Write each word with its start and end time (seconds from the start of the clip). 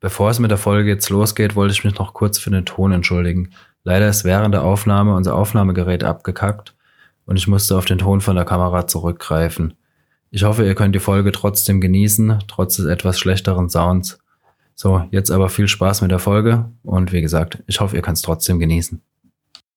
Bevor 0.00 0.30
es 0.30 0.38
mit 0.38 0.50
der 0.50 0.56
Folge 0.56 0.88
jetzt 0.88 1.10
losgeht, 1.10 1.56
wollte 1.56 1.72
ich 1.72 1.84
mich 1.84 1.98
noch 1.98 2.14
kurz 2.14 2.38
für 2.38 2.48
den 2.48 2.64
Ton 2.64 2.90
entschuldigen. 2.90 3.50
Leider 3.84 4.08
ist 4.08 4.24
während 4.24 4.54
der 4.54 4.64
Aufnahme 4.64 5.14
unser 5.14 5.34
Aufnahmegerät 5.34 6.04
abgekackt 6.04 6.74
und 7.26 7.36
ich 7.36 7.46
musste 7.46 7.76
auf 7.76 7.84
den 7.84 7.98
Ton 7.98 8.22
von 8.22 8.34
der 8.34 8.46
Kamera 8.46 8.86
zurückgreifen. 8.86 9.74
Ich 10.30 10.42
hoffe, 10.44 10.64
ihr 10.64 10.74
könnt 10.74 10.94
die 10.94 11.00
Folge 11.00 11.32
trotzdem 11.32 11.82
genießen, 11.82 12.38
trotz 12.48 12.76
des 12.76 12.86
etwas 12.86 13.18
schlechteren 13.18 13.68
Sounds. 13.68 14.18
So, 14.74 15.02
jetzt 15.10 15.30
aber 15.30 15.50
viel 15.50 15.68
Spaß 15.68 16.00
mit 16.00 16.10
der 16.10 16.18
Folge 16.18 16.70
und 16.82 17.12
wie 17.12 17.20
gesagt, 17.20 17.62
ich 17.66 17.80
hoffe, 17.80 17.96
ihr 17.96 18.02
könnt 18.02 18.16
es 18.16 18.22
trotzdem 18.22 18.58
genießen. 18.58 19.02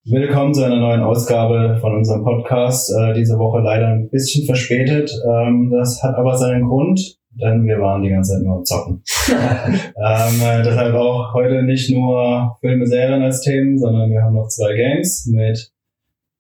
Willkommen 0.06 0.54
zu 0.54 0.64
einer 0.64 0.80
neuen 0.80 1.02
Ausgabe 1.02 1.80
von 1.82 1.98
unserem 1.98 2.24
Podcast. 2.24 2.90
Äh, 2.92 3.14
diese 3.14 3.38
Woche 3.38 3.60
leider 3.60 3.88
ein 3.88 4.10
bisschen 4.10 4.46
verspätet. 4.46 5.12
Ähm, 5.30 5.70
das 5.70 6.02
hat 6.02 6.16
aber 6.16 6.38
seinen 6.38 6.68
Grund 6.68 7.18
denn 7.42 7.66
wir 7.66 7.80
waren 7.80 8.04
die 8.04 8.10
ganze 8.10 8.34
Zeit 8.34 8.44
nur 8.44 8.58
am 8.58 8.66
Zocken. 8.66 9.04
ähm, 9.30 10.42
äh, 10.42 10.64
deshalb 10.64 10.94
auch 10.96 11.34
heute 11.34 11.64
nicht 11.64 11.90
nur 11.90 12.58
Filme, 12.62 12.86
Serien 12.86 13.22
als 13.22 13.42
Themen, 13.42 13.78
sondern 13.78 14.12
wir 14.12 14.22
haben 14.22 14.36
noch 14.36 14.48
zwei 14.48 14.76
Games 14.76 15.30
mit 15.32 15.72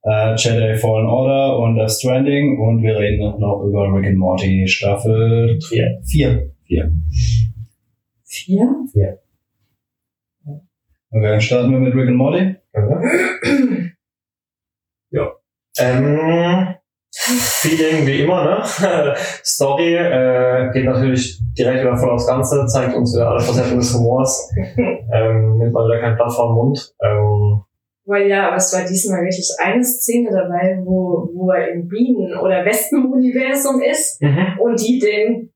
äh, 0.03 0.35
Jedi 0.35 0.75
Fallen 0.77 1.07
Order 1.07 1.59
und 1.59 1.75
Death 1.75 1.91
Stranding 1.91 2.59
und 2.59 2.83
wir 2.83 2.97
reden 2.97 3.39
noch 3.39 3.63
über 3.63 3.91
Rick 3.93 4.07
and 4.07 4.17
Morty 4.17 4.67
Staffel 4.67 5.59
4. 5.67 6.01
4. 6.03 6.51
4. 6.65 6.91
4? 8.25 8.67
4. 8.91 9.19
Okay, 11.15 11.29
dann 11.29 11.41
starten 11.41 11.71
wir 11.71 11.79
mit 11.79 11.93
Rick 11.93 12.07
and 12.09 12.17
Morty. 12.17 12.55
ja. 15.11 15.31
Ähm, 15.79 16.75
Feeling 17.23 18.05
wie 18.05 18.23
immer, 18.23 18.43
ne? 18.43 19.15
Story 19.43 19.95
äh, 19.95 20.71
geht 20.73 20.85
natürlich 20.85 21.39
direkt 21.57 21.81
wieder 21.81 21.95
voll 21.95 22.11
aufs 22.11 22.27
Ganze, 22.27 22.65
zeigt 22.67 22.95
uns 22.95 23.15
wieder 23.15 23.29
alle 23.29 23.39
Facetten 23.39 23.77
des 23.77 23.93
Humors, 23.93 24.51
ähm, 24.77 25.57
nimmt 25.57 25.71
mal 25.71 25.85
wieder 25.87 26.01
kein 26.01 26.15
Blatt 26.15 26.33
vom 26.33 26.53
Mund. 26.53 26.93
Ähm, 27.01 27.63
weil 28.05 28.27
ja, 28.27 28.47
aber 28.47 28.57
es 28.57 28.73
war 28.73 28.81
diesmal 28.85 29.21
wirklich 29.21 29.49
eine 29.63 29.83
Szene 29.83 30.29
dabei, 30.31 30.81
wo, 30.83 31.29
wo 31.33 31.51
er 31.51 31.71
im 31.71 31.87
Bienen- 31.87 32.37
oder 32.37 32.65
Wespen-Universum 32.65 33.81
ist 33.81 34.21
mhm. 34.21 34.59
und 34.59 34.81
die 34.81 34.99
den 34.99 35.49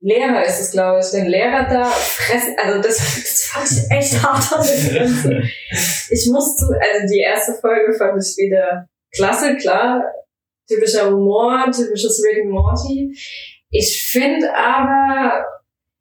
Lehrer 0.00 0.42
ist 0.44 0.60
es, 0.60 0.70
glaube 0.72 1.00
ich, 1.00 1.10
den 1.10 1.26
Lehrer 1.26 1.68
da 1.68 1.84
fressen. 1.84 2.56
Also 2.58 2.80
das, 2.80 2.96
das 2.96 3.42
fand 3.44 3.70
ich 3.70 3.96
echt 3.96 4.22
hart 4.22 4.52
an 4.52 4.66
dem 4.66 4.94
Ganzen. 4.98 5.50
Ich 6.10 6.28
musste, 6.32 6.64
also 6.66 7.12
die 7.12 7.20
erste 7.20 7.52
Folge 7.60 7.92
fand 7.92 8.20
ich 8.20 8.36
wieder 8.38 8.86
klasse, 9.14 9.56
klar 9.56 10.02
typischer 10.68 11.10
Humor, 11.10 11.66
typisches 11.70 12.22
Rick 12.24 12.42
and 12.42 12.50
Morty. 12.50 13.14
Ich 13.70 14.10
finde 14.10 14.54
aber, 14.54 15.44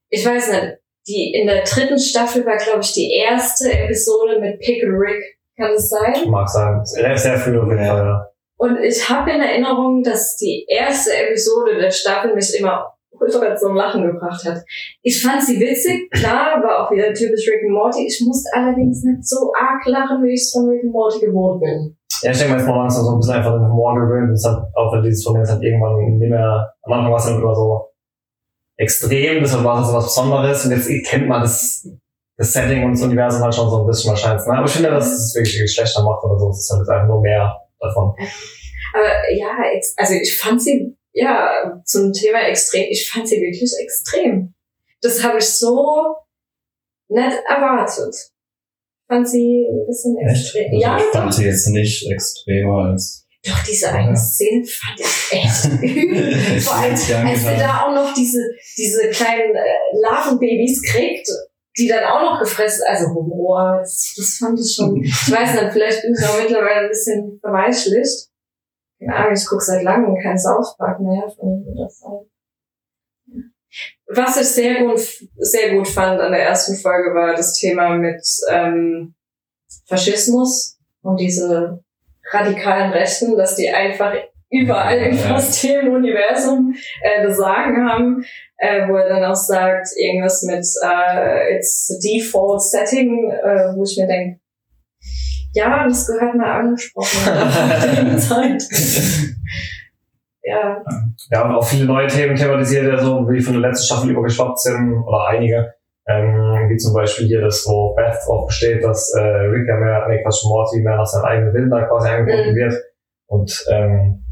ich 0.09 0.25
weiß 0.25 0.51
nicht, 0.51 0.77
die 1.07 1.33
in 1.33 1.47
der 1.47 1.63
dritten 1.63 1.99
Staffel 1.99 2.45
war, 2.45 2.57
glaube 2.57 2.81
ich, 2.81 2.93
die 2.93 3.13
erste 3.13 3.71
Episode 3.71 4.39
mit 4.39 4.59
Pickle 4.59 4.89
Rick. 4.89 5.23
Kann 5.57 5.71
es 5.73 5.89
sein? 5.89 6.29
Mag 6.29 6.47
sein. 6.47 6.83
Sehr, 6.85 7.17
sehr 7.17 7.37
früh 7.37 7.59
auf 7.59 7.67
jeden 7.67 7.85
Fall, 7.85 8.05
ja. 8.05 8.27
Und 8.57 8.77
ich 8.77 9.09
habe 9.09 9.31
in 9.31 9.41
Erinnerung, 9.41 10.03
dass 10.03 10.37
die 10.37 10.65
erste 10.67 11.11
Episode 11.15 11.79
der 11.79 11.89
Staffel 11.89 12.35
mich 12.35 12.53
immer 12.59 12.93
ultra 13.09 13.55
zum 13.55 13.75
Lachen 13.75 14.05
gebracht 14.05 14.43
hat. 14.45 14.63
Ich 15.01 15.21
fand 15.21 15.43
sie 15.43 15.59
witzig, 15.59 16.09
klar, 16.11 16.61
war 16.61 16.85
auch 16.85 16.91
wieder 16.91 17.13
typisch 17.13 17.47
Rick 17.47 17.63
and 17.63 17.73
Morty. 17.73 18.05
Ich 18.05 18.21
musste 18.25 18.49
allerdings 18.53 19.03
nicht 19.03 19.27
so 19.27 19.51
arg 19.53 19.85
lachen, 19.85 20.23
wie 20.23 20.33
ich 20.33 20.41
es 20.41 20.51
von 20.51 20.69
Rick 20.69 20.83
and 20.83 20.91
Morty 20.91 21.25
gewohnt 21.25 21.61
bin. 21.61 21.97
Ja, 22.21 22.31
ich 22.31 22.37
denke 22.37 22.57
jetzt 22.57 22.67
mal 22.67 22.77
langsam 22.77 23.03
so 23.03 23.11
ein 23.11 23.19
bisschen 23.19 23.35
einfach 23.35 23.53
den 23.53 23.67
Humor 23.67 23.95
gewöhnt. 23.95 24.31
Das 24.31 24.45
hat, 24.45 24.63
auch 24.75 24.93
wenn 24.93 25.03
dieses 25.03 25.23
Turnier 25.23 25.45
halt 25.47 25.63
irgendwann 25.63 26.17
nicht 26.17 26.29
mehr, 26.29 26.73
am 26.83 26.93
Anfang 26.93 27.11
war 27.11 27.19
es 27.19 27.25
dann 27.25 27.41
immer 27.41 27.55
so 27.55 27.89
extrem, 28.77 29.41
deshalb 29.41 29.63
war 29.63 29.81
es 29.81 29.87
so 29.87 29.93
was 29.93 30.05
Besonderes 30.05 30.65
und 30.65 30.71
jetzt 30.71 30.89
kennt 31.07 31.27
man 31.27 31.41
das, 31.41 31.87
das 32.37 32.53
Setting 32.53 32.83
und 32.83 32.93
das 32.93 33.01
Universum 33.01 33.41
halt 33.41 33.53
schon 33.53 33.69
so 33.69 33.81
ein 33.81 33.87
bisschen 33.87 34.09
wahrscheinlich. 34.09 34.45
Ne? 34.45 34.53
Aber 34.53 34.65
ich 34.65 34.71
finde, 34.71 34.89
dass 34.89 35.11
es 35.11 35.35
wirklich 35.35 35.73
schlechter 35.73 36.03
macht 36.03 36.23
oder 36.23 36.39
so. 36.39 36.49
Es 36.49 36.59
ist 36.59 36.71
halt 36.71 36.89
einfach 36.89 37.07
nur 37.07 37.21
mehr 37.21 37.59
davon. 37.79 38.13
Aber 38.93 39.31
ja, 39.33 39.57
also 39.97 40.13
ich 40.13 40.37
fand 40.37 40.61
sie, 40.61 40.95
ja, 41.13 41.81
zum 41.85 42.11
Thema 42.11 42.39
extrem, 42.47 42.87
ich 42.89 43.09
fand 43.09 43.27
sie 43.27 43.37
wirklich 43.37 43.71
extrem. 43.81 44.53
Das 45.01 45.23
habe 45.23 45.37
ich 45.39 45.49
so 45.49 46.15
nicht 47.09 47.37
erwartet 47.47 48.30
fand 49.11 49.27
sie 49.27 49.67
ein 49.69 49.85
bisschen 49.85 50.17
extrem. 50.17 50.71
Also 50.71 50.81
ja, 50.81 50.97
ich 50.97 51.03
fand 51.03 51.27
doch. 51.27 51.37
sie 51.37 51.45
jetzt 51.45 51.67
nicht 51.67 52.11
extremer 52.11 52.91
als. 52.91 53.27
Doch, 53.43 53.63
diese 53.63 53.91
eine 53.91 54.15
Szene 54.15 54.63
fand 54.65 54.99
ich 54.99 55.31
echt 55.31 55.65
übel. 55.81 56.61
Vor 56.61 56.75
allem, 56.75 56.93
als 56.93 57.41
sie 57.41 57.57
da 57.57 57.83
auch 57.83 57.93
noch 57.93 58.13
diese, 58.13 58.39
diese 58.77 59.09
kleinen 59.09 59.55
äh, 59.55 59.99
Larvenbabys 59.99 60.83
kriegt, 60.83 61.27
die 61.77 61.87
dann 61.87 62.03
auch 62.03 62.21
noch 62.21 62.39
gefressen, 62.39 62.83
also 62.87 63.07
Humor, 63.07 63.79
das, 63.79 64.13
das 64.15 64.37
fand 64.37 64.59
ich 64.59 64.73
schon, 64.75 64.95
ich 65.03 65.31
weiß 65.31 65.53
nicht, 65.59 65.73
vielleicht 65.73 66.03
bin 66.03 66.13
ich 66.17 66.25
auch 66.25 66.39
mittlerweile 66.39 66.85
ein 66.85 66.89
bisschen 66.89 67.39
verweichlicht. 67.41 68.29
Ja, 68.99 69.31
ich 69.31 69.45
gucke 69.47 69.63
seit 69.63 69.83
langem 69.83 70.15
kein 70.21 70.37
South 70.37 70.77
Park 70.77 70.99
mehr, 70.99 71.27
von 71.35 71.65
das 71.75 71.99
sein. 71.99 72.30
Was 74.13 74.41
ich 74.41 74.47
sehr 74.47 74.83
gut, 74.83 74.99
sehr 75.37 75.75
gut 75.75 75.87
fand 75.87 76.19
an 76.19 76.31
der 76.31 76.43
ersten 76.43 76.75
Folge 76.75 77.13
war 77.13 77.33
das 77.33 77.53
Thema 77.53 77.95
mit 77.95 78.21
ähm, 78.49 79.13
Faschismus 79.87 80.77
und 81.01 81.19
diese 81.19 81.83
radikalen 82.31 82.91
Rechten, 82.91 83.37
dass 83.37 83.55
die 83.55 83.69
einfach 83.69 84.13
überall 84.49 84.97
im 84.97 85.17
fast 85.17 85.63
jedem 85.63 85.93
Universum 85.93 86.75
äh, 87.01 87.23
das 87.25 87.37
Sagen 87.37 87.89
haben, 87.89 88.25
äh, 88.57 88.87
wo 88.87 88.97
er 88.97 89.09
dann 89.09 89.23
auch 89.23 89.35
sagt, 89.35 89.87
irgendwas 89.95 90.43
mit 90.43 90.65
äh, 90.83 91.55
It's 91.55 91.97
Default 92.03 92.61
Setting, 92.61 93.31
äh, 93.31 93.75
wo 93.75 93.83
ich 93.83 93.97
mir 93.97 94.07
denke, 94.07 94.39
ja, 95.53 95.87
das 95.87 96.07
gehört 96.07 96.35
mal 96.35 96.59
angesprochen. 96.59 98.17
Zeit. 98.19 98.63
ja. 100.43 100.83
Ja, 101.29 101.45
und 101.45 101.55
auch 101.55 101.65
viele 101.65 101.85
neue 101.85 102.07
Themen 102.07 102.35
thematisiert, 102.35 102.85
ja 102.85 102.97
so 102.97 103.29
wie 103.29 103.41
von 103.41 103.53
der 103.53 103.69
letzten 103.69 103.85
Staffel 103.85 104.11
übergeschwappt 104.11 104.59
sind, 104.59 105.03
oder 105.03 105.27
einige. 105.27 105.73
Ähm, 106.07 106.67
wie 106.69 106.77
zum 106.77 106.93
Beispiel 106.93 107.27
hier 107.27 107.41
das, 107.41 107.63
wo 107.67 107.93
Beth 107.93 108.17
drauf 108.25 108.47
besteht, 108.47 108.83
dass 108.83 109.13
äh, 109.13 109.21
Rick 109.21 109.67
ja 109.67 109.75
mehr, 109.75 110.07
nee, 110.09 110.23
Quatsch, 110.23 110.43
Morty 110.45 110.81
mehr 110.81 110.97
nach 110.97 111.05
seinem 111.05 111.25
eigenen 111.25 111.53
Willen 111.53 111.69
da 111.69 111.83
quasi 111.83 112.09
angeboten 112.09 112.51
mhm. 112.51 112.55
wird. 112.55 112.73
Und 113.27 113.65
ähm, 113.69 114.25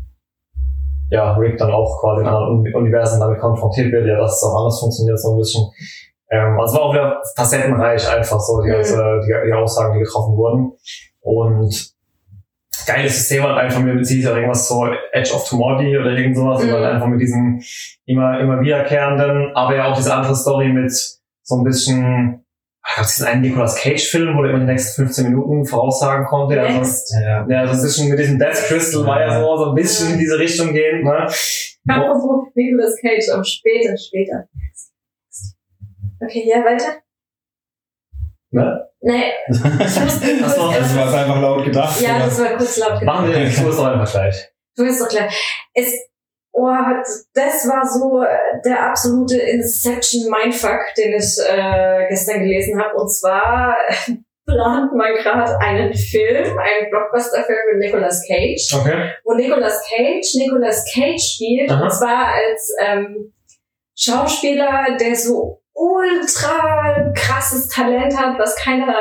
ja, 1.12 1.34
Rick 1.34 1.58
dann 1.58 1.72
auch 1.72 2.02
quasi 2.02 2.22
in 2.22 2.28
anderen 2.28 2.74
Universen 2.74 3.20
damit 3.20 3.40
konfrontiert 3.40 3.92
wird, 3.92 4.08
ja, 4.08 4.18
dass 4.18 4.38
es 4.38 4.44
auch 4.44 4.60
anders 4.60 4.80
funktioniert, 4.80 5.20
so 5.20 5.32
ein 5.34 5.38
bisschen. 5.38 5.64
Ähm, 6.32 6.60
also 6.60 6.78
war 6.78 6.84
auch 6.84 6.94
wieder 6.94 7.22
facettenreich 7.36 8.10
einfach 8.10 8.40
so, 8.40 8.62
die, 8.62 8.70
mhm. 8.70 8.74
ganze, 8.74 9.22
die, 9.26 9.48
die 9.48 9.54
Aussagen, 9.54 9.94
die 9.94 10.04
getroffen 10.04 10.36
wurden. 10.36 10.72
Und 11.22 11.94
geiles 12.86 13.18
System 13.18 13.44
halt 13.44 13.58
einfach 13.58 13.82
mit 13.82 13.98
bezieht 13.98 14.26
oder 14.26 14.36
irgendwas 14.36 14.68
so 14.68 14.88
Edge 15.12 15.34
of 15.34 15.48
Tomorrow 15.48 16.00
oder 16.00 16.12
irgend 16.12 16.36
sowas, 16.36 16.64
mhm. 16.64 16.74
oder 16.74 16.94
einfach 16.94 17.08
mit 17.08 17.22
diesem 17.22 17.62
immer, 18.06 18.40
immer 18.40 18.62
wiederkehrenden, 18.62 19.56
aber 19.56 19.76
ja 19.76 19.86
auch 19.86 19.96
diese 19.96 20.14
andere 20.14 20.36
Story 20.36 20.70
mit 20.70 20.92
so 21.44 21.56
ein 21.56 21.64
bisschen, 21.64 22.46
gab 22.96 23.06
es 23.06 23.16
diesen 23.16 23.28
einen 23.28 23.42
Nicolas 23.42 23.76
Cage-Film, 23.76 24.38
wo 24.38 24.44
der 24.44 24.52
immer 24.52 24.60
die 24.60 24.72
nächsten 24.72 25.04
15 25.04 25.30
Minuten 25.30 25.66
voraussagen 25.66 26.26
konnte. 26.26 26.62
Also, 26.62 27.16
ja, 27.20 27.46
ja, 27.48 27.68
so 27.68 27.74
ein 27.74 27.82
bisschen 27.82 28.10
mit 28.10 28.20
diesem 28.20 28.40
Death 28.40 28.68
Crystal 28.68 29.06
war 29.06 29.20
ja 29.20 29.40
so, 29.40 29.58
so 29.58 29.70
ein 29.70 29.76
bisschen 29.76 30.14
in 30.14 30.20
diese 30.20 30.38
Richtung 30.38 30.74
gehen, 30.74 31.04
ne? 31.04 31.28
Apropos 31.88 32.50
Nicolas 32.56 32.96
Cage, 33.02 33.30
aber 33.34 33.44
später, 33.44 33.98
später. 33.98 34.48
Okay, 36.22 36.44
ja, 36.48 36.58
weiter. 36.64 37.02
Ne? 38.52 38.90
Nee. 39.02 39.32
Achso, 39.50 40.72
das 40.72 40.96
war 40.96 41.14
einfach 41.14 41.42
laut 41.42 41.66
gedacht. 41.66 42.02
Ja, 42.02 42.16
oder? 42.16 42.26
das 42.26 42.40
war 42.40 42.58
kurz 42.58 42.78
laut 42.78 43.00
gedacht. 43.00 43.06
Machen 43.06 43.28
wir 43.32 43.40
den 43.40 43.54
Kurs 43.54 43.78
doch 43.78 43.86
einfach 43.86 44.12
gleich. 44.12 44.50
Du 44.76 44.84
bist 44.84 45.02
doch 45.02 45.08
gleich. 45.08 45.68
Es, 45.74 45.94
oh, 46.52 46.68
das 47.34 47.68
war 47.68 47.88
so 47.88 48.22
äh, 48.24 48.62
der 48.66 48.88
absolute 48.88 49.38
Inception 49.38 50.30
Mindfuck, 50.30 50.94
den 50.98 51.14
ich 51.14 51.38
äh, 51.48 52.08
gestern 52.10 52.40
gelesen 52.40 52.82
habe. 52.82 52.96
Und 52.96 53.10
zwar 53.10 53.78
plant 54.46 54.94
man 54.94 55.14
gerade 55.16 55.58
einen 55.60 55.94
Film, 55.94 56.58
einen 56.58 56.90
Blockbuster-Film 56.90 57.60
mit 57.74 57.86
Nicolas 57.86 58.26
Cage. 58.28 58.74
Okay. 58.74 59.12
Wo 59.24 59.34
Nicolas 59.34 59.82
Cage 59.88 60.36
Nicolas 60.36 60.84
Cage 60.94 61.22
spielt. 61.22 61.72
Aha. 61.72 61.84
Und 61.84 61.92
zwar 61.92 62.34
als 62.34 62.76
ähm, 62.82 63.34
Schauspieler, 63.96 64.98
der 65.00 65.16
so 65.16 65.59
ultra 65.80 67.12
krasses 67.16 67.70
Talent 67.70 68.16
hat, 68.18 68.38
was 68.38 68.56
keiner 68.58 68.94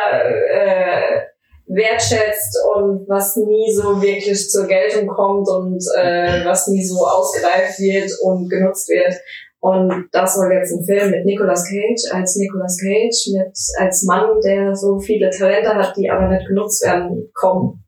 äh, 0.53 1.23
wertschätzt 1.67 2.57
und 2.77 3.09
was 3.09 3.37
nie 3.37 3.75
so 3.75 4.01
wirklich 4.01 4.49
zur 4.49 4.67
Geltung 4.67 5.09
kommt 5.09 5.49
und 5.49 5.83
äh, 5.97 6.45
was 6.45 6.69
nie 6.69 6.85
so 6.85 7.05
ausgereift 7.05 7.81
wird 7.81 8.13
und 8.23 8.49
genutzt 8.49 8.89
wird. 8.89 9.15
Und 9.61 10.09
das 10.13 10.37
soll 10.37 10.53
jetzt 10.53 10.73
ein 10.73 10.85
Film 10.85 11.11
mit 11.11 11.25
Nicolas 11.25 11.69
Cage 11.69 12.13
als 12.13 12.37
Nicolas 12.37 12.79
Cage, 12.79 13.35
mit 13.37 13.59
als 13.79 14.05
Mann, 14.05 14.41
der 14.45 14.77
so 14.77 15.01
viele 15.01 15.31
Talente 15.31 15.75
hat, 15.75 15.97
die 15.97 16.09
aber 16.09 16.29
nicht 16.29 16.47
genutzt 16.47 16.85
werden, 16.85 17.29
kommen. 17.35 17.83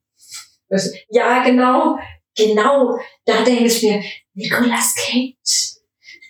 Ja, 1.08 1.44
genau, 1.44 1.96
genau. 2.36 2.98
Da 3.24 3.44
denke 3.44 3.64
ich 3.64 3.82
mir, 3.84 4.00
Nicolas 4.34 4.96
Cage. 4.96 5.76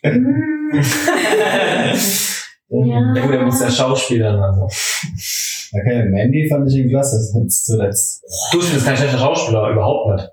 Ja. 2.70 3.14
Ja 3.14 3.26
gut, 3.26 3.34
er 3.34 3.42
muss 3.42 3.60
ja 3.60 3.70
Schauspielern. 3.70 4.40
Also. 4.40 4.62
Okay, 4.64 6.04
Mandy 6.10 6.48
fand 6.48 6.68
ich 6.68 6.76
ihn 6.76 6.88
klasse, 6.88 7.16
jetzt 7.42 7.66
zuletzt. 7.66 8.24
Du 8.52 8.62
spielst 8.62 8.86
kein 8.86 8.96
schlechter 8.96 9.18
Schauspieler, 9.18 9.70
überhaupt 9.70 10.14
nicht. 10.14 10.30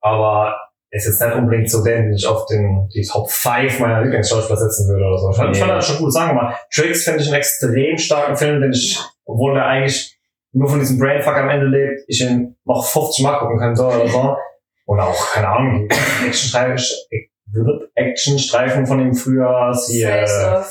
Aber 0.00 0.54
er 0.90 0.98
ist 0.98 1.06
jetzt 1.06 1.20
nicht 1.20 1.34
unbedingt 1.34 1.70
so 1.70 1.82
der, 1.82 2.02
den 2.02 2.12
ich 2.12 2.26
auf 2.26 2.46
den, 2.46 2.88
die 2.94 3.02
Top 3.02 3.30
5 3.30 3.80
meiner 3.80 4.02
Lieblingsschauspieler 4.02 4.58
setzen 4.58 4.88
würde 4.88 5.06
oder 5.06 5.18
so. 5.18 5.30
Ich 5.30 5.36
fand, 5.36 5.56
ich 5.56 5.58
fand 5.58 5.72
das 5.72 5.86
schon 5.86 5.98
gut. 5.98 6.12
Sagen 6.12 6.30
wir 6.30 6.42
mal, 6.42 6.54
Tricks 6.72 7.04
finde 7.04 7.20
ich 7.22 7.26
einen 7.28 7.36
extrem 7.36 7.96
starken 7.98 8.36
Film, 8.36 8.60
den 8.60 8.72
ich, 8.72 8.98
obwohl 9.24 9.56
er 9.56 9.66
eigentlich 9.66 10.16
nur 10.52 10.68
von 10.68 10.78
diesem 10.78 10.98
Brainfuck 10.98 11.34
am 11.36 11.48
Ende 11.48 11.66
lebt, 11.66 12.02
ich 12.06 12.20
ihn 12.20 12.56
noch 12.64 12.84
50 12.86 13.24
Mal 13.24 13.38
gucken 13.38 13.58
könnte 13.58 13.82
oder 13.82 14.06
so. 14.06 14.36
Oder 14.86 15.08
auch, 15.08 15.32
keine 15.32 15.48
Ahnung, 15.48 15.88
die 15.88 16.28
Action-Streifen 17.94 18.82
Action 18.82 18.86
von 18.86 19.00
ihm 19.00 19.14
früher, 19.14 19.72
sie, 19.72 20.02
äh, 20.02 20.62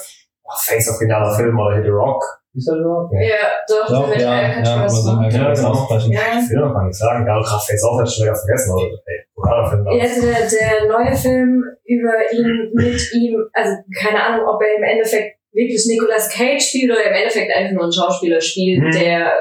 Face 0.57 0.89
of 0.89 0.99
genialer 0.99 1.33
Film 1.35 1.57
oder 1.59 1.75
Hit 1.75 1.85
the 1.85 1.89
Rock. 1.91 2.23
Ist 2.55 2.67
der 2.67 2.75
The 2.75 2.81
Rock? 2.83 3.09
Ja, 3.13 3.49
doch, 3.67 3.87
Doch, 3.89 4.07
mit 4.09 4.21
ja, 4.21 4.61
ja, 4.61 4.75
aber 4.75 4.87
so 4.89 5.11
mal 5.13 5.31
Ja, 5.33 5.45
kurz 5.45 5.59
genau. 5.59 5.87
Ja. 6.13 6.21
Ich 6.37 6.49
will 6.51 6.59
noch 6.59 6.73
gar 6.73 6.85
nicht 6.85 6.95
sagen. 6.97 7.25
Ja, 7.25 7.33
gerade 7.41 7.63
Face 7.65 7.83
Off 7.83 7.99
hätte 7.99 8.09
ich 8.09 8.15
schon 8.15 8.25
wieder 8.25 8.35
vergessen. 8.35 8.71
Aber, 8.71 8.81
ey, 8.83 9.19
brutaler 9.33 9.69
Film. 9.69 9.87
Ja, 9.87 10.05
der, 10.05 10.49
der 10.49 10.87
neue 10.87 11.15
Film 11.15 11.63
über 11.85 12.13
ihn, 12.31 12.71
mit 12.75 13.01
ihm, 13.15 13.43
also 13.53 13.71
keine 13.99 14.21
Ahnung, 14.23 14.45
ob 14.47 14.61
er 14.61 14.77
im 14.77 14.83
Endeffekt 14.83 15.39
wirklich 15.51 15.83
Nicolas 15.87 16.29
Cage 16.29 16.61
spielt 16.61 16.91
oder 16.91 17.03
im 17.03 17.13
Endeffekt 17.13 17.51
einfach 17.55 17.73
nur 17.73 17.85
ein 17.85 17.91
Schauspieler 17.91 18.39
spielt, 18.39 18.83
Hm. 18.83 18.91
der 19.01 19.33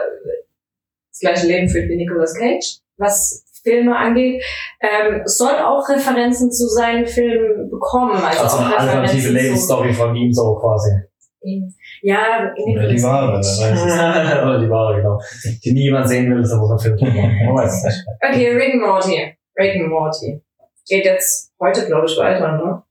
das 1.11 1.21
gleiche 1.21 1.47
Leben 1.47 1.69
führt 1.69 1.89
wie 1.91 1.97
Nicolas 1.97 2.35
Cage, 2.35 2.79
was 2.97 3.45
Filme 3.63 3.97
angeht, 3.97 4.43
ähm, 4.81 5.23
soll 5.25 5.55
auch 5.55 5.89
Referenzen 5.89 6.51
zu 6.51 6.67
seinen 6.69 7.07
Filmen 7.07 7.71
bekommen. 7.71 8.21
Also, 8.23 8.43
Also 8.43 8.57
eine 8.59 8.77
alternative 8.77 9.29
zu 9.29 9.33
Lebensstory 9.33 9.93
von 9.93 10.15
ihm 10.17 10.33
so 10.33 10.57
quasi. 10.57 10.91
Ja, 12.03 12.53
Oder 12.57 12.89
die 12.89 13.03
Wahre. 13.03 13.39
Oder 14.43 14.59
die 14.61 14.71
Wahre, 14.71 14.97
genau. 14.97 15.21
Die 15.65 15.73
niemand 15.73 16.09
sehen 16.09 16.31
will, 16.31 16.45
Film 16.45 16.97
machen. 16.97 17.47
Man 17.47 17.55
weiß 17.57 17.79
es 17.79 17.85
nicht. 17.85 18.05
Okay, 18.21 18.51
Rick 18.51 18.75
and 18.75 18.83
Morty. 18.83 19.37
Rick 19.59 19.77
and 19.77 19.89
Morty. 19.89 20.43
Geht 20.89 21.05
jetzt 21.05 21.53
heute, 21.61 21.87
glaube 21.87 22.07
ich, 22.07 22.17
weiter, 22.17 22.53
ne? 22.53 22.83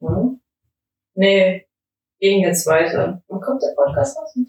Hm? 0.00 0.40
Nee, 1.14 1.66
ging 2.20 2.40
jetzt 2.42 2.66
weiter. 2.66 3.22
Wann 3.28 3.40
kommt 3.40 3.62
der 3.62 3.74
Podcast 3.76 4.16
raus? 4.16 4.32
Ging 4.34 4.46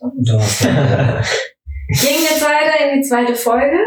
jetzt 2.23 2.41
weiter 2.41 2.85
in 2.85 2.95
die 3.01 3.07
zweite 3.07 3.35
Folge. 3.35 3.77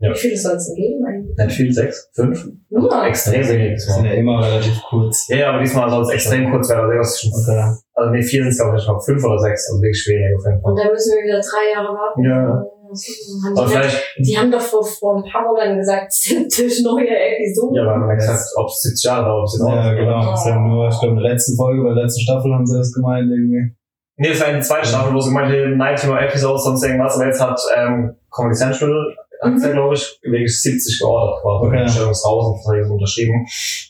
Ja. 0.00 0.10
Wie 0.12 0.18
viele 0.18 0.36
soll 0.36 0.54
es 0.54 0.66
denn 0.66 0.76
geben 0.76 1.04
eigentlich? 1.04 1.36
Nicht 1.36 1.56
viel, 1.56 1.72
sechs, 1.72 2.08
fünf. 2.14 2.46
Nur. 2.70 3.04
Extrem 3.06 3.48
wenig. 3.48 3.80
sind 3.84 4.04
ja 4.04 4.12
immer 4.12 4.44
relativ 4.46 4.80
kurz. 4.88 5.26
Ja, 5.28 5.36
ja, 5.36 5.48
aber 5.50 5.60
diesmal 5.60 5.90
soll 5.90 6.02
es 6.02 6.10
extrem 6.10 6.50
kurz 6.52 6.68
werden. 6.70 6.90
Also, 6.96 7.28
Okay. 7.28 7.74
also 7.94 8.10
nee, 8.12 8.22
vier 8.22 8.42
sind 8.44 8.50
es 8.52 8.58
glaube 8.58 8.76
ich 8.76 8.82
schon. 8.84 9.00
Fünf 9.00 9.24
oder 9.24 9.38
sechs. 9.40 9.68
Also 9.68 9.82
wirklich 9.82 10.06
weniger 10.06 10.36
auf 10.38 10.44
jeden 10.46 10.56
Und 10.62 10.62
Fall. 10.62 10.84
dann 10.84 10.92
müssen 10.92 11.10
wir 11.18 11.24
wieder 11.24 11.40
drei 11.40 11.64
Jahre 11.74 11.94
warten. 11.94 12.22
Ja. 12.22 12.64
Haben 12.88 13.58
Aber 13.58 13.66
die, 13.66 13.72
vielleicht, 13.74 14.00
nicht, 14.18 14.30
die 14.32 14.38
haben 14.38 14.50
doch 14.50 14.60
vor, 14.62 14.82
vor 14.86 15.16
ein 15.18 15.30
paar 15.30 15.42
Monaten 15.42 15.76
gesagt, 15.76 16.10
70 16.12 16.84
neue 16.84 17.10
Episoden. 17.10 17.74
ja, 17.76 17.82
aber 17.82 17.98
man 17.98 18.08
hat 18.10 18.16
gesagt, 18.18 18.40
ob 18.56 18.68
es 18.68 18.80
70 18.80 19.04
Jahre 19.04 19.24
dauert, 19.26 19.40
ob 19.40 19.44
es 19.46 19.52
jetzt 19.58 19.68
Ja, 19.68 19.90
auch 19.92 19.96
genau. 19.96 20.30
Das 20.30 20.40
ist 20.40 20.46
ja 20.46 20.58
nur, 20.58 20.88
ich 20.88 20.98
glaube, 21.00 21.14
in 21.16 21.20
der 21.22 21.30
letzten 21.32 21.56
Folge, 21.56 21.82
bei 21.82 21.92
der 21.94 22.02
letzten 22.04 22.20
Staffel 22.22 22.54
haben 22.54 22.64
sie 22.66 22.78
das 22.78 22.92
gemeint 22.94 23.28
irgendwie. 23.28 23.74
Nee, 24.16 24.28
das 24.30 24.40
war 24.40 24.46
eine 24.48 24.60
zweite 24.62 24.86
Staffel, 24.88 25.12
wo 25.14 25.20
sie 25.20 25.28
gemeint 25.28 25.52
haben, 25.52 25.76
90 25.76 26.08
more 26.08 26.20
Episodes, 26.20 26.64
sonst 26.64 26.82
irgendwas. 26.82 27.14
Aber 27.16 27.26
jetzt 27.26 27.40
hat 27.42 27.60
ähm, 27.76 28.14
Comedy 28.34 28.54
Central, 28.56 29.14
hat 29.42 29.52
Mhm. 29.52 29.62
ja, 29.62 29.72
glaube 29.72 29.94
ich, 29.94 30.18
wirklich 30.22 30.60
70 30.62 30.98
geordert 31.00 31.40
quasi. 31.42 31.66
Okay. 31.66 31.82
Bestellungshausen, 31.84 32.86
so 32.86 32.92
unterschrieben. 32.94 33.46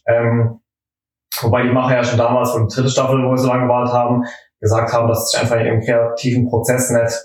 Ähm, 0.06 0.60
wobei 1.42 1.62
die 1.62 1.70
Macher 1.72 1.96
ja 1.96 2.04
schon 2.04 2.18
damals 2.18 2.52
für 2.52 2.66
die 2.66 2.74
dritte 2.74 2.90
Staffel, 2.90 3.18
wo 3.24 3.30
wir 3.30 3.36
so 3.38 3.48
lange 3.48 3.62
gewartet 3.64 3.94
haben, 3.94 4.24
gesagt 4.60 4.92
haben, 4.92 5.08
dass 5.08 5.30
sie 5.30 5.36
sich 5.36 5.40
einfach 5.42 5.56
in 5.60 5.66
ihrem 5.66 5.80
kreativen 5.80 6.48
Prozess 6.48 6.90
nicht 6.90 7.24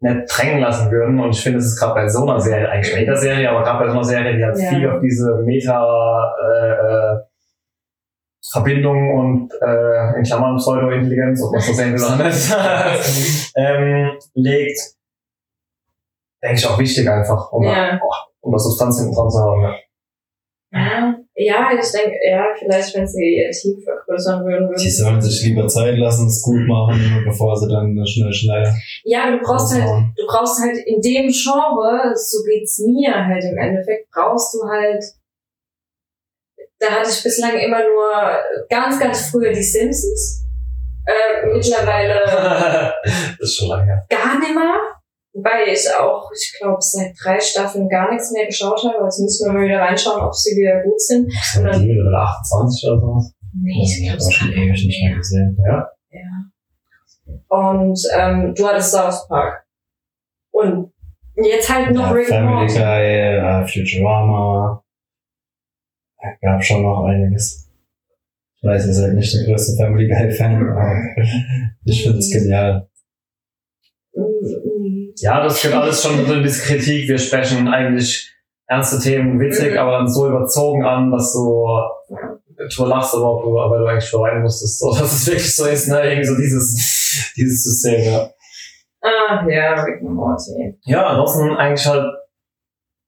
nicht 0.00 0.26
drängen 0.28 0.60
lassen 0.60 0.92
würden. 0.92 1.18
Und 1.18 1.30
ich 1.30 1.40
finde, 1.42 1.58
es 1.58 1.66
ist 1.66 1.80
gerade 1.80 1.94
bei 1.94 2.08
so 2.08 2.22
einer 2.22 2.38
Serie, 2.38 2.68
eigentlich 2.70 2.94
Meta-Serie, 2.94 3.50
aber 3.50 3.64
gerade 3.64 3.80
bei 3.80 3.86
so 3.90 3.94
einer 3.96 4.04
Serie, 4.04 4.36
die 4.36 4.44
halt 4.44 4.56
Ja. 4.56 4.68
viel 4.68 4.88
auf 4.88 5.00
diese 5.02 5.42
Meta 5.44 6.32
äh, 6.40 6.70
äh, 6.70 7.18
Verbindung 8.52 9.14
und 9.18 9.52
äh, 9.60 10.16
in 10.18 10.22
Klammern 10.22 10.56
Pseudo-Intelligenz, 10.56 11.42
ob 11.42 11.50
man 11.52 11.60
so 11.60 11.72
sehen 11.72 11.92
will 11.92 12.00
oder 12.02 12.24
nicht, 12.28 13.52
ähm, 13.56 14.12
legt, 14.34 14.78
denke 16.42 16.56
ich 16.58 16.66
auch 16.66 16.78
wichtig 16.78 17.08
einfach, 17.08 17.52
um, 17.52 17.64
Ja. 17.64 18.00
oh, 18.02 18.12
um 18.40 18.52
das 18.52 18.64
Substanz 18.64 18.98
hinten 18.98 19.14
dran 19.14 19.30
zu 19.30 19.38
haben. 19.38 19.62
Ja. 19.62 19.74
Ja, 20.70 21.14
ja 21.34 21.70
ich 21.80 21.90
denke, 21.90 22.16
ja, 22.28 22.44
vielleicht, 22.58 22.94
wenn 22.94 23.06
sie 23.06 23.36
ihr 23.38 23.50
Team 23.50 23.80
vergrößern 23.82 24.44
würden, 24.44 24.68
würden 24.68 24.78
Sie 24.78 24.90
sollen 24.90 25.20
sich 25.20 25.44
lieber 25.44 25.66
Zeit 25.66 25.96
lassen, 25.96 26.26
es 26.26 26.42
gut 26.42 26.66
machen, 26.66 27.22
bevor 27.24 27.56
sie 27.56 27.68
dann 27.68 27.96
schnell, 28.06 28.32
schnell. 28.32 28.70
Ja, 29.04 29.30
du 29.30 29.38
brauchst 29.38 29.72
halt, 29.74 29.84
du 30.16 30.26
brauchst 30.26 30.60
halt 30.60 30.76
in 30.86 31.00
dem 31.00 31.28
Genre, 31.28 32.12
so 32.14 32.38
geht's 32.44 32.78
mir 32.80 33.14
halt 33.14 33.44
im 33.44 33.56
Endeffekt, 33.56 34.10
brauchst 34.10 34.54
du 34.54 34.68
halt, 34.68 35.02
da 36.78 36.86
hatte 36.90 37.10
ich 37.10 37.22
bislang 37.22 37.58
immer 37.58 37.80
nur 37.80 38.12
ganz, 38.68 39.00
ganz 39.00 39.30
früher 39.30 39.52
die 39.52 39.62
Simpsons, 39.62 40.44
äh, 41.06 41.46
mittlerweile 41.46 42.20
das 43.40 43.48
ist 43.48 43.56
schon 43.56 43.68
lange 43.68 43.86
her. 43.86 44.06
gar 44.10 44.38
nicht 44.38 44.54
weil 45.42 45.68
ich 45.68 45.86
auch, 45.98 46.30
ich 46.32 46.54
glaube, 46.58 46.78
seit 46.80 47.14
drei 47.22 47.40
Staffeln 47.40 47.88
gar 47.88 48.10
nichts 48.10 48.30
mehr 48.32 48.46
geschaut 48.46 48.82
habe, 48.84 49.04
also 49.04 49.22
müssen 49.22 49.46
wir 49.46 49.52
mal 49.52 49.64
wieder 49.64 49.80
reinschauen, 49.80 50.22
ob 50.22 50.34
sie 50.34 50.56
wieder 50.56 50.82
gut 50.82 51.00
sind. 51.00 51.30
Sind 51.32 51.74
die 51.82 51.88
wieder 51.88 52.18
28 52.18 52.90
oder 52.90 53.00
sowas? 53.00 53.34
Nee, 53.54 53.82
ich 53.82 54.00
Ich 54.00 54.08
glaube, 54.08 54.22
habe 54.22 54.32
schon 54.32 54.52
ewig 54.52 54.84
nicht 54.86 55.04
mehr 55.04 55.16
gesehen. 55.16 55.58
Ja. 55.66 55.88
Und 57.48 57.98
ähm, 58.14 58.54
du 58.54 58.66
hattest 58.66 58.92
South 58.92 59.26
Park. 59.28 59.64
Und 60.50 60.92
jetzt 61.36 61.72
halt 61.72 61.94
noch 61.94 62.08
Ja, 62.08 62.12
Rick 62.12 62.28
Family 62.28 62.54
Morty. 62.54 62.74
Guy, 62.74 62.84
äh, 62.84 63.66
Futurama. 63.66 64.82
Ja, 66.22 66.30
Gab 66.42 66.64
schon 66.64 66.82
noch 66.82 67.04
einiges. 67.04 67.70
Ich 68.56 68.68
weiß, 68.68 68.86
ihr 68.86 68.92
seid 68.92 69.14
nicht 69.14 69.32
der 69.34 69.44
größte 69.46 69.76
Family 69.76 70.08
Guy 70.08 70.30
Fan, 70.32 70.56
aber 70.68 70.94
ich 71.84 72.02
finde 72.02 72.18
es 72.18 72.30
genial. 72.30 72.88
Ja, 75.20 75.42
das 75.42 75.60
gehört 75.62 75.82
alles 75.82 76.02
schon 76.02 76.24
so 76.26 76.32
in 76.32 76.42
diese 76.42 76.62
Kritik. 76.64 77.08
Wir 77.08 77.18
sprechen 77.18 77.68
eigentlich 77.68 78.32
ernste 78.66 78.98
Themen 79.00 79.40
witzig, 79.40 79.72
Mhm. 79.72 79.78
aber 79.78 79.92
dann 79.92 80.08
so 80.08 80.28
überzogen 80.28 80.84
an, 80.84 81.10
dass 81.10 81.32
du, 81.32 81.66
du 82.76 82.84
lachst, 82.84 83.14
aber, 83.14 83.42
aber 83.64 83.78
du 83.78 83.86
eigentlich 83.86 84.08
verweinen 84.10 84.42
musstest, 84.42 84.78
so, 84.78 84.90
dass 84.98 85.12
es 85.12 85.26
wirklich 85.26 85.54
so 85.56 85.66
ist, 85.66 85.88
ne? 85.88 86.02
Irgendwie 86.02 86.26
so 86.26 86.36
dieses, 86.36 87.32
dieses 87.36 87.64
System, 87.64 88.04
ja. 88.12 88.30
Ah, 89.00 89.46
ja, 89.48 89.74
Rick 89.82 90.00
and 90.02 90.14
Morty. 90.14 90.76
Ja, 90.84 91.06
ansonsten 91.06 91.50
eigentlich 91.56 91.86
halt, 91.86 92.04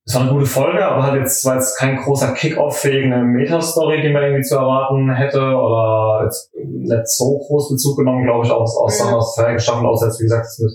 es 0.07 0.14
war 0.14 0.23
eine 0.23 0.30
gute 0.33 0.47
Folge, 0.47 0.85
aber 0.85 1.02
halt 1.02 1.21
jetzt 1.21 1.45
war 1.45 1.57
jetzt 1.57 1.76
kein 1.78 1.97
großer 1.97 2.33
Kick-Off 2.33 2.78
für 2.78 2.90
irgendeine 2.90 3.25
Meta-Story, 3.25 4.00
die 4.00 4.09
man 4.12 4.23
irgendwie 4.23 4.42
zu 4.42 4.57
erwarten 4.57 5.12
hätte 5.14 5.40
oder 5.40 6.23
jetzt 6.25 6.50
nicht 6.54 7.07
so 7.09 7.38
groß 7.38 7.71
Bezug 7.71 7.99
genommen, 7.99 8.25
glaube 8.25 8.47
ich, 8.47 8.50
aus, 8.52 8.76
aus, 8.76 9.04
Mhm. 9.04 9.14
aus 9.14 9.35
der 9.35 9.59
Staffel, 9.59 9.87
außer 9.87 10.07
jetzt, 10.07 10.21
wie 10.21 10.25
gesagt, 10.25 10.47
das 10.47 10.59
mit, 10.61 10.73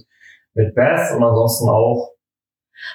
mit 0.56 0.74
Beth 0.74 1.12
und 1.16 1.24
ansonsten 1.24 1.70
auch 1.70 2.16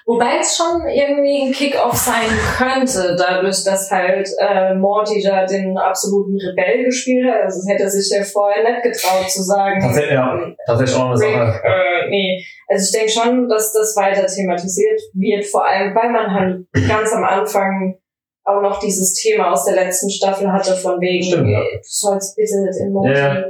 Wobei 0.06 0.38
es 0.40 0.56
schon 0.56 0.86
irgendwie 0.88 1.46
ein 1.46 1.52
Kick-Off 1.52 1.96
sein 1.96 2.28
könnte, 2.56 3.16
dadurch, 3.18 3.64
dass 3.64 3.90
halt 3.90 4.28
äh, 4.38 4.74
Morty 4.74 5.22
da 5.22 5.46
den 5.46 5.76
absoluten 5.76 6.36
Rebell 6.36 6.84
gespielt 6.84 7.30
hat. 7.30 7.42
Also 7.42 7.68
hätte 7.68 7.84
er 7.84 7.90
sich 7.90 8.10
ja 8.10 8.22
vorher 8.22 8.62
nicht 8.62 8.82
getraut 8.82 9.30
zu 9.30 9.42
sagen. 9.42 9.80
Tatsächlich, 9.80 10.12
ja. 10.12 10.52
tatsächlich 10.66 10.96
auch 10.96 11.06
eine 11.06 11.16
Sache. 11.16 11.60
äh, 11.64 12.08
nee. 12.10 12.44
Also 12.68 12.84
ich 12.84 12.92
denke 12.92 13.12
schon, 13.12 13.48
dass 13.48 13.72
das 13.72 13.96
weiter 13.96 14.26
thematisiert 14.26 15.00
wird, 15.14 15.44
vor 15.46 15.66
allem, 15.66 15.94
weil 15.94 16.10
man 16.10 16.32
halt 16.32 16.66
ganz 16.88 17.12
am 17.12 17.24
Anfang 17.24 17.98
auch 18.44 18.62
noch 18.62 18.80
dieses 18.80 19.14
Thema 19.14 19.52
aus 19.52 19.64
der 19.64 19.74
letzten 19.74 20.10
Staffel 20.10 20.52
hatte, 20.52 20.74
von 20.74 21.00
wegen, 21.00 21.24
Stimmt, 21.24 21.50
ja. 21.50 21.60
du 21.60 21.78
sollst 21.82 22.36
bitte 22.36 22.68
den 22.78 22.92
Morty 22.92 23.12
Ja, 23.12 23.34
ja. 23.34 23.44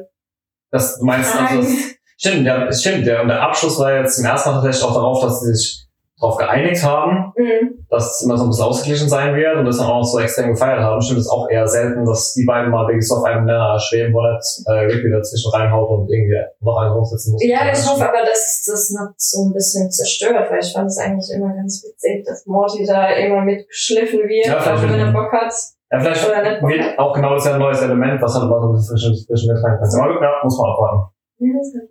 Das 0.71 0.99
du 0.99 1.05
meinst 1.05 1.35
also, 1.35 1.45
fragen. 1.45 1.61
das, 1.61 2.00
stimmt, 2.21 2.47
ja, 2.47 2.67
es 2.67 2.81
stimmt. 2.81 2.99
Und 3.09 3.29
der 3.29 3.43
Abschluss 3.43 3.79
war 3.81 3.95
jetzt 3.95 4.17
zum 4.17 4.25
ersten 4.25 4.51
Mal 4.51 4.55
tatsächlich 4.57 4.85
auch 4.85 4.95
darauf, 4.95 5.23
dass 5.23 5.41
sie 5.41 5.55
sich 5.55 5.87
darauf 6.21 6.37
geeinigt 6.37 6.85
haben, 6.85 7.33
Mhm. 7.35 7.87
dass 7.89 8.17
es 8.21 8.23
immer 8.27 8.37
so 8.37 8.45
ein 8.45 8.51
bisschen 8.51 8.65
ausgeglichen 8.67 9.09
sein 9.09 9.35
wird 9.35 9.57
und 9.57 9.65
das 9.65 9.79
dann 9.79 9.87
auch 9.87 10.01
noch 10.01 10.05
so 10.05 10.19
extrem 10.21 10.51
gefeiert 10.53 10.81
haben. 10.81 11.01
Stimmt, 11.01 11.21
es 11.21 11.25
ist 11.25 11.33
auch 11.33 11.49
eher 11.49 11.67
selten, 11.67 12.05
dass 12.05 12.35
die 12.35 12.45
beiden 12.45 12.71
mal 12.71 12.87
wirklich 12.87 13.09
so 13.09 13.17
auf 13.17 13.25
einem 13.25 13.47
Nenner 13.47 13.79
schweben, 13.81 14.13
wo 14.13 14.21
nicht 14.21 14.69
äh, 14.69 14.85
Rick 14.93 15.03
wieder 15.03 15.23
zwischen 15.23 15.51
reinhaut 15.51 15.89
und 15.89 16.13
irgendwie 16.13 16.37
noch 16.61 16.77
einen 16.77 16.93
hochsetzen 16.93 17.33
muss. 17.33 17.43
Ja, 17.43 17.61
ich 17.73 17.81
hoffe 17.89 18.07
aber, 18.07 18.21
dass 18.21 18.65
das 18.69 18.91
nicht 18.91 19.15
so 19.17 19.49
ein 19.49 19.53
bisschen 19.55 19.91
zerstört, 19.91 20.51
weil 20.51 20.61
ich 20.61 20.71
fand 20.75 20.89
es 20.89 20.99
eigentlich 20.99 21.31
immer 21.35 21.55
ganz 21.55 21.83
witzig, 21.89 22.23
dass 22.27 22.45
Morty 22.45 22.85
da 22.85 23.09
immer 23.17 23.41
mitgeschliffen 23.41 24.21
wird, 24.29 24.47
Ja, 24.47 24.61
wenn 24.83 25.01
er 25.01 25.13
Bock 25.13 25.33
hat. 25.33 25.55
Ja, 25.91 25.99
vielleicht 26.01 26.23
wird 26.29 26.99
auch 26.99 27.15
genau 27.15 27.33
das 27.35 27.47
ja 27.47 27.55
ein 27.55 27.59
neues 27.59 27.81
Element, 27.81 28.21
was 28.21 28.35
halt 28.35 28.49
mal 28.51 28.61
so 28.61 28.69
ein 28.69 28.73
bisschen 28.75 28.97
zwischen, 28.99 29.27
zwischen 29.27 29.55
mit 29.55 29.65
rein 29.65 29.79
kann. 29.81 29.89
Ja, 29.91 30.31
muss 30.45 30.59
man 30.59 30.71
abwarten. 30.71 31.11
Ja, 31.39 31.49
das 31.59 31.73
kann. 31.73 31.89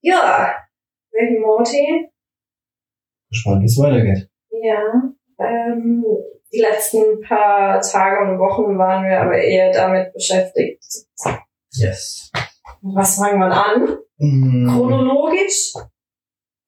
Ja, 0.00 0.54
Rick 1.12 1.30
and 1.30 1.40
Morty. 1.40 2.08
Gespannt, 3.30 3.62
wie 3.62 3.66
es 3.66 3.78
weitergeht. 3.78 4.28
Ja, 4.50 5.12
ähm, 5.38 6.04
die 6.52 6.60
letzten 6.60 7.20
paar 7.20 7.80
Tage 7.80 8.30
und 8.30 8.38
Wochen 8.38 8.78
waren 8.78 9.04
wir 9.04 9.20
aber 9.20 9.36
eher 9.36 9.72
damit 9.72 10.12
beschäftigt, 10.12 10.82
Yes. 11.72 12.30
Was 12.80 13.16
fangen 13.16 13.38
wir 13.38 13.52
an? 13.52 13.98
Mhm. 14.18 14.68
Chronologisch? 14.68 15.74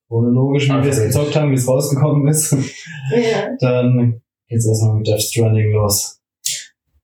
Chronologisch, 0.09 0.69
wie 0.69 0.83
wir 0.83 0.91
es 0.91 1.03
gezockt 1.03 1.37
haben, 1.37 1.51
wie 1.51 1.55
es 1.55 1.69
rausgekommen 1.69 2.29
ist. 2.29 2.53
Ja. 3.11 3.57
Dann 3.61 4.23
geht's 4.49 4.69
erstmal 4.69 4.97
mit 4.97 5.07
Death 5.07 5.23
Stranding 5.23 5.73
los. 5.73 6.20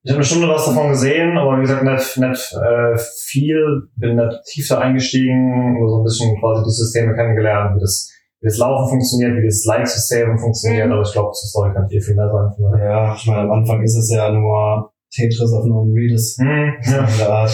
Ich 0.07 0.13
habe 0.13 0.19
eine 0.19 0.25
Stunde 0.25 0.49
was 0.49 0.65
davon 0.67 0.91
gesehen, 0.91 1.37
aber 1.37 1.57
wie 1.57 1.63
gesagt, 1.63 1.83
nicht, 1.83 2.17
nicht 2.17 2.53
äh, 2.55 2.97
viel, 3.27 3.89
bin 3.97 4.15
nicht 4.15 4.45
tiefer 4.45 4.81
eingestiegen, 4.81 5.75
nur 5.81 5.89
so 5.91 5.99
ein 5.99 6.05
bisschen 6.05 6.39
quasi 6.39 6.63
die 6.63 6.71
Systeme 6.71 7.13
kennengelernt, 7.13 7.75
wie 7.75 7.81
das, 7.81 8.09
wie 8.41 8.47
das 8.47 8.57
Laufen 8.59 8.89
funktioniert, 8.89 9.37
wie 9.37 9.45
das 9.45 9.65
Like-System 9.65 10.39
funktioniert, 10.39 10.87
Mhm. 10.87 10.93
aber 10.93 11.03
ich 11.03 11.11
glaube, 11.13 11.33
zur 11.33 11.49
Story 11.49 11.75
kann 11.75 11.89
viel, 11.89 12.01
viel 12.01 12.15
mehr 12.15 12.31
sein. 12.31 12.81
Ja, 12.81 13.15
ich 13.17 13.27
meine, 13.27 13.41
am 13.41 13.51
Anfang 13.51 13.83
ist 13.83 13.97
es 13.97 14.09
ja 14.15 14.31
nur 14.31 14.93
Tetris 15.13 15.53
auf 15.53 15.65
Norman 15.67 15.93
Reedus. 15.93 16.37
Hm, 16.39 16.75
ja. 16.83 16.99
In 17.05 17.19
der 17.19 17.29
Art. 17.29 17.51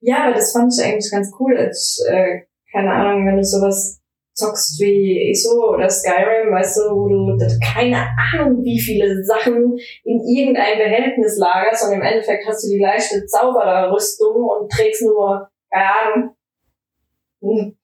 ja, 0.00 0.24
aber 0.24 0.34
das 0.36 0.52
fand 0.52 0.72
ich 0.72 0.82
eigentlich 0.82 1.10
ganz 1.10 1.30
cool. 1.38 1.54
Als, 1.54 2.02
äh, 2.08 2.40
keine 2.72 2.92
Ahnung, 2.92 3.26
wenn 3.26 3.36
du 3.36 3.44
sowas 3.44 4.00
zockst 4.36 4.78
wie 4.80 5.30
ISO 5.30 5.74
oder 5.74 5.88
Skyrim, 5.88 6.52
weißt 6.52 6.76
du, 6.76 6.82
wo 6.94 7.08
du 7.08 7.36
keine 7.74 8.06
Ahnung, 8.32 8.62
wie 8.62 8.78
viele 8.78 9.24
Sachen 9.24 9.78
in 10.04 10.20
irgendein 10.20 10.78
Behältnis 10.78 11.38
lagerst 11.38 11.86
und 11.86 11.94
im 11.94 12.02
Endeffekt 12.02 12.46
hast 12.46 12.64
du 12.64 12.68
die 12.68 12.82
leichte 12.82 13.24
Zaubererrüstung 13.26 14.36
und 14.44 14.70
trägst 14.70 15.02
nur, 15.02 15.48
keine 15.72 15.88
Ahnung, 15.88 16.36
ein 17.42 17.78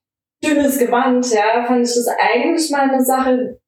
dünnes 0.44 0.78
Gewand, 0.78 1.32
ja, 1.32 1.64
fand 1.66 1.86
ich 1.86 1.94
das 1.94 2.08
eigentlich 2.18 2.70
mal 2.70 2.90
eine 2.90 3.02
Sache. 3.02 3.58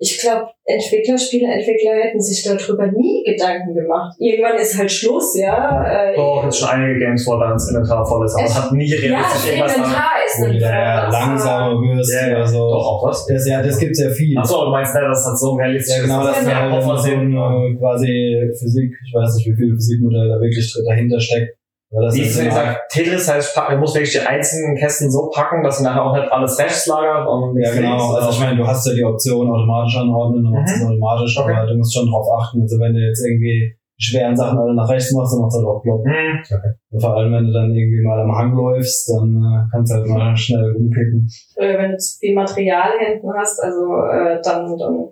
Ich 0.00 0.16
glaube, 0.20 0.46
Entwickler, 0.64 1.18
Spieleentwickler 1.18 1.92
hätten 2.04 2.20
sich 2.20 2.44
darüber 2.44 2.86
nie 2.86 3.24
Gedanken 3.26 3.74
gemacht. 3.74 4.14
Irgendwann 4.20 4.56
ist 4.56 4.78
halt 4.78 4.92
Schluss, 4.92 5.36
ja. 5.36 5.82
Äh, 5.82 6.14
Doch, 6.14 6.44
jetzt 6.44 6.56
schon 6.56 6.68
einige 6.68 7.00
Games, 7.00 7.26
wo 7.26 7.36
dann 7.36 7.54
das 7.54 7.68
Inventar 7.68 8.06
voll 8.06 8.24
ist, 8.24 8.36
aber 8.36 8.44
es 8.44 8.54
hat 8.54 8.70
nie 8.72 8.86
ja, 8.86 8.96
realistisch 8.96 9.32
das 9.34 9.46
irgendwas 9.48 9.74
an. 9.74 9.82
Inventar 9.82 10.10
ist 10.24 10.40
Wo 10.40 10.44
ein 10.44 10.52
du 10.52 10.58
da 10.60 10.70
ja 10.70 11.08
langsamer 11.10 11.80
wirst 11.82 12.14
Ja, 12.14 12.28
ja, 12.28 12.36
oder 12.36 12.46
so. 12.46 12.58
Doch, 12.58 12.86
auch 12.86 13.08
das. 13.08 13.26
Das, 13.26 13.48
ja, 13.48 13.60
das 13.60 13.78
gibt's 13.78 13.98
ja 14.00 14.10
viel. 14.10 14.38
Achso, 14.38 14.66
du 14.66 14.70
meinst, 14.70 14.94
ne, 14.94 15.00
das 15.02 15.26
hat 15.26 15.36
so 15.38 15.54
realistisch 15.54 15.96
Ja, 15.96 16.02
genau, 16.02 16.22
das 16.24 16.42
ist 16.42 16.48
Ja, 16.48 16.70
halt 16.70 16.82
so 17.02 17.10
ein, 17.10 17.78
quasi 17.80 18.38
Physik, 18.54 18.92
ich 19.04 19.14
weiß 19.14 19.34
nicht, 19.34 19.46
wie 19.50 19.56
viel 19.56 19.70
Physikmodell 19.74 20.28
da 20.28 20.40
wirklich 20.40 20.72
dahinter 20.86 21.18
steckt. 21.18 21.57
Das 21.90 22.14
Wie 22.14 22.20
eine 22.20 22.28
Art- 22.28 22.44
gesagt, 22.50 22.80
Tetris 22.92 23.28
heißt, 23.32 23.54
pack- 23.54 23.70
man 23.70 23.80
muss 23.80 23.94
wirklich 23.94 24.12
die 24.12 24.20
einzelnen 24.20 24.76
Kästen 24.76 25.10
so 25.10 25.30
packen, 25.34 25.62
dass 25.62 25.78
sie 25.78 25.84
nachher 25.84 26.04
auch 26.04 26.14
nicht 26.14 26.30
alles 26.30 26.58
rechts 26.58 26.86
lagert 26.86 27.26
und 27.26 27.56
Ja, 27.62 27.72
genau. 27.72 28.12
Also 28.12 28.28
ich 28.30 28.40
meine, 28.40 28.56
du 28.58 28.66
hast 28.66 28.86
ja 28.86 28.92
die 28.94 29.04
Option 29.04 29.48
automatisch 29.50 29.96
anordnen, 29.96 30.44
dann 30.44 30.52
machst 30.52 30.74
du 30.76 30.80
es 30.80 30.86
automatisch, 30.86 31.38
Okay. 31.38 31.54
aber 31.56 31.66
du 31.66 31.76
musst 31.78 31.94
schon 31.94 32.06
drauf 32.10 32.26
achten. 32.40 32.60
Also 32.60 32.76
wenn 32.78 32.92
du 32.92 33.00
jetzt 33.00 33.24
irgendwie 33.24 33.74
schweren 34.00 34.36
Sachen 34.36 34.58
alle 34.58 34.74
nach 34.76 34.88
rechts 34.88 35.12
machst, 35.14 35.32
dann 35.32 35.40
macht 35.40 35.48
es 35.50 35.56
halt 35.56 35.66
auch 35.66 35.82
plopp. 35.82 36.04
Hm, 36.04 36.38
okay. 36.44 36.70
Und 36.90 37.00
Vor 37.00 37.16
allem, 37.16 37.32
wenn 37.32 37.46
du 37.46 37.52
dann 37.54 37.74
irgendwie 37.74 38.04
mal 38.06 38.20
am 38.20 38.36
Hang 38.36 38.52
läufst, 38.54 39.08
dann 39.08 39.34
äh, 39.42 39.64
kannst 39.72 39.90
du 39.90 39.96
halt 39.96 40.06
mal 40.08 40.36
schnell 40.36 40.76
umkippen. 40.76 41.26
äh, 41.56 41.78
wenn 41.78 41.90
du 41.92 41.96
zu 41.96 42.18
viel 42.20 42.34
Material 42.34 42.92
hinten 43.00 43.26
hast, 43.34 43.58
also 43.64 43.80
äh, 44.12 44.38
dann, 44.44 44.76
dann 44.76 45.08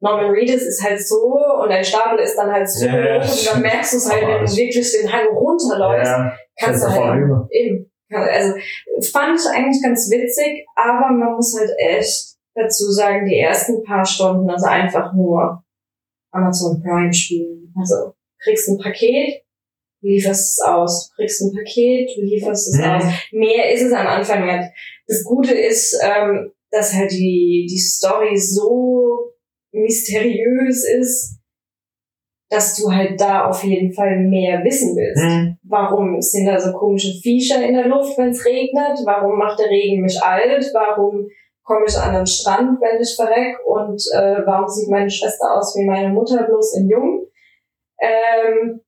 Norman 0.00 0.30
Reedus 0.30 0.62
ist 0.62 0.82
halt 0.82 1.00
so 1.04 1.34
und 1.62 1.70
dein 1.70 1.84
Stapel 1.84 2.20
ist 2.20 2.36
dann 2.36 2.52
halt 2.52 2.70
so 2.70 2.86
Ja, 2.86 2.92
hoch 3.20 3.30
und 3.30 3.46
dann 3.52 3.62
merkst 3.62 3.92
du 3.94 3.96
es 3.96 4.10
halt, 4.10 4.22
wenn 4.22 4.44
du 4.44 4.56
wirklich 4.56 4.92
den 4.92 5.12
Hang 5.12 5.26
runterläufst, 5.34 6.10
Ja, 6.12 6.36
kannst 6.60 6.84
du 6.84 6.88
halt 6.90 7.50
eben. 7.50 7.90
Also 8.10 8.54
fand 9.12 9.38
ich 9.38 9.46
eigentlich 9.54 9.82
ganz 9.82 10.08
witzig, 10.10 10.66
aber 10.76 11.12
man 11.12 11.34
muss 11.34 11.54
halt 11.58 11.70
echt 11.78 12.36
dazu 12.54 12.90
sagen, 12.90 13.26
die 13.26 13.38
ersten 13.38 13.82
paar 13.84 14.04
Stunden, 14.04 14.48
also 14.48 14.66
einfach 14.66 15.12
nur 15.14 15.62
Amazon 16.32 16.80
Prime 16.82 17.12
spielen. 17.12 17.72
Also 17.78 18.14
kriegst 18.42 18.68
ein 18.68 18.78
Paket, 18.78 19.42
lieferst 20.00 20.52
es 20.58 20.60
aus, 20.64 21.12
kriegst 21.16 21.42
ein 21.42 21.52
Paket, 21.52 22.10
du 22.16 22.22
lieferst 22.22 22.68
es 22.68 22.78
Mhm. 22.78 22.84
aus. 22.90 23.04
Mehr 23.32 23.72
ist 23.72 23.82
es 23.82 23.92
am 23.92 24.06
Anfang 24.06 24.46
nicht. 24.46 24.70
Das 25.06 25.24
Gute 25.24 25.52
ist, 25.54 25.98
ähm, 26.02 26.52
dass 26.70 26.94
halt 26.94 27.10
die, 27.10 27.66
die 27.68 27.78
Story 27.78 28.36
so 28.38 29.27
mysteriös 29.72 30.84
ist, 30.88 31.38
dass 32.50 32.76
du 32.76 32.90
halt 32.90 33.20
da 33.20 33.46
auf 33.46 33.62
jeden 33.62 33.92
Fall 33.92 34.16
mehr 34.20 34.64
wissen 34.64 34.96
willst. 34.96 35.22
Hm, 35.22 35.58
Warum 35.64 36.20
sind 36.20 36.46
da 36.46 36.58
so 36.58 36.72
komische 36.72 37.12
Viecher 37.20 37.62
in 37.62 37.74
der 37.74 37.88
Luft, 37.88 38.16
wenn 38.16 38.30
es 38.30 38.44
regnet? 38.44 38.98
Warum 39.04 39.38
macht 39.38 39.58
der 39.58 39.68
Regen 39.68 40.00
mich 40.00 40.20
alt? 40.22 40.70
Warum 40.72 41.28
komme 41.62 41.84
ich 41.86 41.96
an 41.96 42.14
den 42.14 42.26
Strand, 42.26 42.80
wenn 42.80 43.00
ich 43.02 43.14
verreck? 43.14 43.56
Und 43.66 44.02
äh, 44.14 44.46
warum 44.46 44.66
sieht 44.66 44.88
meine 44.88 45.10
Schwester 45.10 45.58
aus 45.58 45.76
wie 45.76 45.84
meine 45.84 46.08
Mutter, 46.08 46.44
bloß 46.44 46.78
in 46.78 46.88
jung? 46.88 47.26
Ähm, 48.00 48.80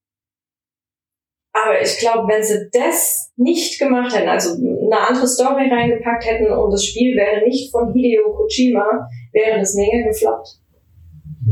aber 1.53 1.83
ich 1.83 1.99
glaube, 1.99 2.29
wenn 2.29 2.43
sie 2.43 2.71
das 2.73 3.33
nicht 3.37 3.79
gemacht 3.79 4.17
hätten, 4.17 4.29
also 4.29 4.55
eine 4.55 4.99
andere 4.99 5.27
Story 5.27 5.69
reingepackt 5.69 6.25
hätten 6.25 6.51
und 6.51 6.71
das 6.71 6.85
Spiel 6.85 7.17
wäre 7.17 7.45
nicht 7.45 7.71
von 7.71 7.93
Hideo 7.93 8.33
Kojima, 8.33 9.07
wäre 9.33 9.59
das 9.59 9.75
mega 9.75 10.07
gefloppt. 10.09 10.60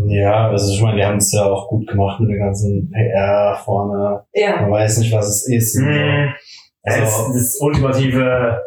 Ja, 0.06 0.48
also 0.50 0.72
ich 0.72 0.82
meine, 0.82 0.96
die 0.98 1.04
haben 1.04 1.16
es 1.16 1.32
ja 1.32 1.44
auch 1.44 1.68
gut 1.68 1.86
gemacht 1.88 2.20
mit 2.20 2.30
der 2.30 2.38
ganzen 2.38 2.90
PR 2.90 3.58
vorne. 3.64 4.22
Ja. 4.34 4.60
Man 4.60 4.70
weiß 4.72 4.98
nicht, 4.98 5.12
was 5.14 5.26
es 5.28 5.48
ist. 5.48 5.78
und 5.78 5.84
so. 5.84 5.90
hm. 5.90 6.28
Also- 6.82 7.00
das, 7.00 7.32
das 7.34 7.58
ultimative, 7.60 8.60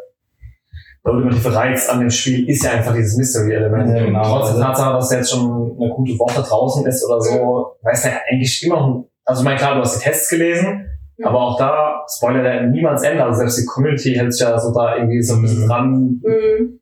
der 1.06 1.14
ultimative 1.14 1.56
Reiz 1.56 1.90
an 1.90 2.00
dem 2.00 2.10
Spiel 2.10 2.50
ist 2.50 2.64
ja 2.64 2.72
einfach 2.72 2.94
dieses 2.96 3.18
Mystery-Element. 3.18 3.90
Ja, 3.96 4.06
genau. 4.06 4.22
Trotz 4.24 4.48
der 4.48 4.56
Also- 4.56 4.62
Tatsache, 4.64 4.94
dass 4.94 5.12
jetzt 5.12 5.32
schon 5.32 5.78
eine 5.80 5.90
gute 5.92 6.18
Woche 6.20 6.42
draußen 6.42 6.86
ist 6.88 7.06
oder 7.08 7.22
so, 7.22 7.76
weiß 7.84 8.04
der 8.04 8.14
eigentlich 8.32 8.64
immer 8.66 8.80
noch, 8.80 9.06
also 9.26 9.42
ich 9.42 9.46
meine, 9.46 9.58
klar, 9.58 9.76
du 9.76 9.82
hast 9.82 10.00
die 10.00 10.04
Tests 10.04 10.30
gelesen, 10.30 10.88
Mhm. 11.18 11.26
aber 11.26 11.40
auch 11.40 11.58
da, 11.58 12.04
Spoiler, 12.18 12.42
der 12.44 12.64
niemands 12.68 13.04
Ende, 13.04 13.24
also 13.24 13.38
selbst 13.40 13.60
die 13.62 13.66
Community 13.66 14.14
hält 14.16 14.34
sich 14.34 14.42
ja 14.46 14.58
so 14.60 14.74
da 14.74 14.96
irgendwie 14.98 15.22
so 15.22 15.36
ein 15.36 15.42
bisschen 15.44 15.64
Mhm. 15.66 15.68
dran. 15.68 16.22
Mhm. 16.24 16.80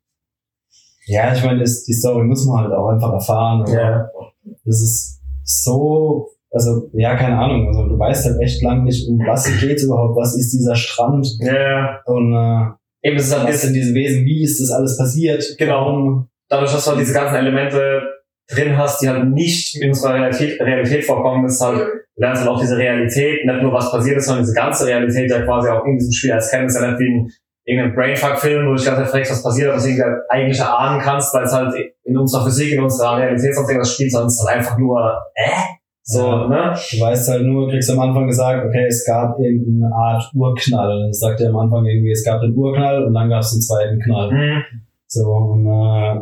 Ja, 1.08 1.34
ich 1.34 1.44
meine, 1.44 1.60
die 1.64 1.94
Story 1.94 2.24
muss 2.24 2.46
man 2.46 2.64
halt 2.66 2.74
auch 2.74 2.88
einfach 2.90 3.12
erfahren. 3.14 3.62
aber 3.64 3.72
Ja. 3.74 4.10
Das 4.66 4.82
ist 4.82 5.22
so, 5.44 6.30
also 6.52 6.90
ja, 6.94 7.16
keine 7.16 7.38
Ahnung. 7.38 7.68
Also 7.68 7.88
du 7.88 7.98
weißt 8.00 8.26
halt 8.26 8.42
echt 8.42 8.62
lang 8.62 8.84
nicht, 8.84 9.08
um 9.08 9.20
was 9.20 9.46
geht 9.62 9.82
überhaupt, 9.84 10.16
was 10.16 10.36
ist 10.38 10.52
dieser 10.54 10.76
Strand 10.76 11.28
Ja, 11.40 12.02
und 12.06 12.34
äh, 12.34 13.08
eben, 13.08 13.18
es 13.18 13.28
ist 13.28 13.38
halt 13.38 13.50
was 13.50 13.62
sind 13.62 13.74
diese 13.74 13.94
Wesen, 13.94 14.26
wie 14.26 14.44
ist 14.44 14.60
das 14.62 14.72
alles 14.72 14.98
passiert? 14.98 15.44
Genau. 15.58 15.86
Warum? 15.86 16.30
dadurch, 16.50 16.72
dass 16.72 16.84
du 16.86 16.92
halt 16.92 17.00
diese 17.02 17.14
ganzen 17.14 17.36
Elemente 17.36 18.02
drin 18.52 18.76
hast, 18.76 19.02
die 19.02 19.08
halt 19.10 19.30
nicht 19.30 19.80
in 19.80 19.90
unserer 19.90 20.16
Realität, 20.16 20.60
Realität 20.60 21.06
vorkommen, 21.06 21.46
ist 21.46 21.62
halt, 21.62 21.78
Mhm. 21.78 22.00
du 22.16 22.22
lernst 22.22 22.42
halt 22.42 22.52
auch 22.52 22.60
diese 22.60 22.76
Realität, 22.78 23.46
nicht 23.46 23.62
nur 23.62 23.72
was 23.72 23.92
passiert 23.92 24.18
ist, 24.18 24.26
sondern 24.26 24.44
diese 24.44 24.56
ganze 24.56 24.88
Realität 24.88 25.30
ja 25.30 25.42
quasi 25.44 25.70
auch 25.70 25.86
in 25.86 25.98
diesem 26.00 26.12
Spiel 26.12 26.32
als 26.32 26.50
kennen, 26.50 26.66
ist 26.66 26.76
ja 26.76 26.90
nicht 26.90 27.00
wie 27.00 27.20
ein 27.20 27.32
irgendein 27.70 27.96
Brainfuck-Film, 27.96 28.66
wo 28.66 28.72
du 28.72 28.76
dich 28.78 28.86
ganz 28.86 29.12
fragst, 29.12 29.32
was 29.32 29.44
passiert, 29.44 29.76
was 29.76 29.86
du 29.86 30.24
eigentlich 30.30 30.60
erahnen 30.60 31.00
kannst, 31.02 31.34
weil 31.36 31.44
es 31.44 31.54
halt 31.54 31.74
in 32.04 32.18
unserer 32.18 32.44
Physik, 32.46 32.74
in 32.74 32.82
unserer 32.82 33.18
Realität 33.18 33.54
sonst 33.54 33.70
irgendwas 33.70 33.94
spielt, 33.94 34.12
sondern 34.12 34.28
es 34.28 34.40
ist 34.42 34.48
halt 34.48 34.58
einfach 34.58 34.78
nur, 34.78 35.18
äh? 35.36 35.52
So, 36.02 36.26
Ja. 36.26 36.48
ne? 36.48 36.74
Du 36.92 37.00
weißt 37.00 37.30
halt 37.30 37.44
nur, 37.44 37.70
kriegst 37.70 37.92
am 37.92 38.00
Anfang 38.00 38.26
gesagt, 38.26 38.66
okay, 38.66 38.88
es 38.88 39.06
gab 39.06 39.38
irgendeine 39.40 39.94
Art 39.94 40.24
Urknall. 40.34 41.06
Das 41.08 41.20
sagt 41.20 41.40
er 41.42 41.50
am 41.50 41.58
Anfang 41.58 41.86
irgendwie, 41.86 42.12
es 42.12 42.26
gab 42.26 42.42
den 42.42 42.56
Urknall 42.56 43.04
und 43.04 43.14
dann 43.14 43.30
gab 43.30 43.42
es 43.42 43.52
den 43.52 43.62
zweiten 43.62 44.00
Knall. 44.00 44.32
Hm. 44.32 44.64
So, 45.06 45.28
und 45.30 45.68
äh, 45.68 46.22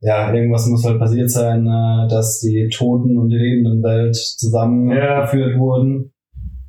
ja, 0.00 0.32
irgendwas 0.34 0.66
muss 0.66 0.84
halt 0.84 0.98
passiert 0.98 1.30
sein, 1.30 1.66
äh, 1.66 2.08
dass 2.10 2.40
die 2.40 2.68
toten 2.68 3.16
und 3.16 3.30
die 3.30 3.38
lebenden 3.38 3.82
Welt 3.82 4.14
zusammengeführt 4.14 5.58
wurden. 5.58 6.12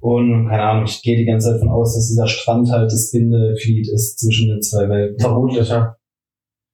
Und 0.01 0.47
keine 0.47 0.63
Ahnung, 0.63 0.85
ich 0.85 1.01
gehe 1.01 1.17
die 1.17 1.25
ganze 1.25 1.51
Zeit 1.51 1.59
von 1.59 1.69
aus, 1.69 1.93
dass 1.95 2.07
dieser 2.07 2.27
Strand 2.27 2.71
halt 2.71 2.91
das 2.91 3.11
Bindeglied 3.11 3.87
ist 3.93 4.17
zwischen 4.19 4.47
den 4.49 4.61
zwei 4.61 4.87
Welten. 4.89 5.19
Vermutlich, 5.19 5.67
ja. 5.69 5.95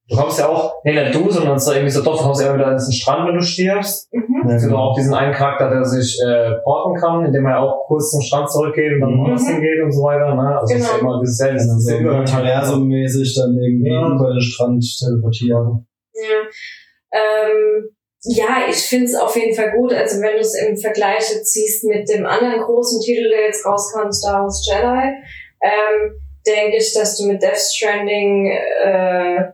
Du 0.08 0.16
kommst 0.16 0.38
ja 0.38 0.48
auch, 0.48 0.74
nee, 0.84 0.92
nicht 0.94 1.12
du, 1.16 1.28
sondern 1.28 1.58
so 1.58 1.72
irgendwie 1.72 1.90
so, 1.90 2.00
doch, 2.04 2.16
du 2.16 2.22
kommst 2.22 2.40
ja 2.40 2.46
immer 2.46 2.58
wieder 2.60 2.70
in 2.70 2.76
diesen 2.76 2.92
Strand, 2.92 3.26
wenn 3.26 3.34
du 3.34 3.42
stirbst. 3.42 4.08
Mhm. 4.12 4.48
Ja, 4.48 4.54
Es 4.54 4.62
gibt 4.62 4.70
genau. 4.70 4.84
auch 4.90 4.94
diesen 4.96 5.12
einen 5.14 5.32
Charakter, 5.34 5.68
der 5.68 5.84
sich 5.84 6.16
äh, 6.24 6.52
porten 6.62 6.94
kann, 7.00 7.24
indem 7.26 7.44
er 7.46 7.58
auch 7.60 7.86
kurz 7.88 8.12
zum 8.12 8.20
Strand 8.20 8.48
zurückgeht 8.48 8.92
und 8.94 9.00
dann 9.00 9.14
Mhm. 9.14 9.18
woanders 9.24 9.48
hingeht 9.48 9.82
und 9.82 9.90
so 9.90 10.02
weiter. 10.04 10.32
Ne? 10.36 10.60
Also 10.60 10.74
es 10.74 10.80
ist 10.82 10.86
ja 10.92 10.98
Genau. 10.98 11.10
immer 11.10 11.20
dieses 11.20 11.36
selbe 11.38 11.58
Also 11.58 11.78
so 11.80 12.16
multiversummäßig 12.16 13.34
dann 13.34 13.58
irgendwie 13.58 13.90
Ja. 13.90 14.14
über 14.14 14.30
den 14.30 14.40
Strand 14.40 14.84
teleportieren. 15.00 15.88
Ja. 16.14 17.18
Ähm, 17.18 17.95
ja, 18.28 18.66
ich 18.68 18.76
finde 18.76 19.06
es 19.06 19.14
auf 19.14 19.36
jeden 19.36 19.54
Fall 19.54 19.70
gut. 19.72 19.92
Also 19.92 20.20
wenn 20.20 20.34
du 20.34 20.40
es 20.40 20.54
im 20.54 20.76
Vergleich 20.76 21.24
ziehst 21.44 21.84
mit 21.84 22.08
dem 22.08 22.26
anderen 22.26 22.60
großen 22.60 23.00
Titel, 23.00 23.28
der 23.28 23.46
jetzt 23.46 23.64
rauskam, 23.64 24.10
Star 24.10 24.42
Wars 24.42 24.66
Jedi, 24.66 25.14
ähm, 25.62 26.20
denke 26.44 26.76
ich, 26.78 26.92
dass 26.92 27.16
du 27.16 27.26
mit 27.26 27.42
Death 27.42 27.56
Stranding 27.56 28.50
äh, 28.50 29.52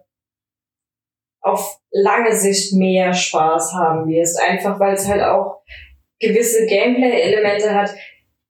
auf 1.42 1.80
lange 1.90 2.34
Sicht 2.34 2.72
mehr 2.74 3.12
Spaß 3.12 3.74
haben 3.74 4.08
wirst. 4.08 4.40
Einfach 4.40 4.80
weil 4.80 4.94
es 4.94 5.06
halt 5.06 5.22
auch 5.22 5.62
gewisse 6.18 6.66
Gameplay-Elemente 6.66 7.74
hat, 7.74 7.94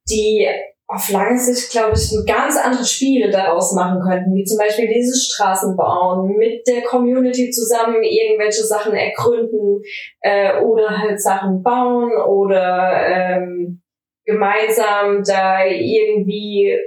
die 0.09 0.47
auf 0.89 1.09
lange 1.11 1.39
Sicht, 1.39 1.71
glaube 1.71 1.95
ich, 1.95 2.11
ganz 2.27 2.57
andere 2.57 2.85
Spiele 2.85 3.31
daraus 3.31 3.73
machen 3.73 4.01
könnten, 4.01 4.35
wie 4.35 4.45
zum 4.45 4.59
Beispiel 4.59 4.89
dieses 4.89 5.27
Straßen 5.27 5.77
bauen, 5.77 6.37
mit 6.37 6.67
der 6.67 6.83
Community 6.83 7.51
zusammen 7.51 8.03
irgendwelche 8.03 8.63
Sachen 8.65 8.93
ergründen 8.93 9.81
äh, 10.21 10.61
oder 10.61 10.99
halt 10.99 11.21
Sachen 11.21 11.63
bauen 11.63 12.13
oder 12.29 13.07
ähm, 13.07 13.83
gemeinsam 14.27 15.23
da 15.25 15.65
irgendwie 15.65 16.79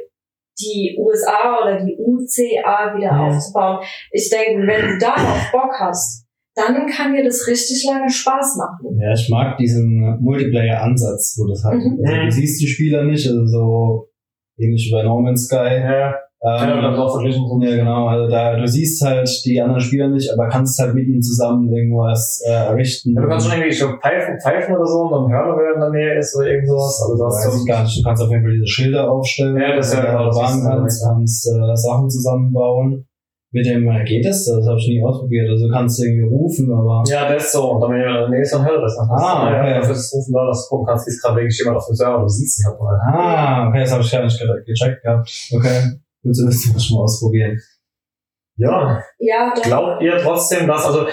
die 0.60 0.96
USA 1.00 1.60
oder 1.62 1.84
die 1.84 1.98
UCA 1.98 2.96
wieder 2.96 3.12
Mhm. 3.12 3.20
aufzubauen. 3.22 3.80
Ich 4.12 4.30
denke, 4.30 4.66
wenn 4.68 4.88
du 4.88 4.98
darauf 5.00 5.52
Bock 5.52 5.72
hast, 5.80 6.25
dann 6.56 6.88
kann 6.88 7.14
dir 7.14 7.24
das 7.24 7.48
richtig 7.48 7.86
lange 7.86 8.10
Spaß 8.10 8.58
machen. 8.58 8.98
Ja, 9.00 9.14
ich 9.14 9.30
mag 9.30 9.58
diesen 9.58 10.20
Multiplayer-Ansatz, 10.22 11.38
wo 11.38 11.48
das 11.50 11.64
hat. 11.64 11.74
Mhm. 11.74 12.00
Also, 12.06 12.26
du 12.26 12.32
siehst 12.32 12.62
die 12.62 12.68
Spieler 12.68 13.04
nicht, 13.04 13.28
also 13.28 13.46
so 13.46 14.10
ähnlich 14.58 14.88
wie 14.88 14.96
bei 14.96 15.04
No 15.04 15.20
Man's 15.20 15.46
Sky. 15.46 15.56
Ja, 15.56 16.16
ja, 16.42 16.68
dann 16.68 16.94
Ähm, 16.94 17.00
auch 17.00 17.16
verglichen. 17.16 17.42
so. 17.48 17.60
ja, 17.62 17.76
genau. 17.76 18.08
Also 18.08 18.30
da, 18.30 18.56
du 18.56 18.68
siehst 18.68 19.02
halt 19.04 19.28
die 19.46 19.60
anderen 19.60 19.82
Spieler 19.82 20.10
nicht, 20.10 20.32
aber 20.32 20.48
kannst 20.48 20.80
halt 20.80 20.94
mit 20.94 21.08
ihnen 21.08 21.22
zusammen 21.22 21.74
irgendwas 21.74 22.40
äh, 22.46 22.52
errichten. 22.52 23.16
Ja, 23.16 23.22
du 23.24 23.28
kannst 23.28 23.48
schon 23.48 23.58
irgendwie 23.58 23.76
so 23.76 23.88
pfeifen, 23.98 24.38
pfeifen 24.40 24.76
oder 24.76 24.86
so 24.86 25.00
und 25.02 25.12
dann 25.12 25.32
hören, 25.32 25.58
wer 25.58 25.74
in 25.74 25.80
der 25.82 25.90
Nähe 25.90 26.20
ist 26.20 26.36
oder 26.38 26.48
irgend 26.48 26.68
sowas. 26.68 27.02
Also 27.02 27.24
das 27.24 27.48
weiß 27.48 27.62
ich 27.62 27.68
gar 27.68 27.84
nicht. 27.84 27.98
Du 27.98 28.04
kannst 28.04 28.22
auf 28.22 28.30
jeden 28.30 28.44
Fall 28.44 28.54
diese 28.54 28.68
Schilder 28.68 29.12
aufstellen. 29.12 29.58
Ja, 29.58 29.76
das 29.76 29.88
ist 29.88 29.94
ja 29.96 30.06
genau, 30.06 30.30
ja 30.30 30.78
kannst, 30.78 31.04
kannst 31.04 31.48
äh, 31.50 31.76
Sachen 31.76 32.10
zusammenbauen. 32.10 33.08
Mit 33.56 33.66
dem 33.66 33.88
äh, 33.88 34.04
geht 34.04 34.26
es, 34.26 34.44
das 34.46 34.68
habe 34.68 34.78
ich 34.78 34.88
nie 34.90 35.02
ausprobiert. 35.02 35.48
Also 35.50 35.68
du 35.68 35.72
kannst 35.74 36.04
irgendwie 36.04 36.28
rufen, 36.28 36.68
aber 36.74 37.04
ja, 37.08 37.32
das 37.32 37.46
ist 37.46 37.52
so. 37.54 37.72
Und 37.72 37.80
dann, 37.80 37.92
wenn 37.92 38.02
jemand 38.02 38.20
der 38.24 38.30
Nähe 38.30 38.42
ist, 38.42 38.54
dann 38.54 38.66
hört 38.66 38.84
das. 38.84 38.98
Dann 38.98 39.10
hast 39.10 39.24
Ah, 39.24 39.50
du, 39.50 39.56
okay. 39.56 39.70
ja, 39.72 39.80
dafür 39.80 39.92
ist 39.96 40.04
das 40.12 40.14
Rufen 40.14 40.34
da, 40.34 40.46
dass 40.48 40.60
du 40.64 40.70
gucken 40.76 40.88
kannst, 40.88 41.08
ist 41.08 41.22
gerade 41.24 41.36
wirklich 41.38 41.58
jemand 41.60 41.78
auf 41.78 41.88
dem 41.88 41.96
Server, 41.96 42.20
du 42.22 42.28
siehst 42.28 42.60
ihn 42.60 42.68
halt 42.70 42.80
mal. 42.82 43.00
Ah, 43.14 43.70
okay, 43.70 43.80
das 43.80 43.92
habe 43.94 44.04
ich 44.04 44.12
gar 44.12 44.24
nicht 44.26 44.38
ge- 44.38 44.64
gecheckt 44.66 45.02
gehabt. 45.04 45.30
Okay. 45.56 45.80
Gut 46.22 46.36
zu 46.36 46.48
wissen, 46.48 46.74
muss 46.74 46.84
ich 46.84 46.92
mal 46.92 47.04
ausprobieren. 47.04 47.58
Ja, 48.58 49.02
Ja, 49.20 49.54
doch. 49.56 49.64
glaubt 49.64 50.02
ihr 50.04 50.18
trotzdem, 50.18 50.68
dass, 50.68 50.86
also, 50.86 51.08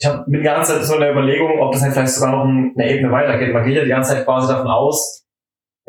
ich 0.00 0.06
habe 0.08 0.24
mit 0.26 0.40
die 0.40 0.44
ganze 0.44 0.72
Zeit 0.74 0.84
so 0.84 0.94
eine 0.96 1.10
Überlegung, 1.12 1.60
ob 1.60 1.72
das 1.72 1.82
halt 1.82 1.92
vielleicht 1.92 2.12
sogar 2.14 2.32
noch 2.32 2.44
eine 2.44 2.90
Ebene 2.90 3.12
weitergeht. 3.12 3.52
Man 3.52 3.64
geht 3.64 3.76
ja 3.76 3.84
die 3.84 3.90
ganze 3.90 4.14
Zeit 4.14 4.24
quasi 4.24 4.48
davon 4.52 4.66
aus, 4.68 5.26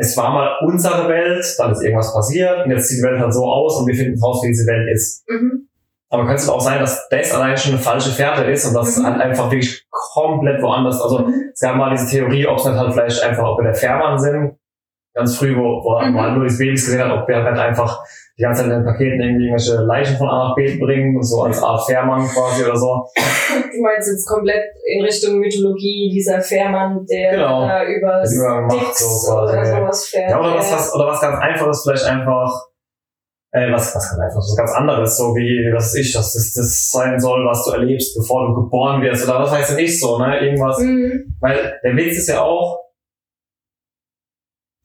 es 0.01 0.17
war 0.17 0.31
mal 0.33 0.49
unsere 0.65 1.07
Welt, 1.07 1.45
dann 1.59 1.71
ist 1.71 1.81
irgendwas 1.83 2.13
passiert 2.13 2.65
und 2.65 2.71
jetzt 2.71 2.87
sieht 2.87 2.99
die 2.99 3.03
Welt 3.07 3.19
halt 3.19 3.33
so 3.33 3.45
aus 3.45 3.79
und 3.79 3.87
wir 3.87 3.95
finden 3.95 4.19
raus, 4.21 4.41
wie 4.43 4.47
diese 4.47 4.65
Welt 4.67 4.89
ist. 4.93 5.23
Mhm. 5.29 5.67
Aber 6.09 6.23
könnte 6.25 6.41
es 6.41 6.49
auch 6.49 6.59
sein, 6.59 6.79
dass 6.79 7.07
das 7.09 7.33
allein 7.33 7.55
schon 7.55 7.73
eine 7.73 7.81
falsche 7.81 8.09
Fährte 8.11 8.43
ist 8.43 8.65
und 8.67 8.73
dass 8.73 8.89
es 8.89 8.97
Mhm. 8.99 9.05
halt 9.05 9.21
einfach 9.21 9.49
wirklich 9.51 9.85
komplett 9.89 10.61
woanders, 10.61 11.01
also 11.01 11.19
Mhm. 11.19 11.51
es 11.53 11.59
gab 11.61 11.75
mal 11.77 11.91
diese 11.91 12.09
Theorie, 12.09 12.47
ob 12.47 12.57
es 12.57 12.65
nicht 12.65 12.75
halt 12.77 12.93
vielleicht 12.93 13.23
einfach, 13.23 13.43
ob 13.47 13.59
wir 13.59 13.63
der 13.65 13.75
Fährmann 13.75 14.19
sind, 14.19 14.57
ganz 15.13 15.35
früh, 15.37 15.55
wo, 15.55 15.83
wo 15.83 15.99
Mhm. 16.05 16.13
man 16.13 16.37
nur 16.37 16.47
die 16.47 16.55
Babys 16.55 16.85
gesehen 16.85 17.03
hat, 17.03 17.11
ob 17.21 17.27
wir 17.27 17.43
halt 17.43 17.57
einfach 17.59 17.99
die 18.37 18.43
ganze 18.43 18.61
Zeit 18.63 18.71
in 18.71 18.77
den 18.77 18.85
Paketen 18.85 19.19
irgendwie 19.21 19.45
irgendwelche 19.47 19.75
Leichen 19.83 20.17
von 20.17 20.27
A 20.29 20.47
nach 20.49 20.55
B 20.55 20.77
bringen, 20.79 21.21
so 21.21 21.43
als 21.43 21.61
Art 21.61 21.83
Fährmann 21.85 22.25
quasi 22.27 22.63
oder 22.63 22.75
so. 22.77 23.05
Du 23.71 23.81
meinst 23.81 24.09
jetzt 24.09 24.25
komplett 24.27 24.63
in 24.85 25.03
Richtung 25.03 25.37
Mythologie, 25.39 26.09
dieser 26.13 26.39
Fährmann, 26.41 27.05
der 27.11 27.31
Genau. 27.31 27.67
da 27.67 27.83
über 27.83 28.23
Styx 28.25 28.99
so 29.25 29.35
quasi. 29.35 29.53
oder 29.53 29.65
sowas 29.65 30.07
fährt. 30.07 30.31
Ja, 30.31 30.39
oder 30.39 30.55
was, 30.55 30.71
was, 30.71 30.95
oder 30.95 31.07
was 31.07 31.19
ganz 31.21 31.37
einfaches, 31.39 31.83
vielleicht 31.83 32.05
einfach, 32.05 32.51
äh, 33.51 33.71
was, 33.71 33.93
was 33.93 34.09
ganz 34.09 34.19
einfaches, 34.21 34.47
was 34.49 34.57
ganz 34.57 34.71
anderes, 34.71 35.17
so 35.17 35.35
wie, 35.35 35.69
was 35.75 35.93
ich, 35.95 36.13
dass 36.13 36.33
das, 36.33 36.53
das 36.53 36.89
sein 36.89 37.19
soll, 37.19 37.45
was 37.45 37.65
du 37.65 37.71
erlebst, 37.71 38.15
bevor 38.17 38.47
du 38.47 38.63
geboren 38.63 39.01
wirst, 39.01 39.27
oder 39.27 39.41
was 39.41 39.51
weiß 39.51 39.77
ich 39.77 39.99
so, 39.99 40.17
ne, 40.17 40.39
irgendwas. 40.39 40.79
Mhm. 40.79 41.35
Weil 41.41 41.79
der 41.83 41.95
Witz 41.97 42.17
ist 42.17 42.29
ja 42.29 42.41
auch, 42.41 42.79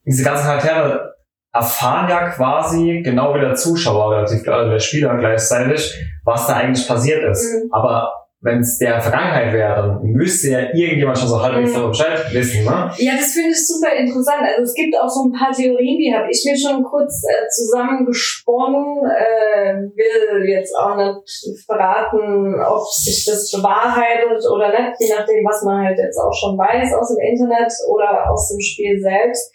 diese 0.06 0.24
ganzen 0.24 0.46
Charaktere 0.46 1.14
erfahren 1.52 2.08
ja 2.08 2.28
quasi 2.30 3.02
genau 3.02 3.34
wie 3.34 3.40
der 3.40 3.54
Zuschauer, 3.54 4.12
relativ, 4.12 4.46
also 4.48 4.70
der 4.70 4.78
Spieler 4.78 5.16
gleichzeitig, 5.16 5.94
was 6.24 6.46
da 6.46 6.54
eigentlich 6.54 6.86
passiert 6.86 7.24
ist. 7.24 7.44
Mhm. 7.44 7.68
Aber 7.72 8.12
wenn 8.46 8.60
es 8.60 8.78
der 8.78 9.00
Vergangenheit 9.00 9.52
wäre, 9.52 9.74
dann 9.74 10.02
müsste 10.02 10.50
ja 10.50 10.60
irgendjemand 10.72 11.18
schon 11.18 11.28
so 11.28 11.42
halbwegs 11.42 11.72
darüber 11.72 11.88
Bescheid 11.88 12.20
wissen, 12.32 12.64
ne? 12.64 12.90
Ja, 12.98 13.12
das 13.16 13.32
finde 13.32 13.50
ich 13.50 13.66
super 13.66 13.90
interessant. 13.96 14.42
Also 14.44 14.62
es 14.62 14.74
gibt 14.74 14.94
auch 14.94 15.08
so 15.08 15.24
ein 15.24 15.32
paar 15.32 15.50
Theorien, 15.50 15.98
die 15.98 16.12
habe 16.14 16.28
ich 16.30 16.44
mir 16.44 16.54
schon 16.54 16.84
kurz 16.84 17.24
äh, 17.24 17.48
zusammengesponnen. 17.48 19.02
Äh, 19.08 19.74
will 19.96 20.48
jetzt 20.48 20.76
auch 20.76 20.94
nicht 20.94 21.64
verraten, 21.66 22.54
ob 22.60 22.86
sich 22.86 23.24
das 23.24 23.50
bewahrheitet 23.50 24.44
oder 24.52 24.68
nicht, 24.68 25.00
je 25.00 25.10
nachdem, 25.16 25.42
was 25.44 25.62
man 25.64 25.84
halt 25.84 25.98
jetzt 25.98 26.18
auch 26.18 26.32
schon 26.32 26.56
weiß 26.56 26.92
aus 26.92 27.08
dem 27.08 27.24
Internet 27.24 27.72
oder 27.88 28.30
aus 28.30 28.50
dem 28.50 28.60
Spiel 28.60 29.00
selbst. 29.00 29.50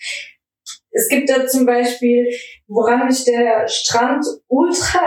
Es 0.91 1.07
gibt 1.07 1.29
da 1.29 1.45
zum 1.47 1.65
Beispiel, 1.65 2.27
woran 2.67 3.07
mich 3.07 3.23
der 3.23 3.67
Strand 3.67 4.25
ultra 4.47 4.99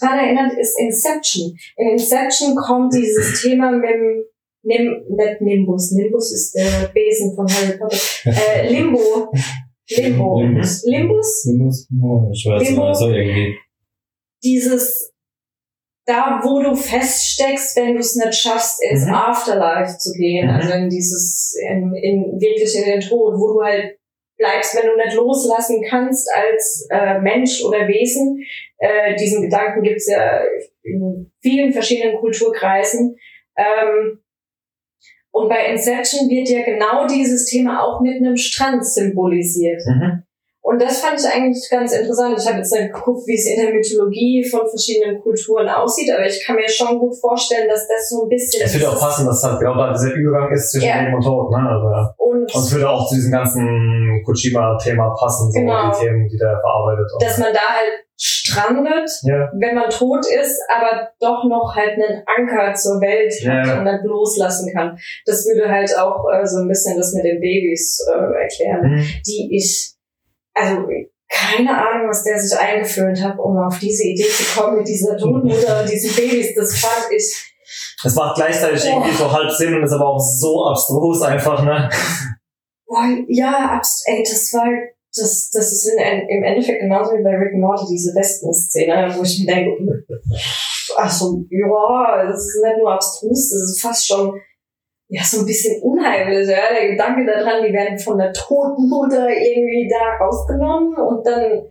dran 0.00 0.18
erinnert, 0.18 0.58
ist 0.58 0.78
Inception. 0.80 1.54
In 1.76 1.90
Inception 1.90 2.56
kommt 2.56 2.92
dieses 2.94 3.40
Thema 3.42 3.70
mit 3.70 3.88
dem 3.90 4.24
Nim, 4.64 5.04
nicht 5.08 5.40
Nimbus, 5.40 5.90
Nimbus 5.92 6.32
ist 6.32 6.54
der 6.54 6.88
Besen 6.94 7.34
von 7.34 7.46
Harry 7.48 7.76
Potter. 7.78 7.96
Äh, 8.26 8.68
Limbo. 8.72 9.32
Limbo. 9.90 10.40
Limbus. 10.40 10.82
Limbus? 10.84 11.44
Limbus? 11.46 11.88
Oh, 12.02 12.30
ich 12.32 12.46
weiß 12.46 12.62
Limbo. 12.68 12.88
nicht, 12.88 12.98
so 12.98 13.08
irgendwie. 13.10 13.54
Dieses, 14.44 15.12
da 16.06 16.40
wo 16.42 16.62
du 16.62 16.74
feststeckst, 16.76 17.76
wenn 17.76 17.94
du 17.94 17.98
es 18.00 18.14
nicht 18.16 18.34
schaffst, 18.34 18.78
ins 18.88 19.04
Mhm. 19.06 19.14
Afterlife 19.14 19.98
zu 19.98 20.12
gehen, 20.12 20.46
Mhm. 20.46 20.54
also 20.54 20.72
in 20.74 20.88
dieses, 20.88 21.54
in, 21.68 21.94
in 21.94 22.40
wirklich 22.40 22.74
in 22.76 22.84
den 22.84 23.00
Tod, 23.00 23.34
wo 23.38 23.54
du 23.54 23.62
halt 23.64 23.96
bleibst, 24.42 24.76
wenn 24.76 24.90
du 24.90 24.96
nicht 24.96 25.14
loslassen 25.16 25.84
kannst 25.88 26.28
als 26.34 26.88
äh, 26.90 27.20
Mensch 27.20 27.62
oder 27.64 27.86
Wesen. 27.86 28.44
Äh, 28.78 29.14
diesen 29.16 29.42
Gedanken 29.42 29.82
gibt's 29.82 30.10
ja 30.10 30.42
in 30.82 31.30
vielen 31.40 31.72
verschiedenen 31.72 32.16
Kulturkreisen. 32.18 33.16
Ähm, 33.56 34.18
und 35.30 35.48
bei 35.48 35.66
Inception 35.66 36.28
wird 36.28 36.48
ja 36.48 36.62
genau 36.64 37.06
dieses 37.06 37.46
Thema 37.46 37.82
auch 37.82 38.00
mit 38.00 38.16
einem 38.16 38.36
Strand 38.36 38.84
symbolisiert. 38.84 39.82
Mhm. 39.86 40.24
Und 40.64 40.80
das 40.80 41.00
fand 41.00 41.18
ich 41.18 41.26
eigentlich 41.26 41.68
ganz 41.68 41.92
interessant. 41.92 42.38
Ich 42.38 42.46
habe 42.46 42.58
jetzt 42.58 42.72
nicht 42.72 42.92
geguckt, 42.92 43.26
wie 43.26 43.34
es 43.34 43.46
in 43.46 43.60
der 43.64 43.74
Mythologie 43.74 44.46
von 44.48 44.60
verschiedenen 44.68 45.20
Kulturen 45.20 45.68
aussieht, 45.68 46.08
aber 46.14 46.24
ich 46.24 46.42
kann 46.46 46.54
mir 46.56 46.68
schon 46.68 46.98
gut 47.00 47.14
vorstellen, 47.20 47.68
dass 47.68 47.86
das 47.88 48.08
so 48.08 48.22
ein 48.24 48.28
bisschen. 48.28 48.62
Es 48.64 48.74
würde 48.74 48.88
auch 48.90 48.98
passen, 49.00 49.26
dass 49.26 49.42
halt 49.42 49.58
genau 49.58 49.74
da 49.76 49.92
dieser 49.92 50.14
Übergang 50.14 50.52
ist 50.52 50.70
zwischen 50.70 50.86
Ja. 50.88 51.02
Leben 51.02 51.14
und 51.16 51.22
Tod, 51.22 51.50
ne? 51.50 51.58
Also. 51.68 52.14
Und 52.16 52.42
Und 52.54 52.62
es 52.62 52.72
würde 52.72 52.88
auch 52.88 53.08
zu 53.08 53.16
diesem 53.16 53.32
ganzen 53.32 54.22
Kojima-Thema 54.24 55.14
passen, 55.18 55.50
so 55.52 55.58
Genau. 55.60 55.90
die 55.90 55.98
Themen, 56.06 56.28
die 56.28 56.36
der 56.38 56.58
verarbeitet. 56.60 57.10
Dass 57.20 57.38
man 57.38 57.52
da 57.52 57.60
halt 57.60 57.92
strandet, 58.16 59.10
ja. 59.24 59.50
wenn 59.58 59.74
man 59.74 59.90
tot 59.90 60.24
ist, 60.26 60.60
aber 60.70 61.08
doch 61.20 61.44
noch 61.48 61.74
halt 61.74 61.94
einen 61.98 62.22
Anker 62.38 62.72
zur 62.74 63.00
Welt 63.00 63.32
hat 63.46 63.66
Ja. 63.66 63.78
und 63.78 63.84
nicht 63.84 64.04
loslassen 64.04 64.72
kann. 64.72 64.96
Das 65.26 65.44
würde 65.46 65.68
halt 65.68 65.90
auch 65.98 66.24
äh, 66.32 66.46
so 66.46 66.60
ein 66.62 66.68
bisschen 66.68 66.96
das 66.96 67.12
mit 67.14 67.24
den 67.24 67.40
Babys 67.40 67.98
äh, 68.14 68.42
erklären, 68.42 68.92
Mhm. 68.94 69.04
die 69.26 69.56
ich, 69.56 69.94
also 70.54 70.86
keine 71.32 71.70
Ahnung, 71.70 72.08
was 72.10 72.24
der 72.24 72.38
sich 72.38 72.56
eingeführt 72.58 73.22
hat, 73.22 73.38
um 73.38 73.56
auf 73.56 73.78
diese 73.78 74.04
Idee 74.04 74.28
zu 74.28 74.44
kommen 74.54 74.78
mit 74.78 74.88
dieser 74.88 75.16
Todmutter 75.16 75.80
und 75.80 75.90
diesen 75.90 76.14
Babys. 76.14 76.54
Das 76.54 76.78
fand 76.78 77.10
ich 77.10 77.54
Es 78.04 78.14
macht 78.14 78.36
gleichzeitig 78.36 78.82
Boah. 78.82 78.90
irgendwie 78.90 79.16
so 79.16 79.32
halb 79.32 79.50
Sinn 79.50 79.74
und 79.74 79.82
ist 79.82 79.92
aber 79.92 80.08
auch 80.08 80.18
so 80.18 80.66
abstrus 80.66 81.22
einfach, 81.22 81.64
ne? 81.64 81.88
Boah, 82.86 83.06
ja, 83.28 83.80
ey, 84.04 84.22
das 84.22 84.52
war, 84.52 84.68
das, 85.16 85.50
das 85.50 85.72
ist 85.72 85.86
in, 85.86 86.28
im 86.28 86.44
Endeffekt 86.44 86.80
genauso 86.80 87.12
wie 87.12 87.22
bei 87.22 87.30
Rick 87.30 87.54
Morty, 87.54 87.86
diese 87.88 88.14
Westen-Szene, 88.14 89.14
wo 89.16 89.22
ich 89.22 89.38
mir 89.40 89.54
denke, 89.54 90.04
ach 90.96 91.10
so, 91.10 91.42
ja, 91.48 92.26
das 92.26 92.40
ist 92.40 92.62
nicht 92.62 92.78
nur 92.78 92.92
abstrus, 92.92 93.50
das 93.50 93.62
ist 93.70 93.80
fast 93.80 94.06
schon, 94.06 94.38
ja, 95.14 95.22
so 95.22 95.40
ein 95.40 95.46
bisschen 95.46 95.82
unheimlich, 95.82 96.48
ja, 96.48 96.72
der 96.72 96.90
Gedanke 96.92 97.26
daran, 97.26 97.62
die 97.66 97.72
werden 97.72 97.98
von 97.98 98.16
der 98.16 98.32
toten 98.32 98.88
Mutter 98.88 99.28
irgendwie 99.28 99.86
da 99.88 100.24
rausgenommen 100.24 100.94
und 100.96 101.20
dann, 101.26 101.62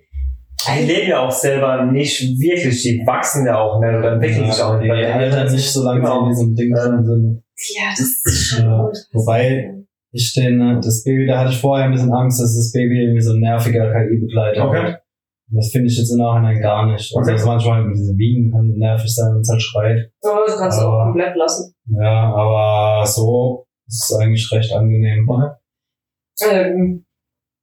Die 0.77 0.85
leben 0.85 1.09
ja 1.09 1.25
auch 1.25 1.31
selber 1.31 1.85
nicht 1.85 2.21
wirklich, 2.39 2.83
die 2.83 3.01
wachsen 3.05 3.47
ja 3.47 3.57
auch 3.59 3.79
nicht 3.81 3.95
oder 3.97 4.13
entwickeln 4.13 4.51
sich 4.51 4.61
auch 4.61 4.79
die 4.79 4.89
nicht. 4.89 5.05
altern 5.07 5.51
nicht 5.51 5.71
so 5.73 5.83
lange 5.83 6.01
Genau. 6.01 6.23
in 6.23 6.29
diesem 6.29 6.55
Ding 6.55 6.71
drin 6.73 7.03
sind. 7.03 7.43
ja, 7.75 7.89
das 7.89 7.99
ist 8.25 8.45
schon 8.47 8.65
Ja, 8.69 8.83
gut. 8.83 8.97
wobei- 9.13 9.73
Ich 10.13 10.33
den, 10.33 10.59
äh, 10.59 10.75
das 10.75 11.03
Baby, 11.05 11.25
da 11.25 11.39
hatte 11.39 11.51
ich 11.51 11.57
vorher 11.61 11.85
ein 11.85 11.91
bisschen 11.93 12.11
Angst, 12.13 12.39
dass 12.41 12.53
das 12.53 12.71
Baby 12.73 13.01
irgendwie 13.01 13.21
so 13.21 13.31
ein 13.33 13.39
nerviger 13.39 13.91
KI-Begleiter 13.93 14.67
Okay. 14.67 14.95
Und 15.51 15.57
Das 15.57 15.69
finde 15.71 15.87
ich 15.87 15.97
jetzt 15.97 16.11
im 16.11 16.19
Nachhinein 16.19 16.61
gar 16.61 16.85
nicht. 16.91 17.13
Okay. 17.15 17.33
das 17.33 17.45
manchmal 17.45 17.83
mit 17.83 17.97
diesem 17.97 18.17
Wiegen 18.17 18.51
kann 18.51 18.67
nervig 18.77 19.13
sein, 19.13 19.33
wenn 19.33 19.41
es 19.41 19.49
halt 19.49 19.61
schreit. 19.61 20.11
Ja, 20.23 20.39
das 20.45 20.57
kannst 20.57 20.81
du 20.81 20.85
auch 20.85 20.93
Aber- 20.93 21.03
komplett 21.11 21.35
lassen. 21.35 21.73
Ja, 21.87 22.33
aber 22.33 23.05
so 23.05 23.65
ist 23.87 24.09
es 24.09 24.17
eigentlich 24.17 24.49
recht 24.51 24.73
angenehm. 24.73 25.27
Ähm, 26.49 27.05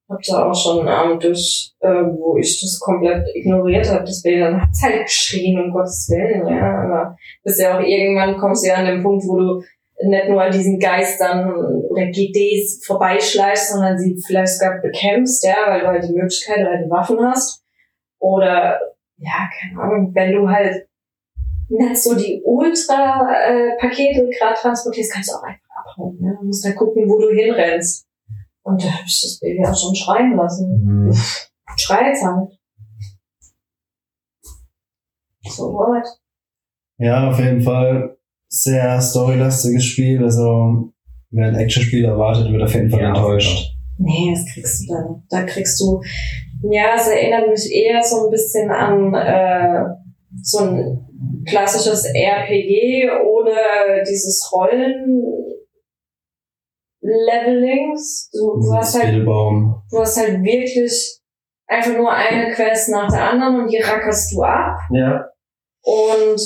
hab 0.09 0.23
da 0.23 0.49
auch 0.51 0.55
schon 0.55 0.81
einen 0.81 0.89
Abend 0.89 1.23
durch, 1.25 1.73
äh, 1.81 1.89
wo 1.89 2.37
ich 2.39 2.61
das 2.61 2.79
komplett 2.81 3.27
ignoriert 3.35 3.89
habe, 3.91 4.05
das 4.05 4.23
Bild. 4.23 4.41
Dann 4.43 4.61
hat's 4.63 4.83
halt 4.83 5.05
geschrien, 5.05 5.59
um 5.61 5.73
Gottes 5.73 6.09
Willen, 6.11 6.47
ja. 6.49 6.83
Aber 6.85 7.17
bis 7.45 7.59
ja 7.61 7.77
auch 7.77 7.83
irgendwann 7.83 8.39
kommst 8.39 8.65
du 8.65 8.69
ja 8.69 8.77
an 8.77 8.87
den 8.87 9.03
Punkt, 9.03 9.25
wo 9.27 9.39
du 9.39 9.63
nicht 10.07 10.29
nur 10.29 10.41
an 10.41 10.53
diesen 10.53 10.79
Geistern 10.79 11.53
oder 11.53 12.07
GDs 12.07 12.85
vorbeischleichst, 12.87 13.73
sondern 13.73 13.99
sie 13.99 14.17
vielleicht 14.27 14.59
sogar 14.59 14.81
bekämpfst, 14.81 15.45
ja, 15.45 15.57
weil 15.67 15.81
du 15.81 15.87
halt 15.89 16.05
die 16.05 16.15
Möglichkeit 16.15 16.61
oder 16.61 16.79
die 16.83 16.91
Waffen 16.91 17.19
hast. 17.21 17.65
Oder, 18.21 18.81
ja, 19.17 19.49
keine 19.59 19.81
Ahnung, 19.81 20.15
wenn 20.15 20.33
du 20.33 20.49
halt 20.49 20.89
nicht 21.69 22.03
so 22.03 22.17
die 22.17 22.43
Ultra-Pakete 22.45 24.29
gerade 24.31 24.55
transportierst, 24.55 25.13
kannst 25.13 25.31
du 25.31 25.35
auch 25.37 25.43
einfach 25.43 25.69
abhauen, 25.85 26.19
ja. 26.21 26.33
Du 26.39 26.47
musst 26.47 26.65
halt 26.65 26.77
gucken, 26.77 27.09
wo 27.09 27.19
du 27.19 27.31
hinrennst. 27.31 28.07
Und 28.63 28.83
da 28.83 28.89
habe 28.89 29.05
ich 29.07 29.21
das 29.23 29.39
Baby 29.41 29.65
auch 29.65 29.79
schon 29.79 29.95
schreien 29.95 30.37
lassen. 30.37 30.85
Mhm. 30.85 31.15
Schreit 31.77 32.17
halt. 32.23 32.51
So 35.45 35.73
what? 35.73 36.07
Ja, 36.99 37.31
auf 37.31 37.39
jeden 37.39 37.63
Fall 37.63 38.19
sehr 38.49 39.01
storylastiges 39.01 39.85
Spiel. 39.85 40.23
Also, 40.23 40.93
wer 41.31 41.49
ein 41.49 41.55
Actionspiel 41.55 42.05
erwartet, 42.05 42.51
wird 42.51 42.63
auf 42.63 42.75
jeden 42.75 42.91
Fall 42.91 43.01
Ja, 43.01 43.09
enttäuscht. 43.09 43.75
Nee, 43.99 44.35
das 44.35 44.53
kriegst 44.53 44.83
du 44.83 44.95
dann. 44.95 45.23
Da 45.29 45.43
kriegst 45.45 45.81
du, 45.81 46.03
ja, 46.63 46.95
es 46.97 47.09
erinnert 47.09 47.49
mich 47.49 47.73
eher 47.73 48.03
so 48.03 48.25
ein 48.25 48.31
bisschen 48.31 48.71
an 48.71 49.15
äh, 49.15 49.85
so 50.43 50.59
ein 50.59 51.45
klassisches 51.47 52.05
RPG 52.05 53.09
ohne 53.25 54.03
dieses 54.09 54.51
Rollen 54.53 55.23
Levelings. 57.01 58.31
Du, 58.33 58.61
du 58.61 58.75
hast 58.75 59.01
halt 59.01 59.25
du 59.25 59.99
hast 59.99 60.19
halt 60.19 60.43
wirklich 60.43 61.21
einfach 61.67 61.97
nur 61.97 62.13
eine 62.13 62.53
Quest 62.53 62.91
nach 62.91 63.11
der 63.11 63.31
anderen 63.31 63.63
und 63.63 63.71
die 63.71 63.79
rackerst 63.79 64.35
du 64.35 64.43
ab. 64.43 64.79
Ja. 64.91 65.25
Und 65.83 66.41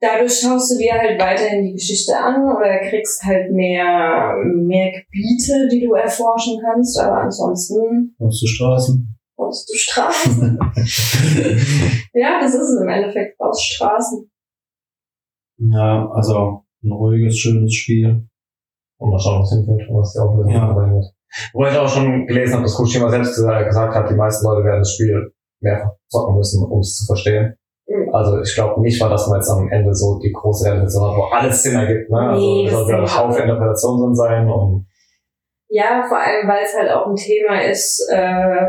dadurch 0.00 0.38
schaust 0.40 0.72
du 0.72 0.78
dir 0.78 0.92
halt 0.92 1.20
weiterhin 1.20 1.64
die 1.64 1.72
Geschichte 1.74 2.16
an 2.16 2.42
oder 2.42 2.78
kriegst 2.88 3.22
halt 3.24 3.50
mehr, 3.52 4.34
mehr 4.44 4.92
Gebiete, 4.92 5.68
die 5.70 5.84
du 5.86 5.94
erforschen 5.94 6.58
kannst. 6.62 6.98
Aber 7.00 7.22
ansonsten 7.22 8.14
Auf 8.18 8.32
die 8.40 8.46
Straßen. 8.48 9.16
brauchst 9.36 9.68
du 9.70 9.74
Straßen. 9.76 10.58
ja, 12.14 12.40
das 12.40 12.54
ist 12.54 12.60
es 12.68 12.80
im 12.82 12.88
Endeffekt. 12.88 13.38
Brauchst 13.38 13.62
Straßen. 13.62 14.30
ja, 15.58 16.08
also 16.12 16.62
ein 16.82 16.92
ruhiges, 16.92 17.38
schönes 17.38 17.74
Spiel. 17.74 18.26
Und 18.98 19.10
mal 19.10 19.18
schauen, 19.18 19.42
was 19.42 19.50
hinführt 19.50 19.88
und 19.90 19.96
was 20.00 20.12
die 20.14 20.18
Auflösung 20.20 20.52
Ja. 20.52 20.74
sein 20.74 20.94
wird. 20.94 21.04
Wo 21.52 21.66
ich 21.66 21.76
auch 21.76 21.88
schon 21.88 22.26
gelesen 22.26 22.54
habe, 22.54 22.62
dass 22.62 22.74
Kojima 22.76 23.10
selbst 23.10 23.34
gesagt, 23.34 23.66
gesagt 23.66 23.94
hat, 23.94 24.08
die 24.10 24.14
meisten 24.14 24.46
Leute 24.46 24.64
werden 24.64 24.80
das 24.80 24.92
Spiel 24.94 25.32
mehrfach 25.60 25.90
zocken 26.08 26.36
müssen, 26.36 26.64
um 26.64 26.78
es 26.80 26.96
zu 26.96 27.04
verstehen. 27.04 27.54
Also 28.16 28.40
ich 28.40 28.54
glaube 28.54 28.80
nicht 28.80 29.00
mal, 29.00 29.10
dass 29.10 29.26
man 29.28 29.38
jetzt 29.38 29.50
am 29.50 29.68
Ende 29.70 29.94
so 29.94 30.18
die 30.18 30.32
große 30.32 30.66
Realisation 30.66 31.10
hat, 31.10 31.16
wo 31.16 31.24
alles 31.24 31.62
Sinn 31.62 31.76
ergibt. 31.76 32.10
Ne? 32.10 32.18
Also 32.18 32.64
es 32.64 32.70
das 32.70 32.72
soll 32.72 32.88
wieder 32.88 32.96
denke 32.98 33.12
ein 33.12 33.18
Haufen 33.18 33.34
auch. 33.34 33.44
Interpretation 33.44 34.00
drin 34.00 34.14
sein 34.14 34.50
und 34.50 34.86
Ja, 35.68 36.04
vor 36.08 36.18
allem, 36.18 36.48
weil 36.48 36.64
es 36.64 36.76
halt 36.76 36.90
auch 36.90 37.06
ein 37.06 37.16
Thema 37.16 37.62
ist, 37.62 38.08
äh, 38.12 38.66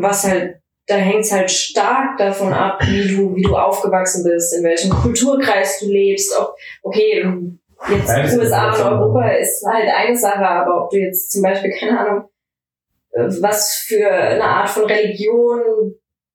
was 0.00 0.24
halt, 0.24 0.60
da 0.86 0.94
hängt 0.94 1.20
es 1.20 1.32
halt 1.32 1.50
stark 1.50 2.16
davon 2.18 2.52
ab, 2.52 2.80
wie 2.82 3.14
du, 3.14 3.36
wie 3.36 3.42
du 3.42 3.56
aufgewachsen 3.56 4.24
bist, 4.24 4.56
in 4.56 4.64
welchem 4.64 4.90
Kulturkreis 4.90 5.80
du 5.80 5.86
lebst, 5.86 6.34
ob, 6.40 6.54
okay, 6.82 7.24
jetzt 7.88 8.08
Ja, 8.08 8.38
USA 8.38 8.72
und. 8.72 9.00
Europa 9.00 9.30
ist 9.32 9.64
halt 9.66 9.88
eine 9.94 10.16
Sache, 10.16 10.46
aber 10.46 10.84
ob 10.84 10.90
du 10.90 10.96
jetzt 10.96 11.30
zum 11.30 11.42
Beispiel, 11.42 11.72
keine 11.78 12.00
Ahnung, 12.00 12.28
äh, 13.12 13.28
was 13.40 13.74
für 13.74 14.10
eine 14.10 14.44
Art 14.44 14.68
von 14.68 14.84
Religion 14.84 15.60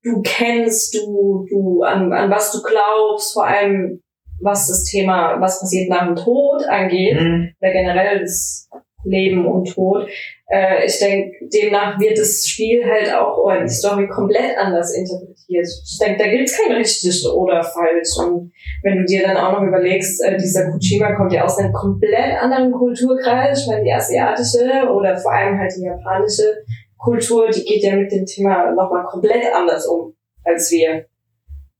du 0.04 0.22
kennst, 0.22 0.94
du, 0.94 1.46
du, 1.50 1.82
an, 1.82 2.12
an 2.12 2.30
was 2.30 2.52
du 2.52 2.62
glaubst, 2.62 3.32
vor 3.32 3.46
allem 3.46 4.00
was 4.40 4.68
das 4.68 4.84
Thema, 4.84 5.40
was 5.40 5.60
passiert 5.60 5.88
nach 5.88 6.06
dem 6.06 6.16
Tod 6.16 6.64
angeht, 6.68 7.16
oder 7.16 7.72
generell 7.72 8.20
das 8.20 8.68
Leben 9.04 9.46
und 9.46 9.72
Tod. 9.72 10.08
Äh, 10.48 10.86
ich 10.86 10.98
denke, 10.98 11.32
demnach 11.52 11.98
wird 12.00 12.18
das 12.18 12.46
Spiel 12.46 12.84
halt 12.84 13.12
auch 13.14 13.38
oder 13.38 13.62
die 13.62 13.68
Story 13.68 14.08
komplett 14.08 14.56
anders 14.58 14.94
interpretiert. 14.94 15.66
Ich 15.66 15.98
denke, 15.98 16.22
da 16.22 16.30
gibt's 16.30 16.58
kein 16.58 16.76
richtig 16.76 17.24
oder 17.26 17.62
falsch. 17.62 18.10
Und 18.18 18.52
wenn 18.82 18.98
du 18.98 19.04
dir 19.04 19.22
dann 19.22 19.36
auch 19.36 19.52
noch 19.52 19.66
überlegst, 19.66 20.22
äh, 20.24 20.36
dieser 20.36 20.70
Kojima 20.70 21.14
kommt 21.16 21.32
ja 21.32 21.44
aus 21.44 21.58
einem 21.58 21.72
komplett 21.72 22.40
anderen 22.40 22.72
Kulturkreis, 22.72 23.62
ich 23.62 23.66
meine 23.68 23.84
die 23.84 23.92
asiatische 23.92 24.88
oder 24.90 25.16
vor 25.16 25.32
allem 25.32 25.58
halt 25.58 25.72
die 25.76 25.84
japanische 25.84 26.64
Kultur, 27.04 27.50
die 27.50 27.64
geht 27.64 27.82
ja 27.82 27.94
mit 27.96 28.10
dem 28.10 28.24
Thema 28.24 28.70
nochmal 28.72 29.04
komplett 29.04 29.44
anders 29.54 29.86
um 29.86 30.14
als 30.44 30.70
wir. 30.70 31.06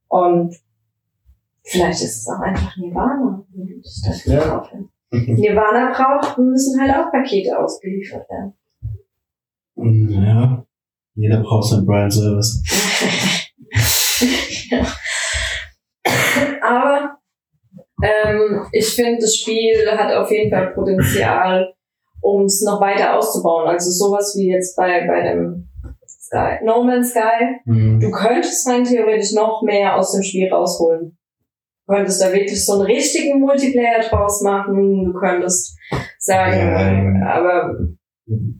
Und 0.08 0.54
vielleicht 1.64 2.02
ist 2.02 2.18
es 2.20 2.28
auch 2.28 2.40
einfach 2.40 2.76
Nirvana. 2.76 3.44
dafür 4.06 4.32
Ja. 4.34 4.44
drauf 4.48 4.68
hin- 4.70 4.88
Nirvana 5.10 5.92
braucht, 5.92 6.38
müssen 6.38 6.80
halt 6.80 6.90
auch 6.94 7.10
Pakete 7.12 7.58
ausgeliefert 7.58 8.26
werden. 8.28 8.54
Ja, 10.10 10.64
jeder 11.14 11.40
braucht 11.42 11.68
seinen 11.70 11.87
Brian 11.87 12.10
Service. 12.10 12.62
Aber 16.62 17.18
ähm, 18.02 18.66
ich 18.72 18.87
finde, 18.88 19.20
das 19.20 19.37
Spiel 19.37 19.74
hat 19.90 20.12
auf 20.14 20.30
jeden 20.30 20.50
Fall 20.50 20.72
Potenzial, 20.74 21.74
um 22.24 22.44
es 22.46 22.62
noch 22.62 22.80
weiter 22.80 23.16
auszubauen. 23.18 23.68
Also 23.68 23.90
sowas 23.90 24.34
wie 24.37 24.48
jetzt 24.50 24.76
bei, 24.76 25.06
bei 25.06 25.22
dem 25.28 25.68
Sky, 26.06 26.64
No 26.64 26.82
Man's 26.82 27.10
Sky. 27.10 27.60
Mhm. 27.66 28.00
Du 28.00 28.10
könntest 28.10 28.66
rein 28.68 28.84
theoretisch 28.84 29.32
noch 29.34 29.62
mehr 29.62 29.96
aus 29.96 30.12
dem 30.12 30.22
Spiel 30.22 30.48
rausholen. 30.52 31.16
Du 31.87 31.94
könntest 31.94 32.22
da 32.22 32.32
wirklich 32.32 32.64
so 32.64 32.72
einen 32.74 32.82
richtigen 32.87 33.40
Multiplayer 33.40 34.00
draus 34.08 34.40
machen. 34.40 35.04
Du 35.04 35.12
könntest 35.12 35.76
sagen, 36.18 37.20
Ja. 37.20 37.26
aber 37.34 37.74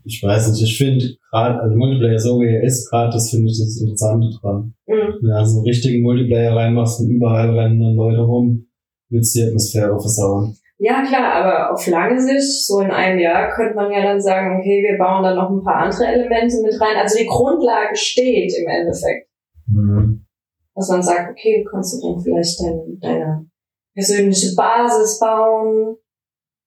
Ich 0.05 0.23
weiß 0.23 0.51
nicht, 0.51 0.63
ich 0.63 0.77
finde 0.77 1.07
gerade, 1.31 1.59
also 1.59 1.75
Multiplayer 1.75 2.19
so 2.19 2.39
wie 2.41 2.55
er 2.55 2.63
ist, 2.63 2.91
gerade 2.91 3.11
das 3.13 3.31
finde 3.31 3.47
ich 3.51 3.59
das 3.59 3.81
Interessante 3.81 4.29
dran. 4.39 4.75
mh, 4.87 4.95
Wenn 4.97 5.21
du 5.23 5.29
da 5.29 5.47
so 5.47 5.57
einen 5.61 5.67
richtigen 5.67 6.03
Multiplayer 6.03 6.55
reinmachst 6.55 7.01
und 7.01 7.09
überall 7.09 7.49
rennen 7.59 7.81
dann 7.81 7.95
Leute 7.97 8.21
rum, 8.21 8.67
willst 9.09 9.35
du 9.35 9.41
die 9.41 9.47
Atmosphäre 9.47 9.99
versauen. 9.99 10.55
Ja, 10.79 11.03
klar, 11.03 11.35
aber 11.35 11.73
auf 11.73 11.87
lange 11.87 12.21
Sicht, 12.21 12.67
so 12.67 12.81
in 12.81 12.91
einem 12.91 13.19
Jahr, 13.19 13.51
könnte 13.51 13.77
man 13.77 13.93
ja 13.93 14.03
dann 14.03 14.21
sagen, 14.21 14.59
okay, 14.59 14.83
wir 14.83 14.99
bauen 14.99 15.23
dann 15.23 15.37
noch 15.37 15.51
ein 15.51 15.63
paar 15.63 15.85
andere 15.85 16.07
Elemente 16.07 16.61
mit 16.63 16.79
rein. 16.81 16.97
Also 17.01 17.19
die 17.19 17.27
Grundlage 17.27 17.95
steht 17.95 18.53
im 18.59 18.69
Endeffekt. 18.69 19.29
Mhm. 19.67 20.27
Dass 20.75 20.89
man 20.89 21.03
sagt, 21.03 21.31
okay, 21.31 21.63
du 21.63 21.71
kannst 21.71 21.95
du 21.95 22.09
dann 22.09 22.21
vielleicht 22.21 22.61
dein, 22.61 22.99
deine 23.01 23.47
persönliche 23.95 24.55
Basis 24.57 25.21
bauen 25.21 25.97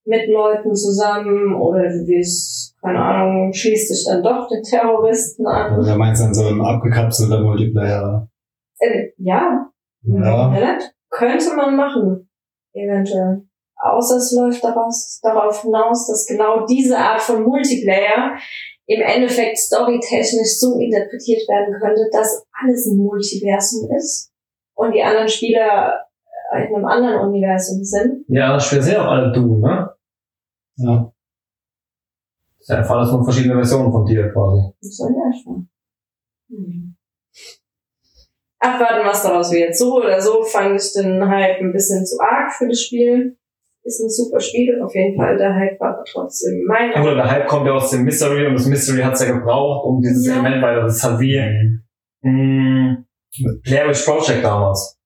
mit 0.06 0.30
Leuten 0.30 0.74
zusammen 0.74 1.54
oder 1.56 1.84
du 1.84 2.08
wirst, 2.08 2.78
keine 2.82 3.00
Ahnung, 3.00 3.52
schließt 3.52 3.91
dich 3.91 4.06
dann 4.06 4.24
doch 4.24 4.48
den 4.48 4.63
Terroristen 4.63 5.46
an. 5.46 5.86
Da 5.86 5.98
meinst 5.98 6.22
du 6.22 6.26
dann 6.26 6.34
so 6.34 6.48
ein 6.48 6.62
abgekapselter 6.62 7.41
Multiplayer. 7.41 8.30
Äh, 8.80 9.10
ja, 9.17 9.70
Ja. 10.04 10.78
Könnte 11.10 11.56
man 11.56 11.76
machen, 11.76 12.30
eventuell. 12.74 13.46
Außer 13.80 14.18
es 14.18 14.34
läuft 14.34 14.63
daraus, 14.63 15.20
darauf 15.22 15.62
hinaus, 15.62 16.08
dass 16.08 16.26
genau 16.26 16.66
diese 16.66 16.98
Art 16.98 17.22
von 17.22 17.44
Multiplayer 17.44 18.36
im 18.88 19.02
Endeffekt 19.02 19.58
storytechnisch 19.58 20.60
so 20.60 20.80
interpretiert 20.80 21.48
werden 21.48 21.80
könnte, 21.80 22.10
dass 22.12 22.46
alles 22.52 22.88
ein 22.88 22.98
Multiversum 22.98 23.90
ist 23.96 24.32
und 24.76 24.94
die 24.94 25.04
anderen 25.04 25.28
Spieler 25.28 26.08
in 26.54 26.76
einem 26.76 26.86
anderen 26.86 27.28
Universum 27.28 27.84
sind. 27.84 28.26
ja, 28.30 28.54
das 28.54 28.66
Spiel 28.66 28.82
sind 28.82 28.94
ja 28.94 29.06
auch 29.06 29.12
alle 29.12 29.32
du, 29.34 29.58
ne? 29.58 29.90
Ja. 30.78 31.12
Das 32.58 32.62
ist 32.62 32.70
ja 32.70 32.78
einfach 32.78 32.96
alles 32.96 33.12
nur 33.12 33.24
verschiedene 33.24 33.56
Versionen 33.56 33.92
von 33.92 34.06
dir 34.06 34.32
quasi. 34.32 34.62
So 34.80 35.08
in 35.08 35.16
etwa. 35.16 35.66
Hm. 36.50 36.96
Abwarten, 38.60 39.08
was 39.08 39.24
daraus 39.24 39.52
wird. 39.52 39.76
So 39.76 39.98
oder 39.98 40.20
so 40.22 40.44
fand 40.44 40.82
ich 40.82 40.94
den 40.94 41.28
Hype 41.28 41.60
ein 41.60 41.74
bisschen 41.74 42.06
zu 42.06 42.18
arg 42.20 42.52
für 42.54 42.68
das 42.68 42.82
Spiel. 42.82 43.38
Ist 43.88 44.02
ein 44.02 44.10
super 44.10 44.41
Spiel, 44.41 44.82
auf 44.84 44.93
jeden 44.93 45.15
Fall. 45.15 45.38
Der 45.38 45.56
Hype 45.56 45.80
war 45.80 45.93
aber 45.93 46.04
trotzdem 46.04 46.62
mein. 46.67 46.91
Ja, 46.91 47.13
der 47.15 47.32
Hype 47.32 47.47
kommt 47.47 47.65
ja 47.65 47.71
aus 47.71 47.89
dem 47.91 48.04
Mystery 48.04 48.45
und 48.45 48.56
das 48.56 48.65
Mystery 48.65 49.02
hat's 49.02 49.26
ja 49.26 49.32
gebraucht, 49.32 49.86
um 49.86 50.02
dieses 50.02 50.28
Ja. 50.28 50.34
Element, 50.34 50.62
weil 50.62 50.82
das 50.82 50.97
ist 50.97 51.04
halt 51.06 51.21
wie 51.21 51.39
mh, 52.21 52.97
Blair 53.63 53.88
Witch 53.88 54.04
Project 54.04 54.43
damals. 54.43 55.00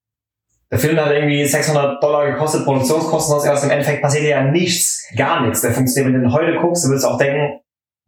Der 0.72 0.80
Film 0.80 0.98
hat 0.98 1.12
irgendwie 1.12 1.46
600 1.46 2.02
Dollar 2.02 2.32
gekostet, 2.32 2.65
Produktionskosten, 2.65 3.36
sonst 3.39 3.48
was. 3.48 3.63
Im 3.63 3.70
Endeffekt 3.70 4.02
passiert 4.02 4.24
ja 4.24 4.50
nichts, 4.50 5.08
gar 5.15 5.46
nichts. 5.46 5.62
Der 5.62 5.74
funktioniert, 5.74 6.15
wenn 6.15 6.22
du 6.24 6.28
den 6.28 6.34
heute 6.34 6.58
guckst, 6.60 6.84
du 6.84 6.89
willst 6.89 7.06
auch 7.06 7.20
denken, 7.20 7.60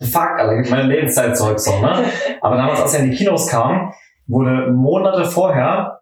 fuck, 0.02 0.40
Alter, 0.40 0.60
gib 0.60 0.72
meine 0.72 0.88
Lebenszeit 0.92 1.38
zurück, 1.38 1.60
so, 1.60 1.80
ne? 1.82 2.06
Aber 2.42 2.56
damals, 2.56 2.82
als 2.82 2.96
er 2.96 3.04
in 3.04 3.12
die 3.12 3.18
Kinos 3.18 3.48
kam, 3.48 3.94
wurde 4.26 4.72
Monate 4.72 5.26
vorher 5.26 6.00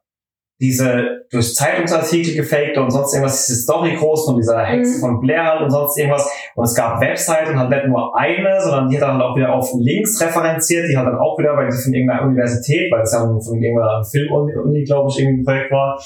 diese 0.62 1.26
durch 1.32 1.56
Zeitungsartikel 1.56 2.36
gefakte 2.36 2.82
und 2.82 2.92
sonst 2.92 3.14
irgendwas, 3.14 3.48
diese 3.48 3.62
Story 3.62 3.96
groß 3.96 4.26
von 4.26 4.36
dieser 4.38 4.64
Hexe 4.64 4.98
Mhm. 4.98 5.02
von 5.02 5.20
Blair 5.20 5.44
halt 5.44 5.62
und 5.62 5.72
sonst 5.72 5.98
irgendwas. 5.98 6.30
Und 6.56 6.66
es 6.66 6.76
gab 6.76 7.02
Webseiten, 7.02 7.58
halt 7.58 7.72
nicht 7.72 7.88
nur 7.88 8.16
eine, 8.16 8.62
sondern 8.62 8.88
die 8.88 8.98
hat 8.98 9.10
dann 9.10 9.22
auch 9.22 9.36
wieder 9.36 9.54
auf 9.54 9.72
Links 9.80 10.22
referenziert, 10.22 10.88
die 10.88 10.96
hat 10.96 11.08
dann 11.08 11.18
auch 11.18 11.38
wieder, 11.40 11.56
weil 11.58 11.72
sie 11.72 11.84
von 11.84 11.94
irgendeiner 11.94 12.28
Universität, 12.28 12.92
weil 12.92 13.02
es 13.02 13.12
ja 13.12 13.20
von 13.20 13.62
irgendeiner 13.62 14.04
Filmuni, 14.04 14.84
glaube 14.84 15.10
ich, 15.10 15.20
irgendwie 15.20 15.42
ein 15.42 15.46
Projekt 15.46 15.72
war, 15.72 16.00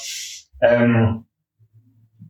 ähm, 0.62 1.24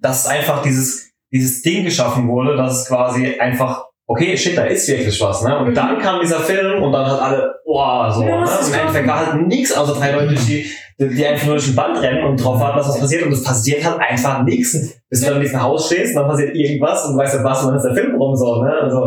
dass 0.01 0.27
einfach 0.27 0.63
dieses, 0.63 1.13
dieses 1.33 1.63
Ding 1.63 1.85
geschaffen 1.85 2.29
wurde, 2.29 2.57
dass 2.57 2.83
es 2.83 2.89
quasi 2.89 3.39
einfach 3.39 3.85
okay, 4.07 4.37
shit, 4.37 4.57
da 4.57 4.65
ist 4.65 4.89
wirklich 4.89 5.21
was, 5.21 5.43
ne? 5.43 5.59
Und 5.59 5.69
Mhm. 5.71 5.75
dann 5.75 5.99
kam 5.99 6.21
dieser 6.21 6.41
Film 6.41 6.83
und 6.83 6.93
dann 6.93 7.07
hat 7.07 7.21
alle, 7.21 7.55
boah, 7.65 8.11
so, 8.13 8.23
Ja, 8.23 8.41
ne? 8.41 8.43
Und 8.43 8.69
Im 8.69 8.75
Endeffekt 8.81 9.09
war 9.09 9.27
halt 9.33 9.47
nichts 9.47 9.77
außer 9.77 9.95
drei 9.95 10.13
Leute, 10.13 10.35
die, 10.35 10.65
die 10.99 11.27
einfach 11.27 11.47
nur 11.47 11.57
durch 11.57 11.67
den 11.67 11.75
Band 11.77 12.01
rennen 12.01 12.25
und 12.25 12.37
drauf 12.43 12.61
warten, 12.61 12.79
dass 12.79 12.89
was 12.89 13.01
passiert 13.01 13.25
und 13.27 13.33
es 13.33 13.43
passiert 13.45 13.85
halt 13.85 13.99
einfach 14.01 14.43
nichts. 14.45 14.73
Bis 15.11 15.21
du 15.21 15.27
dann 15.27 15.37
in 15.37 15.43
diesem 15.43 15.63
Haus 15.63 15.87
stehst 15.87 16.17
und 16.17 16.23
dann 16.23 16.31
passiert 16.31 16.55
irgendwas 16.57 17.05
und 17.05 17.13
du 17.15 17.19
weißt 17.19 17.35
nicht 17.35 17.45
was 17.45 17.63
und 17.63 17.69
dann 17.69 17.77
ist 17.77 17.85
der 17.85 17.95
Film 17.95 18.15
rum, 18.17 18.35
so, 18.37 18.63
ne? 18.63 18.73
Also, 18.83 19.03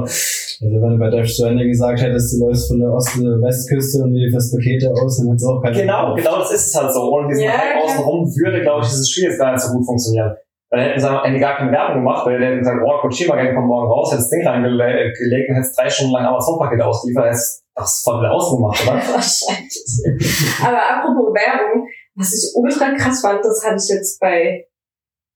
Also 0.61 0.81
wenn 0.81 0.89
du 0.91 0.97
bei 0.97 1.09
Death 1.09 1.29
Stranding 1.29 1.69
gesagt 1.69 2.01
hättest, 2.01 2.33
du 2.33 2.45
läufst 2.45 2.67
von 2.67 2.79
der 2.81 2.91
Ost- 2.91 3.17
oder 3.17 3.41
Westküste 3.41 4.03
und 4.03 4.13
lieferst 4.13 4.53
Pakete 4.53 4.91
aus, 4.91 5.17
dann 5.17 5.27
hättest 5.27 5.45
du 5.45 5.49
auch 5.51 5.61
keine 5.63 5.79
genau, 5.81 6.13
genau 6.15 6.39
das 6.39 6.51
ist 6.51 6.67
es 6.67 6.75
halt 6.75 6.91
so. 6.93 6.99
Ohne 7.13 7.29
diesen 7.29 7.45
Ja, 7.45 7.51
Hype 7.51 7.81
außenrum 7.85 8.27
würde, 8.35 8.61
glaube 8.61 8.81
ich, 8.83 8.89
dieses 8.89 9.09
Spiel 9.09 9.23
jetzt 9.29 9.39
gar 9.39 9.53
nicht 9.53 9.61
so 9.61 9.71
gut 9.71 9.85
funktionieren. 9.85 10.35
Dann 10.71 10.81
hätten 10.81 10.99
sie 10.99 11.09
hätten 11.23 11.39
gar 11.39 11.57
keine 11.57 11.71
Werbung 11.71 11.95
gemacht, 11.95 12.25
weil 12.27 12.37
der 12.39 12.49
hätte 12.49 12.59
gesagt, 12.59 12.77
oh, 12.85 13.01
Kojima 13.01 13.35
Gang 13.35 13.55
kommt 13.55 13.67
morgen 13.67 13.91
raus, 13.91 14.11
hätte 14.11 14.21
das 14.21 14.29
Ding 14.29 14.45
reingelegt 14.47 15.49
und 15.49 15.55
hätte 15.55 15.67
drei 15.75 15.89
Stunden 15.89 16.13
lang 16.13 16.25
Amazon-Pakete 16.25 16.85
ausgeliefert, 16.85 17.25
hätte 17.25 17.39
das 17.75 18.01
voll 18.03 18.19
wieder 18.19 18.31
ausgemacht, 18.31 18.83
oder? 18.83 18.93
Wahrscheinlich. 19.13 20.61
Aber 20.63 20.77
apropos 20.77 21.33
Werbung, 21.33 21.87
was 22.15 22.33
ich 22.33 22.51
ultra 22.55 22.93
krass 22.93 23.21
fand, 23.21 23.43
das 23.43 23.65
hatte 23.65 23.77
ich 23.83 23.89
jetzt 23.89 24.19
bei, 24.19 24.67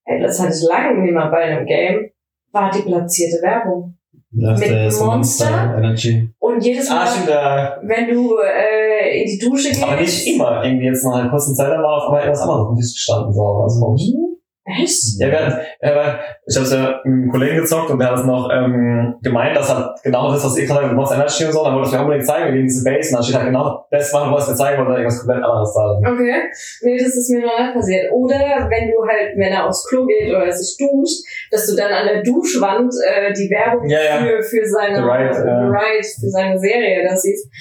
ey, 0.06 0.22
das 0.22 0.40
hatte 0.40 0.54
ich 0.54 0.62
lange 0.70 1.02
nicht 1.02 1.14
mehr 1.14 1.30
bei 1.32 1.38
einem 1.46 1.66
Game, 1.66 2.12
war 2.52 2.70
die 2.70 2.84
platzierte 2.84 3.42
Werbung. 3.42 3.98
Das 4.36 4.60
Mit 4.60 4.70
ist 4.70 5.00
Monster? 5.00 5.76
Energy. 5.78 6.30
Und 6.40 6.64
jedes 6.64 6.90
Ah, 6.90 7.06
Mal, 7.06 7.30
ja. 7.30 7.78
wenn 7.84 8.08
du 8.14 8.36
äh, 8.38 9.22
in 9.22 9.28
die 9.28 9.40
Dusche 9.40 9.70
gehst. 9.70 9.84
Aber 9.84 9.96
nicht 10.00 10.28
immer. 10.28 10.64
Irgendwie 10.64 10.88
jetzt 10.88 11.04
nach 11.06 11.16
einer 11.20 11.30
kurzen 11.30 11.56
Zeit 11.56 11.70
war 11.70 11.98
auf 11.98 12.06
einmal 12.08 12.22
irgendwas 12.22 12.42
anderes 12.42 12.62
auf 12.62 12.68
dem 12.70 12.78
Tisch 12.78 12.94
gestanden. 12.94 13.34
So, 13.34 13.60
ganz 13.60 13.80
komisch. 13.80 14.33
Echt? 14.66 15.20
Ja, 15.20 15.28
wir 15.28 15.46
hatten, 15.46 15.60
äh, 15.80 16.14
ich 16.48 16.56
habe 16.56 16.66
es 16.66 16.72
ja 16.72 17.02
mit 17.04 17.06
einem 17.06 17.30
Kollegen 17.30 17.58
gezockt 17.58 17.90
und 17.90 18.00
der 18.00 18.12
hat 18.12 18.20
es 18.20 18.26
noch 18.26 18.50
ähm, 18.50 19.16
gemeint, 19.22 19.58
dass 19.58 19.74
halt 19.74 20.02
genau 20.04 20.32
das, 20.32 20.46
was 20.46 20.58
ihr 20.58 20.66
gerade 20.66 20.88
mit 20.88 20.96
Monster 20.96 21.16
Energy 21.16 21.44
und 21.44 21.52
so, 21.52 21.66
dann 21.66 21.76
wollte 21.76 21.90
ich 21.90 21.96
mir 21.96 22.02
unbedingt 22.02 22.26
zeigen, 22.26 22.54
wegen 22.54 22.68
diese 22.68 22.84
Base, 22.86 23.10
und 23.10 23.16
dann 23.16 23.24
steht 23.24 23.36
halt 23.36 23.48
genau 23.48 23.86
das 23.92 24.14
machen, 24.14 24.34
was 24.34 24.48
wir 24.48 24.56
zeigen 24.56 24.78
wollte, 24.80 24.94
irgendwas 24.94 25.20
komplett 25.20 25.44
anderes 25.44 25.74
da. 25.74 26.00
Okay. 26.00 26.42
Nee, 26.82 26.98
das 26.98 27.16
ist 27.18 27.30
mir 27.30 27.42
noch 27.42 27.60
nicht 27.60 27.74
passiert. 27.74 28.12
Oder 28.14 28.40
wenn 28.72 28.88
du 28.88 29.06
halt, 29.06 29.36
wenn 29.36 29.52
er 29.52 29.68
aufs 29.68 29.86
Klo 29.90 30.06
geht 30.06 30.34
oder 30.34 30.50
sich 30.50 30.78
duscht, 30.78 31.28
dass 31.52 31.68
du 31.68 31.76
dann 31.76 31.92
an 31.92 32.08
der 32.08 32.24
Duschwand 32.24 32.94
äh, 33.06 33.34
die 33.34 33.50
Werbung 33.52 33.90
Ja, 33.90 34.00
ja. 34.00 34.18
für, 34.24 34.44
für 34.44 34.66
seine 34.66 34.96
The 34.96 35.02
Ride, 35.02 35.44
ja. 35.46 35.68
Ride, 35.68 36.08
für 36.08 36.30
seine 36.30 36.58
Serie 36.58 37.06
da 37.06 37.18
siehst. 37.18 37.52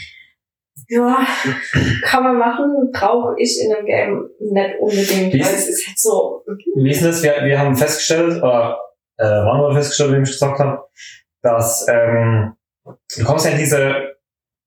Ja, 0.95 1.27
kann 2.05 2.23
man 2.23 2.37
machen, 2.37 2.91
brauche 2.93 3.35
ich 3.39 3.59
in 3.65 3.75
einem 3.75 3.87
Game 3.87 4.29
nicht 4.41 4.79
unbedingt, 4.79 5.33
Wie 5.33 5.41
weil 5.41 5.55
es 5.55 5.69
ist 5.69 5.87
halt 5.87 5.99
so. 5.99 6.45
Wie 6.77 6.91
ist 6.91 7.03
das? 7.03 7.23
Wir, 7.23 7.45
wir 7.45 7.59
haben 7.59 7.75
festgestellt, 7.75 8.43
oder 8.43 8.79
äh, 9.19 9.43
Manuel 9.43 9.71
hat 9.71 9.79
festgestellt, 9.79 10.11
mit 10.11 10.19
dem 10.19 10.25
ich 10.25 10.33
gezockt 10.33 10.59
habe, 10.59 10.85
dass 11.43 11.87
ähm, 11.89 12.53
du 12.85 13.25
kommst 13.25 13.47
ja 13.47 13.53
in 13.53 13.59
diese 13.59 13.95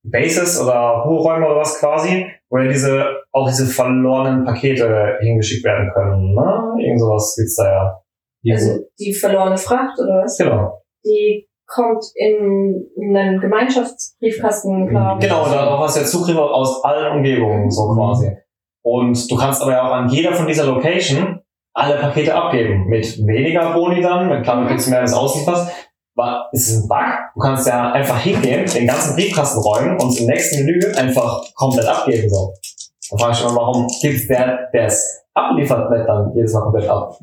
Bases 0.04 0.60
oder 0.60 1.04
Ruheräume 1.06 1.46
oder 1.46 1.58
was 1.58 1.80
quasi, 1.80 2.26
wo 2.50 2.58
ja 2.58 2.70
diese, 2.70 3.06
auch 3.32 3.48
diese 3.48 3.68
verlorenen 3.68 4.46
Pakete 4.46 5.18
hingeschickt 5.22 5.64
werden 5.64 5.92
können. 5.94 6.34
Ne? 6.34 6.84
Irgend 6.84 7.02
sowas 7.02 7.36
gibt's 7.38 7.56
da 7.56 8.02
ja. 8.42 8.56
Also 8.56 8.80
die 9.00 9.14
verlorene 9.14 9.58
Fracht 9.58 10.00
oder 10.00 10.24
was? 10.24 10.38
Genau. 10.38 10.82
Die 11.04 11.48
kommt 11.68 12.06
in 12.16 12.90
einen 13.00 13.40
Gemeinschaftsbriefkasten, 13.40 14.90
glaube 14.90 15.20
ich. 15.20 15.28
Genau, 15.28 15.46
darauf 15.50 15.80
hast 15.80 15.96
du 15.96 16.02
ja 16.02 16.06
Zugriff 16.06 16.38
aus 16.38 16.84
allen 16.84 17.18
Umgebungen, 17.18 17.70
so 17.72 17.94
quasi. 17.94 18.32
Und 18.84 19.32
du 19.32 19.36
kannst 19.36 19.62
aber 19.62 19.72
ja 19.72 19.88
auch 19.88 19.94
an 19.94 20.10
jeder 20.10 20.34
von 20.34 20.48
dieser 20.48 20.66
Location 20.66 21.42
alle 21.74 21.98
Pakete 21.98 22.34
abgeben. 22.34 22.86
Mit 22.88 23.06
weniger 23.26 23.74
Boni 23.74 24.02
dann, 24.02 24.30
mit 24.30 24.44
klar, 24.44 24.62
du 24.62 24.68
kriegst 24.68 24.90
mehr, 24.90 25.00
wenn 25.00 25.06
es 25.06 25.14
auslieferst. 25.14 25.72
Aber 26.16 26.48
es 26.54 26.70
ist 26.70 26.84
ein 26.84 26.88
Bug. 26.88 27.18
Du 27.34 27.42
kannst 27.42 27.68
ja 27.68 27.92
einfach 27.92 28.20
hingehen, 28.20 28.66
den 28.66 28.88
ganzen 28.88 29.16
Briefkasten 29.16 29.60
räumen 29.60 30.00
und 30.00 30.18
im 30.18 30.28
nächsten 30.28 30.64
Menü 30.64 30.80
einfach 30.96 31.44
komplett 31.56 31.88
abgeben. 31.88 32.30
So. 32.30 32.54
Da 33.12 33.18
frage 33.18 33.34
ich 33.34 33.44
mich 33.44 33.52
mal, 33.52 33.58
warum 33.58 33.88
gibt 34.02 34.30
der, 34.30 34.70
der 34.72 34.86
es 34.86 35.26
abliefert, 35.34 35.92
nicht 35.92 36.08
dann 36.08 36.32
jedes 36.34 36.54
Mal 36.54 36.62
komplett 36.62 36.90
ab? 36.90 37.20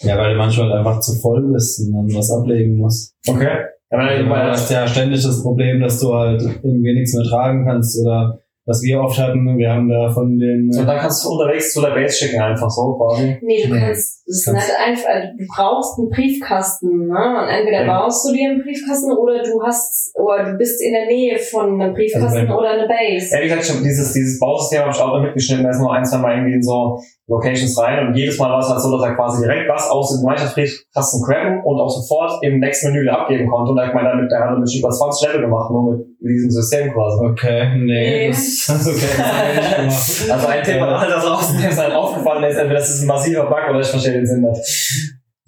Ja, 0.00 0.18
weil 0.18 0.32
du 0.32 0.38
manchmal 0.38 0.72
einfach 0.72 1.00
zu 1.00 1.14
voll 1.20 1.42
bist 1.52 1.80
und 1.80 1.92
dann 1.94 2.18
was 2.18 2.30
ablegen 2.30 2.76
musst. 2.76 3.14
Okay. 3.28 3.64
Ja, 3.90 3.98
weil, 3.98 4.24
Du 4.24 4.30
hast 4.30 4.70
ja 4.70 4.86
ständig 4.86 5.22
das 5.22 5.42
Problem, 5.42 5.80
dass 5.80 6.00
du 6.00 6.12
halt 6.12 6.42
irgendwie 6.42 6.94
nichts 6.94 7.14
mehr 7.14 7.24
tragen 7.24 7.64
kannst 7.64 7.98
oder 8.04 8.40
was 8.68 8.82
wir 8.82 9.00
oft 9.00 9.16
hatten, 9.16 9.56
wir 9.56 9.70
haben 9.70 9.88
da 9.88 10.10
von 10.10 10.36
den 10.40 10.68
und 10.76 10.86
dann 10.88 10.98
kannst 10.98 11.24
du 11.24 11.30
unterwegs 11.30 11.72
zu 11.72 11.80
der 11.80 11.90
Base 11.90 12.16
schicken, 12.16 12.40
einfach 12.40 12.68
so 12.68 12.98
quasi. 12.98 13.38
Nee, 13.40 13.62
du 13.62 13.78
kannst, 13.78 14.26
das 14.26 14.38
ist 14.38 14.48
einfach, 14.48 15.06
also 15.08 15.28
du 15.38 15.46
brauchst 15.54 15.98
einen 16.00 16.10
Briefkasten, 16.10 17.06
ne? 17.06 17.42
Und 17.42 17.48
entweder 17.48 17.86
Ja. 17.86 18.00
baust 18.00 18.28
du 18.28 18.34
dir 18.34 18.50
einen 18.50 18.62
Briefkasten 18.64 19.12
oder 19.12 19.40
du 19.44 19.62
hast, 19.62 20.10
oder 20.16 20.50
du 20.50 20.58
bist 20.58 20.82
in 20.82 20.92
der 20.92 21.06
Nähe 21.06 21.38
von 21.38 21.80
einem 21.80 21.94
Briefkasten 21.94 22.38
Also 22.38 22.58
oder 22.58 22.70
einer 22.70 22.88
Base. 22.88 23.30
Ja, 23.36 23.38
wie 23.40 23.48
gesagt, 23.48 23.66
schon 23.66 23.84
dieses, 23.84 24.12
dieses 24.12 24.40
Bausystem 24.40 24.80
habe 24.80 24.90
ich 24.90 25.00
auch 25.00 25.22
mitgeschnitten, 25.22 25.62
da 25.62 25.70
ist 25.70 25.78
nur 25.78 25.94
ein, 25.94 26.04
zwei 26.04 26.18
Mal 26.18 26.34
irgendwie 26.34 26.54
in 26.54 26.62
so 26.62 26.98
Locations 27.28 27.76
rein 27.82 28.06
und 28.06 28.14
jedes 28.14 28.38
Mal 28.38 28.50
war 28.50 28.60
es 28.60 28.68
halt 28.68 28.80
so, 28.80 28.96
dass 28.96 29.02
er 29.08 29.16
quasi 29.16 29.42
direkt 29.42 29.68
was 29.68 29.90
aus 29.90 30.10
dem 30.14 30.20
Gemeinschaftsbriefkasten 30.22 31.22
grabben 31.26 31.60
und 31.64 31.80
auch 31.80 31.88
sofort 31.90 32.38
im 32.42 32.60
nächsten 32.60 32.92
Menü 32.92 33.02
wieder 33.02 33.18
abgeben 33.20 33.50
konnte. 33.50 33.70
Und 33.72 33.76
da 33.76 33.86
hat 33.88 33.94
man 33.94 34.04
damit, 34.04 34.30
der 34.30 34.38
hat 34.40 34.50
damit 34.52 34.72
über 34.72 34.90
20 34.90 35.26
Level 35.26 35.40
gemacht, 35.42 35.70
nur 35.70 35.92
mit 35.96 36.06
diesem 36.20 36.50
System 36.50 36.92
quasi. 36.92 37.24
Okay, 37.26 37.74
nee, 37.78 37.84
Nee. 37.84 38.28
das 38.28 38.68
okay, 38.86 39.08
das 39.16 40.26
gemacht. 40.26 40.30
Also 40.36 40.46
ein 40.46 40.62
Tipp 40.64 40.80
an 40.82 40.88
alle 40.88 41.10
da 41.10 41.18
draußen, 41.20 41.60
der 41.60 41.70
ist 41.70 41.78
halt 41.78 41.92
aufgefallen 41.94 42.44
ist, 42.44 42.56
entweder 42.56 42.78
das 42.78 42.90
ist 42.90 43.02
ein 43.02 43.06
massiver 43.08 43.46
Bug 43.46 43.70
oder 43.70 43.80
ich 43.80 43.88
verstehe 43.88 44.12
den 44.12 44.26
Sinn 44.26 44.42
nicht. 44.42 44.64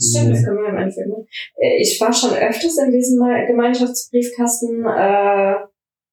Stimmt, 0.00 0.30
das 0.32 0.44
können 0.44 0.58
wir 0.58 0.68
im 0.70 0.76
Endeffekt 0.78 1.08
machen. 1.08 1.26
Äh, 1.56 1.80
Ich 1.80 2.00
war 2.00 2.12
schon 2.12 2.30
öfters 2.32 2.78
in 2.84 2.90
diesem 2.92 3.18
Gemeinschaftsbriefkasten, 3.46 4.84
äh, 4.84 5.54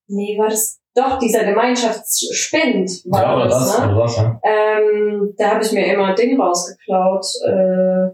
nee, 0.07 0.37
war 0.37 0.49
das, 0.49 0.79
doch, 0.95 1.19
dieser 1.19 1.43
Gemeinschaftsspind 1.43 2.89
war 3.11 3.21
Ja, 3.21 3.35
oder 3.35 3.47
das, 3.47 3.59
das, 3.59 3.79
ne? 3.79 3.93
oder 3.93 4.03
das, 4.03 4.17
ja. 4.17 4.39
Ähm, 5.21 5.33
da 5.37 5.51
habe 5.51 5.63
ich 5.63 5.71
mir 5.71 5.93
immer 5.93 6.07
ein 6.07 6.15
Ding 6.15 6.39
rausgeklaut. 6.39 7.25
Äh, 7.47 8.09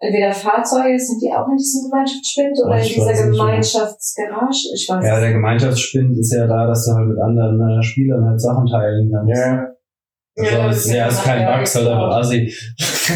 entweder 0.00 0.32
Fahrzeuge, 0.32 0.98
sind 0.98 1.20
die 1.22 1.32
auch 1.32 1.48
in 1.48 1.56
diesem 1.56 1.90
Gemeinschaftsspind 1.90 2.58
oder 2.64 2.76
in 2.76 2.82
Ich 2.82 2.94
dieser 2.94 3.06
nicht, 3.06 3.18
ja. 3.18 3.26
Gemeinschaftsgarage? 3.30 4.68
Ich 4.74 4.88
weiß 4.88 5.04
Ja, 5.04 5.20
der 5.20 5.32
Gemeinschaftsspind 5.32 6.18
ist 6.18 6.32
ja 6.32 6.46
da, 6.46 6.66
dass 6.66 6.86
du 6.86 6.92
halt 6.92 7.08
mit 7.08 7.18
anderen 7.18 7.60
äh, 7.60 7.82
Spielern 7.82 8.24
halt 8.24 8.40
Sachen 8.40 8.66
teilen 8.66 9.10
kannst. 9.12 9.36
Ja. 9.36 9.68
Also, 10.38 10.54
Ja, 10.54 10.66
das 10.68 10.76
ist, 10.86 10.92
ja, 10.92 11.06
ist 11.08 11.24
kein 11.24 11.40
ja 11.42 11.56
Bug, 11.58 11.66
halt 11.66 11.88
einfach 11.88 12.16
assi. 12.16 12.52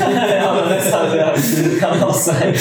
ja, 0.00 0.50
aber 0.50 0.68
halt, 0.68 1.14
ja, 1.16 1.34
kann 1.78 2.02
auch 2.02 2.12
sein. 2.14 2.52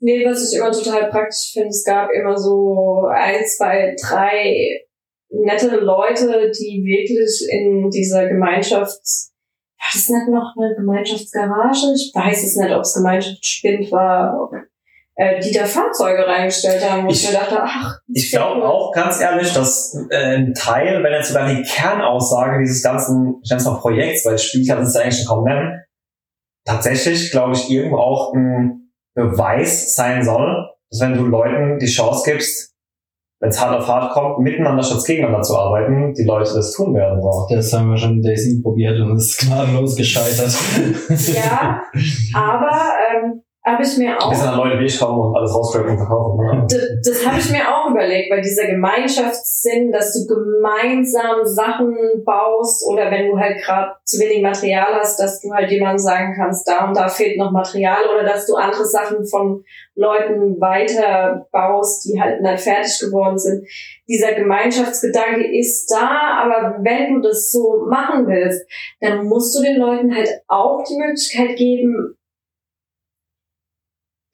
Nee, 0.00 0.24
was 0.24 0.52
ich 0.52 0.58
immer 0.58 0.70
total 0.70 1.10
praktisch 1.10 1.52
finde, 1.52 1.70
es 1.70 1.82
gab 1.84 2.10
immer 2.12 2.36
so 2.36 3.08
ein, 3.12 3.44
zwei, 3.46 3.96
drei 4.00 4.84
nette 5.30 5.76
Leute, 5.76 6.50
die 6.50 6.82
wirklich 6.84 7.46
in 7.50 7.90
dieser 7.90 8.28
Gemeinschafts... 8.28 9.32
War 9.78 9.86
das 9.92 10.08
nicht 10.08 10.28
noch 10.28 10.54
eine 10.56 10.74
Gemeinschaftsgarage? 10.74 11.94
Ich 11.94 12.12
weiß 12.14 12.44
es 12.44 12.56
nicht, 12.56 12.74
ob 12.74 12.80
es 12.80 12.94
Gemeinschaftsspind 12.94 13.92
war. 13.92 14.50
Äh, 15.20 15.40
die 15.40 15.52
da 15.52 15.64
Fahrzeuge 15.64 16.24
reingestellt 16.26 16.88
haben, 16.88 17.04
wo 17.04 17.10
ich, 17.10 17.24
Ich- 17.24 17.30
mir 17.30 17.38
dachte, 17.38 17.58
ach, 17.60 17.98
Ich 18.12 18.30
glaube 18.30 18.64
auch 18.64 18.92
ganz 18.92 19.20
ehrlich, 19.20 19.52
dass 19.52 19.92
äh, 20.10 20.36
ein 20.36 20.54
Teil, 20.54 21.02
wenn 21.02 21.12
jetzt 21.12 21.28
sogar 21.28 21.52
die 21.52 21.62
Kernaussage 21.62 22.60
dieses 22.60 22.84
ganzen, 22.84 23.40
ich 23.42 23.50
nenne 23.50 23.60
es 23.60 23.66
mal 23.66 23.80
Projekts, 23.80 24.24
weil 24.24 24.38
Spiel 24.38 24.64
kann 24.64 24.80
es 24.82 24.94
ja 24.94 25.00
eigentlich 25.00 25.16
schon 25.18 25.26
kaum 25.26 25.44
nennen, 25.44 25.82
tatsächlich, 26.64 27.32
glaube 27.32 27.54
ich, 27.54 27.68
irgendwo 27.68 27.96
auch 27.96 28.32
ein 28.32 28.92
Beweis 29.14 29.92
sein 29.96 30.22
soll, 30.22 30.68
dass 30.88 31.00
wenn 31.00 31.14
du 31.14 31.24
Leuten 31.24 31.80
die 31.80 31.86
Chance 31.86 32.30
gibst, 32.30 32.76
wenn 33.40 33.50
es 33.50 33.60
hart 33.60 33.76
auf 33.76 33.86
hart 33.86 34.12
kommt, 34.12 34.40
miteinander 34.40 34.82
statt 34.82 35.04
gegeneinander 35.06 35.42
zu 35.42 35.56
arbeiten, 35.56 36.12
die 36.14 36.24
Leute 36.24 36.54
das 36.54 36.72
tun 36.72 36.94
werden. 36.94 37.22
So. 37.22 37.46
Das 37.50 37.72
haben 37.72 37.90
wir 37.90 37.96
schon 37.96 38.16
in 38.16 38.22
Daisy 38.22 38.60
probiert 38.62 39.00
und 39.00 39.16
es 39.16 39.30
ist 39.30 39.46
gnadenlos 39.46 39.96
gescheitert. 39.96 40.52
Ja, 41.34 41.82
aber 42.34 42.72
ähm, 43.10 43.42
habe 43.72 43.82
ich 43.82 43.96
mir 43.98 44.16
auch 44.18 44.30
Bis 44.30 44.42
dann 44.42 44.56
Leute 44.56 44.78
wie 44.78 44.84
ich 44.86 44.98
kommen 44.98 45.20
und 45.20 45.36
alles 45.36 45.54
rauscracken 45.54 45.90
und 45.90 45.98
verkaufen. 45.98 46.36
Ne? 46.38 46.66
D- 46.70 46.76
das 47.04 47.26
habe 47.26 47.38
ich 47.38 47.50
mir 47.50 47.62
auch 47.68 47.90
überlegt, 47.90 48.30
weil 48.30 48.40
dieser 48.40 48.66
Gemeinschaftssinn, 48.66 49.92
dass 49.92 50.12
du 50.12 50.26
gemeinsam 50.34 51.44
Sachen 51.44 51.96
baust 52.24 52.86
oder 52.88 53.10
wenn 53.10 53.30
du 53.30 53.38
halt 53.38 53.62
gerade 53.62 53.92
zu 54.04 54.18
wenig 54.20 54.42
Material 54.42 54.94
hast, 54.94 55.18
dass 55.20 55.40
du 55.40 55.52
halt 55.52 55.70
jemandem 55.70 55.98
sagen 55.98 56.34
kannst, 56.36 56.68
da 56.68 56.86
und 56.88 56.96
da 56.96 57.08
fehlt 57.08 57.38
noch 57.38 57.50
Material 57.50 58.02
oder 58.12 58.24
dass 58.24 58.46
du 58.46 58.54
andere 58.54 58.84
Sachen 58.84 59.26
von 59.26 59.64
Leuten 59.94 60.60
weiter 60.60 61.46
baust, 61.50 62.04
die 62.04 62.20
halt 62.20 62.40
nicht 62.40 62.60
fertig 62.60 62.98
geworden 63.00 63.38
sind. 63.38 63.66
Dieser 64.08 64.32
Gemeinschaftsgedanke 64.34 65.58
ist 65.58 65.90
da, 65.90 66.42
aber 66.42 66.78
wenn 66.82 67.14
du 67.14 67.28
das 67.28 67.50
so 67.50 67.84
machen 67.88 68.26
willst, 68.26 68.64
dann 69.00 69.26
musst 69.26 69.56
du 69.58 69.62
den 69.62 69.76
Leuten 69.76 70.14
halt 70.14 70.28
auch 70.46 70.84
die 70.84 70.96
Möglichkeit 70.96 71.56
geben, 71.56 72.14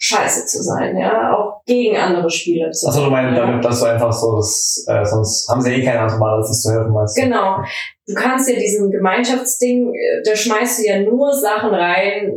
scheiße 0.06 0.46
zu 0.46 0.62
sein, 0.62 0.96
ja, 0.96 1.34
auch 1.34 1.62
gegen 1.64 1.96
andere 1.96 2.28
Spieler 2.28 2.70
zu 2.70 2.88
Achso, 2.88 3.04
du 3.04 3.10
meinst 3.10 3.36
ja. 3.38 3.46
damit, 3.46 3.64
dass 3.64 3.80
du 3.80 3.86
einfach 3.86 4.12
so, 4.12 4.36
das, 4.36 4.84
äh, 4.86 5.04
sonst 5.04 5.48
haben 5.48 5.62
sie 5.62 5.72
eh 5.74 5.84
keine 5.84 6.00
andere 6.00 6.20
Wahl, 6.20 6.38
als 6.38 6.48
das 6.48 6.62
zu 6.62 6.72
helfen, 6.72 6.92
meinst 6.92 7.16
du? 7.16 7.22
Genau. 7.22 7.56
Du 8.06 8.14
kannst 8.14 8.50
ja 8.50 8.56
diesen 8.56 8.90
Gemeinschaftsding, 8.90 9.94
äh, 9.94 10.22
da 10.24 10.36
schmeißt 10.36 10.78
du 10.80 10.86
ja 10.86 11.00
nur 11.00 11.32
Sachen 11.32 11.70
rein, 11.70 12.32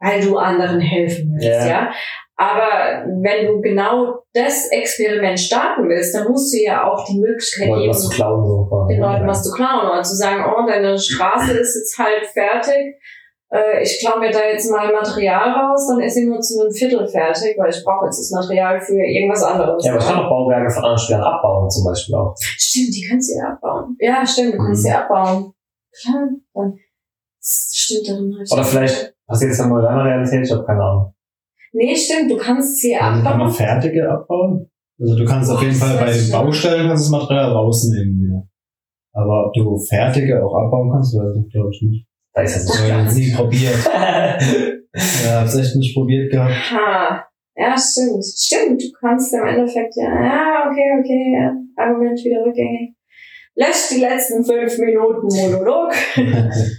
weil 0.00 0.20
du 0.20 0.36
anderen 0.36 0.80
helfen 0.80 1.32
willst, 1.32 1.46
Ja. 1.46 1.66
ja. 1.66 1.90
Aber 2.36 3.04
wenn 3.22 3.46
du 3.46 3.60
genau 3.60 4.14
das 4.32 4.68
Experiment 4.70 5.38
starten 5.38 5.88
willst, 5.88 6.14
dann 6.14 6.26
musst 6.28 6.52
du 6.52 6.58
ja 6.58 6.90
auch 6.90 7.04
die 7.04 7.18
Möglichkeit 7.20 7.68
Wollen 7.68 7.82
geben, 7.82 7.90
was 7.94 8.02
zu 8.02 8.08
klauen, 8.08 8.44
so. 8.44 8.86
den 8.88 9.00
Leuten 9.00 9.22
Ja. 9.22 9.28
was 9.28 9.42
zu 9.44 9.52
klauen 9.52 9.90
oder 9.90 10.02
zu 10.02 10.14
sagen, 10.16 10.44
oh, 10.48 10.66
deine 10.66 10.98
Straße 10.98 11.52
ist 11.52 11.76
jetzt 11.76 11.98
halt 11.98 12.26
fertig. 12.32 12.96
Äh, 13.54 13.82
ich 13.82 13.98
klaue 14.00 14.18
mir 14.20 14.30
da 14.30 14.38
jetzt 14.50 14.70
mal 14.70 14.90
Material 14.90 15.50
raus, 15.50 15.86
dann 15.88 16.00
ist 16.00 16.14
sie 16.14 16.24
nur 16.26 16.40
zu 16.40 16.60
einem 16.62 16.72
Viertel 16.72 17.06
fertig, 17.06 17.54
weil 17.58 17.68
ich 17.70 17.84
brauche 17.84 18.06
jetzt 18.06 18.18
das 18.18 18.30
Material 18.30 18.80
für 18.80 18.96
irgendwas 18.96 19.42
anderes. 19.42 19.84
Ja, 19.84 19.92
aber 19.92 20.00
ich 20.00 20.06
kann 20.08 20.18
auch 20.24 20.28
Bauwerke 20.30 20.70
von 20.70 20.82
anderen 20.84 20.98
Spielern 20.98 21.22
abbauen, 21.22 21.68
zum 21.68 21.84
Beispiel 21.84 22.14
auch. 22.14 22.34
Stimmt, 22.38 22.94
die 22.96 23.06
kannst 23.08 23.30
du 23.30 23.38
ja 23.38 23.52
abbauen. 23.52 23.96
Ja, 24.00 24.26
stimmt, 24.26 24.54
du 24.54 24.58
kannst 24.58 24.82
Mhm. 24.82 24.88
sie 24.88 24.90
abbauen. 24.92 25.52
Klar, 26.00 26.28
dann 26.54 26.78
stimmt 27.42 28.08
darin 28.08 28.34
hab 28.34 28.42
ich- 28.42 28.52
Oder 28.52 28.64
vielleicht 28.64 29.14
passiert 29.26 29.50
es 29.52 29.58
dann 29.58 29.68
mal 29.68 29.80
in 29.80 29.84
deiner 29.84 30.04
Realität, 30.04 30.46
ich 30.46 30.52
habe 30.52 30.64
keine 30.64 30.82
Ahnung. 30.82 31.14
Nee, 31.74 31.94
stimmt, 31.96 32.30
du 32.30 32.36
kannst 32.38 32.78
sie 32.80 32.96
Also 32.96 33.22
kann 33.22 33.22
man 33.38 33.48
abbauen. 33.48 33.50
fertige 33.50 34.10
abbauen? 34.10 34.70
Also 35.00 35.16
du 35.16 35.24
kannst 35.24 35.50
auf 35.50 35.58
Oh, 35.58 35.62
jeden 35.62 35.78
das 35.78 35.88
Fall 35.88 35.98
bei 35.98 36.12
den. 36.12 36.30
Baustellen 36.30 36.88
kannst 36.88 37.08
du 37.08 37.12
das 37.12 37.22
Material 37.22 37.52
rausnehmen 37.52 38.20
wieder. 38.22 38.48
Aber 39.14 39.46
ob 39.46 39.52
du 39.54 39.76
fertige 39.78 40.42
auch 40.44 40.54
abbauen 40.54 40.90
kannst, 40.92 41.14
weiß 41.14 41.36
ich 41.44 41.52
glaube 41.52 41.70
ich 41.72 41.82
nicht. 41.82 42.06
Da 42.34 42.42
ist 42.42 42.56
Das 42.56 42.80
ich 42.80 42.88
jetzt 42.88 43.16
nie 43.16 43.34
probiert. 43.34 43.78
Ja, 45.24 45.40
hab's 45.40 45.56
echt 45.56 45.74
nicht 45.76 45.94
probiert 45.94 46.30
gehabt. 46.30 46.52
Ha. 46.52 47.24
Ja, 47.56 47.74
stimmt. 47.78 48.22
Stimmt, 48.24 48.82
du 48.82 48.92
kannst 49.00 49.32
im 49.32 49.42
Endeffekt 49.42 49.94
ja, 49.96 50.04
ja, 50.04 50.68
okay, 50.68 51.00
okay, 51.00 51.32
ja. 51.32 51.52
Argument 51.82 52.18
wieder 52.18 52.44
rückgängig. 52.44 52.94
Löscht 53.54 53.90
die 53.90 54.00
letzten 54.00 54.44
fünf 54.44 54.78
Minuten 54.78 55.28
Monolog. 55.28 55.92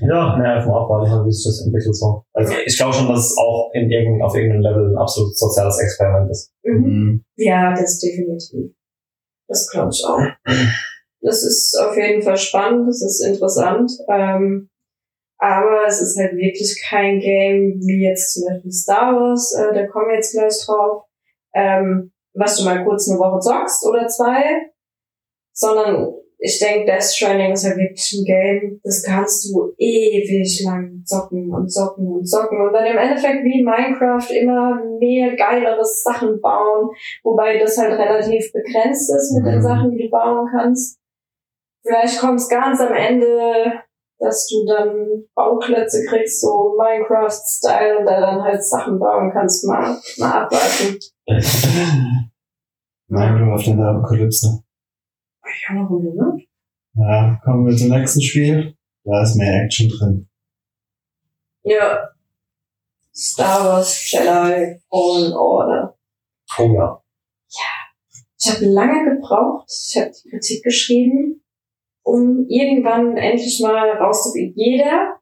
Ja, 0.07 0.33
einfach 0.35 0.67
mal 0.67 0.83
abwarten, 0.83 1.25
wie 1.25 1.31
sich 1.31 1.45
das 1.45 1.65
entwickelt 1.65 1.95
so. 1.95 2.23
Also 2.33 2.53
ich 2.65 2.77
glaube 2.77 2.93
schon, 2.93 3.07
dass 3.07 3.31
es 3.31 3.37
auch 3.37 3.71
in 3.73 3.89
irgendein, 3.89 4.21
auf 4.25 4.35
irgendeinem 4.35 4.61
Level 4.61 4.91
ein 4.91 4.97
absolut 4.97 5.35
soziales 5.37 5.79
Experiment 5.79 6.29
ist. 6.29 6.51
Mhm. 6.63 6.83
Mhm. 6.83 7.25
Ja, 7.37 7.71
das 7.71 7.99
definitiv. 7.99 8.75
Das 9.47 9.69
glaube 9.69 9.89
ich 9.91 10.03
auch. 10.05 10.19
Das 11.21 11.43
ist 11.43 11.75
auf 11.79 11.95
jeden 11.95 12.21
Fall 12.21 12.37
spannend, 12.37 12.87
das 12.87 13.01
ist 13.01 13.25
interessant. 13.25 13.91
Ähm, 14.09 14.69
aber 15.43 15.85
es 15.85 16.01
ist 16.01 16.17
halt 16.17 16.37
wirklich 16.37 16.81
kein 16.89 17.19
Game 17.19 17.79
wie 17.81 18.07
jetzt 18.07 18.33
zum 18.33 18.47
Beispiel 18.47 18.71
Star 18.71 19.13
Wars, 19.13 19.53
äh, 19.59 19.73
da 19.73 19.85
kommen 19.87 20.07
wir 20.07 20.15
jetzt 20.15 20.31
gleich 20.31 20.55
drauf, 20.65 21.03
ähm, 21.53 22.11
was 22.33 22.57
du 22.57 22.63
mal 22.63 22.83
kurz 22.85 23.09
eine 23.09 23.19
Woche 23.19 23.39
zockst 23.41 23.85
oder 23.85 24.07
zwei, 24.07 24.71
sondern 25.51 26.13
ich 26.39 26.59
denke, 26.59 26.85
Death 26.85 27.03
Stranding 27.03 27.51
ist 27.51 27.65
halt 27.65 27.77
wirklich 27.77 28.13
ein 28.13 28.25
Game, 28.25 28.81
das 28.83 29.03
kannst 29.03 29.45
du 29.45 29.73
ewig 29.77 30.63
lang 30.65 31.03
zocken 31.05 31.53
und 31.53 31.69
zocken 31.69 32.07
und 32.07 32.25
zocken 32.25 32.61
und 32.61 32.73
dann 32.73 32.85
im 32.85 32.97
Endeffekt 32.97 33.43
wie 33.43 33.63
Minecraft 33.63 34.29
immer 34.31 34.81
mehr 34.99 35.35
geilere 35.35 35.83
Sachen 35.83 36.39
bauen, 36.41 36.89
wobei 37.23 37.57
das 37.59 37.77
halt 37.77 37.97
relativ 37.99 38.51
begrenzt 38.53 39.13
ist 39.13 39.35
mit 39.35 39.45
den 39.45 39.59
Mhm. 39.59 39.61
Sachen, 39.61 39.91
die 39.91 40.03
du 40.03 40.09
bauen 40.09 40.47
kannst. 40.51 40.99
Vielleicht 41.85 42.19
kommt 42.19 42.39
es 42.39 42.47
ganz 42.47 42.79
am 42.79 42.93
Ende, 42.93 43.73
dass 44.19 44.47
du 44.47 44.65
dann 44.65 45.25
Bauklötze 45.35 46.05
kriegst, 46.07 46.41
so 46.41 46.75
Minecraft-Style, 46.77 47.99
und 47.99 48.05
da 48.05 48.19
dann 48.19 48.43
halt 48.43 48.63
Sachen 48.63 48.99
bauen 48.99 49.31
kannst, 49.33 49.65
mal, 49.65 49.97
mal 50.17 50.43
abwarten. 50.43 50.99
Minecraft 53.07 53.67
in 53.67 53.77
der 53.77 53.87
Apokalypse. 53.87 54.63
Ja, 55.43 55.75
warum 55.75 56.03
denn, 56.03 56.15
ne? 56.15 56.37
Ja, 56.95 57.39
kommen 57.43 57.65
wir 57.65 57.75
zum 57.75 57.89
nächsten 57.89 58.21
Spiel. 58.21 58.75
Da 59.03 59.23
ist 59.23 59.35
mehr 59.35 59.63
Action 59.63 59.89
drin. 59.89 60.29
Ja. 61.63 62.09
Star 63.13 63.65
Wars 63.65 64.11
Jedi 64.11 64.79
Fallen 64.89 65.33
Order. 65.33 65.97
Oh 66.57 66.73
ja. 66.73 67.03
Ich 68.45 68.51
habe 68.51 68.65
lange 68.65 69.15
gebraucht, 69.15 69.69
ich 69.69 69.95
habe 70.01 70.11
die 70.11 70.29
Kritik 70.29 70.63
geschrieben, 70.63 71.42
um 72.05 72.45
irgendwann 72.49 73.17
endlich 73.17 73.59
mal 73.61 73.89
rauszufinden. 73.91 74.53
Jeder 74.55 75.17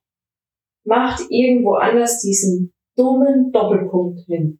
macht 0.85 1.21
irgendwo 1.29 1.73
anders 1.75 2.19
diesen 2.21 2.73
dummen 2.97 3.51
Doppelpunkt 3.51 4.19
hin. 4.27 4.59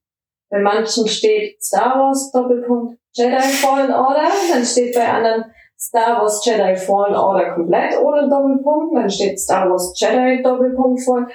Bei 0.49 0.59
manchen 0.59 1.07
steht 1.07 1.61
Star 1.63 1.97
Wars 1.99 2.31
Doppelpunkt 2.31 2.97
Jedi 3.13 3.41
Fallen 3.41 3.91
Order, 3.91 4.29
dann 4.53 4.63
steht 4.65 4.93
bei 4.93 5.07
anderen 5.07 5.45
Star 5.79 6.21
Wars 6.21 6.45
Jedi 6.45 6.75
Fallen 6.75 7.15
Order 7.15 7.55
komplett 7.55 7.97
ohne 7.99 8.29
Doppelpunkt, 8.29 8.95
dann 8.95 9.09
steht 9.09 9.39
Star 9.39 9.69
Wars 9.69 9.93
Jedi 9.99 10.41
Doppelpunkt 10.43 11.01
Fallen. 11.03 11.27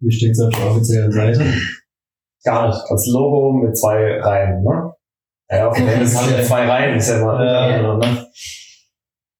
Wie 0.00 0.10
steht's 0.12 0.42
auf 0.42 0.52
der 0.54 0.70
offiziellen 0.70 1.12
Seite? 1.12 1.44
Gar 2.44 2.68
nicht. 2.68 2.80
Das 2.88 3.06
Logo 3.12 3.52
mit 3.52 3.76
zwei 3.76 4.20
Reihen, 4.20 4.62
ne? 4.62 4.92
Ja, 5.50 5.68
okay, 5.68 5.86
das 6.00 6.16
haben 6.20 6.32
ja 6.32 6.42
zwei 6.42 6.66
Reihen, 6.66 6.96
ist 6.96 7.08
ja 7.10 7.24
mal, 7.24 7.44
Ja. 7.44 7.96
ne? 7.96 8.26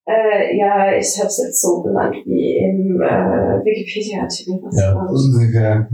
Äh, 0.09 0.57
ja, 0.57 0.97
ich 0.97 1.19
habe 1.19 1.27
es 1.27 1.43
jetzt 1.45 1.61
so 1.61 1.83
benannt 1.83 2.17
wie 2.25 2.59
im 2.59 3.01
äh, 3.01 3.59
Wikipedia-Artikel. 3.65 4.61
Ja. 4.73 5.89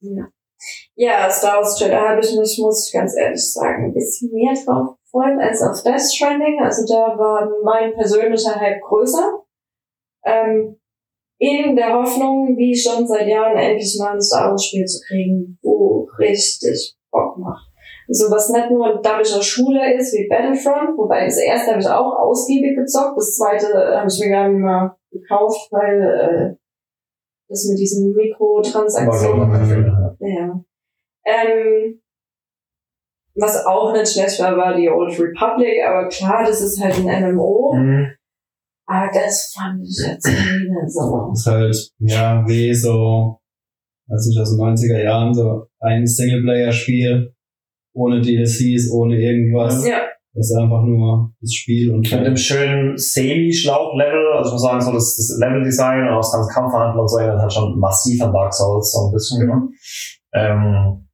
Ja. 0.00 0.28
ja, 0.94 1.30
Star 1.30 1.58
Wars 1.58 1.78
Jedi 1.78 1.94
habe 1.94 2.20
ich 2.20 2.34
mich, 2.38 2.58
muss 2.58 2.86
ich 2.86 2.92
ganz 2.94 3.14
ehrlich 3.16 3.52
sagen, 3.52 3.86
ein 3.86 3.94
bisschen 3.94 4.32
mehr 4.32 4.54
drauf 4.54 4.96
gefreut 5.04 5.38
als 5.38 5.62
auf 5.62 5.82
Death 5.82 6.00
Stranding. 6.00 6.58
Also 6.62 6.86
da 6.86 7.18
war 7.18 7.50
mein 7.62 7.92
persönlicher 7.94 8.58
Hype 8.58 8.80
größer. 8.80 9.42
Ähm, 10.24 10.76
in 11.38 11.76
der 11.76 11.94
Hoffnung, 11.94 12.56
wie 12.56 12.76
schon 12.76 13.06
seit 13.06 13.26
Jahren, 13.26 13.56
endlich 13.56 13.96
mal 13.98 14.14
ein 14.14 14.20
Star 14.20 14.50
Wars 14.50 14.64
Spiel 14.64 14.84
zu 14.84 15.00
kriegen, 15.06 15.58
wo 15.62 16.08
richtig 16.18 16.96
Bock 17.10 17.36
macht. 17.38 17.69
So 18.12 18.28
was 18.30 18.50
nicht 18.50 18.70
nur 18.70 18.96
ein 18.96 19.02
dabischer 19.02 19.40
Schule 19.40 19.94
ist 19.94 20.12
wie 20.12 20.28
Battlefront, 20.28 20.98
wobei 20.98 21.26
das 21.26 21.38
erste 21.38 21.70
habe 21.70 21.80
ich 21.80 21.88
auch 21.88 22.18
ausgiebig 22.18 22.76
gezockt, 22.76 23.16
das 23.16 23.36
zweite 23.36 23.68
habe 23.96 24.08
ich 24.08 24.20
mir 24.20 24.30
gar 24.30 24.48
nicht 24.48 24.58
mehr 24.58 24.96
gekauft, 25.12 25.68
weil 25.70 26.02
äh, 26.02 26.56
das 27.48 27.68
mit 27.68 27.78
diesen 27.78 28.12
Mikrotransaktionen 28.14 30.16
ja. 30.20 30.62
Ähm, 31.24 32.00
was 33.34 33.64
auch 33.64 33.92
nicht 33.92 34.12
schlecht 34.12 34.40
war, 34.40 34.56
war 34.56 34.76
die 34.76 34.88
Old 34.88 35.18
Republic, 35.18 35.82
aber 35.86 36.08
klar, 36.08 36.44
das 36.44 36.60
ist 36.60 36.82
halt 36.82 36.96
ein 36.96 37.34
MMO. 37.34 37.74
Mhm. 37.74 38.10
Aber 38.86 39.10
das 39.12 39.54
fand 39.56 39.82
ich 39.82 40.04
jetzt 40.04 40.26
nie 40.26 40.88
so. 40.88 41.30
ist 41.32 41.46
halt, 41.46 41.92
ja, 41.98 42.44
wie 42.46 42.74
so, 42.74 43.38
weiß 44.08 44.26
nicht, 44.26 44.40
aus 44.40 44.56
den 44.56 44.60
90er 44.60 45.02
Jahren, 45.02 45.32
so 45.32 45.66
ein 45.78 46.06
Singleplayer-Spiel, 46.06 47.32
ohne 48.00 48.20
DLCs, 48.20 48.90
ohne 48.92 49.16
irgendwas. 49.16 49.86
Ja, 49.86 49.98
Das 50.34 50.50
ist 50.50 50.56
einfach 50.56 50.82
nur 50.82 51.32
das 51.40 51.52
Spiel 51.52 51.92
und 51.92 52.10
Mit 52.10 52.26
dem 52.26 52.36
schönen 52.36 52.96
Semi-Schlauch-Level, 52.96 54.32
also 54.36 54.48
ich 54.48 54.52
muss 54.54 54.62
sagen, 54.62 54.80
so 54.80 54.92
das, 54.92 55.16
das 55.16 55.38
Level-Design 55.38 56.08
und 56.08 56.14
auch 56.14 56.20
das 56.20 56.32
ganze 56.32 56.54
Kampfverhandlung 56.54 57.02
und 57.02 57.08
so 57.08 57.18
erinnert 57.18 57.42
halt 57.42 57.52
schon 57.52 57.78
massiv 57.78 58.22
an 58.22 58.32
Dark 58.32 58.54
Souls, 58.54 58.92
so 58.92 59.06
ein 59.06 59.12
bisschen. 59.12 59.46
Ne? 59.46 59.68
Ähm, 60.32 61.09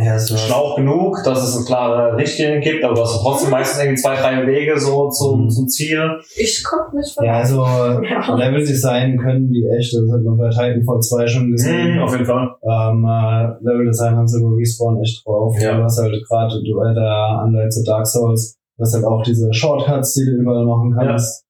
ja, 0.00 0.14
es 0.14 0.30
war, 0.30 0.38
Schlauch 0.38 0.76
genug, 0.76 1.18
dass 1.24 1.42
es 1.48 1.56
eine 1.56 1.64
klare 1.66 2.16
Richtlinie 2.16 2.60
gibt, 2.60 2.84
aber 2.84 2.94
du 2.94 3.00
hast 3.02 3.20
trotzdem 3.20 3.50
meistens 3.50 3.82
irgendwie 3.82 4.00
zwei, 4.00 4.14
drei 4.16 4.46
Wege 4.46 4.78
so 4.78 5.08
zum, 5.10 5.44
Mhm. 5.44 5.50
zum 5.50 5.68
Ziel. 5.68 6.00
ich 6.36 6.62
guck 6.64 6.94
mich 6.94 7.12
von 7.12 7.24
ja, 7.24 7.32
also 7.34 7.62
Ja. 7.64 8.34
Level-Design 8.36 9.18
können 9.18 9.50
die 9.50 9.66
echt, 9.76 9.92
das 9.94 10.10
hat 10.12 10.22
man 10.22 10.36
bei 10.38 10.48
Titanfall 10.50 11.00
2 11.00 11.26
schon 11.26 11.50
gesehen. 11.50 11.94
Mhm, 11.96 12.02
auf 12.02 12.12
jeden 12.12 12.26
Fall. 12.26 12.48
Ähm, 12.62 13.04
äh, 13.04 13.64
Level-Design 13.64 14.16
haben 14.16 14.28
sie 14.28 14.40
über 14.40 14.56
Respawn 14.56 15.02
echt 15.02 15.26
drauf. 15.26 15.56
Ja. 15.60 15.76
Du 15.76 15.82
hast 15.82 15.98
halt 16.00 16.14
gerade 16.28 16.54
du 16.62 16.76
bei 16.78 16.94
der 16.94 17.40
Anleitung 17.42 17.70
zu 17.70 17.84
Dark 17.84 18.06
Souls, 18.06 18.56
du 18.76 18.82
hast 18.82 18.94
halt 18.94 19.04
auch 19.04 19.22
diese 19.22 19.52
Shortcuts, 19.52 20.14
die 20.14 20.24
du 20.24 20.42
überall 20.42 20.64
machen 20.64 20.94
kannst. 20.98 21.44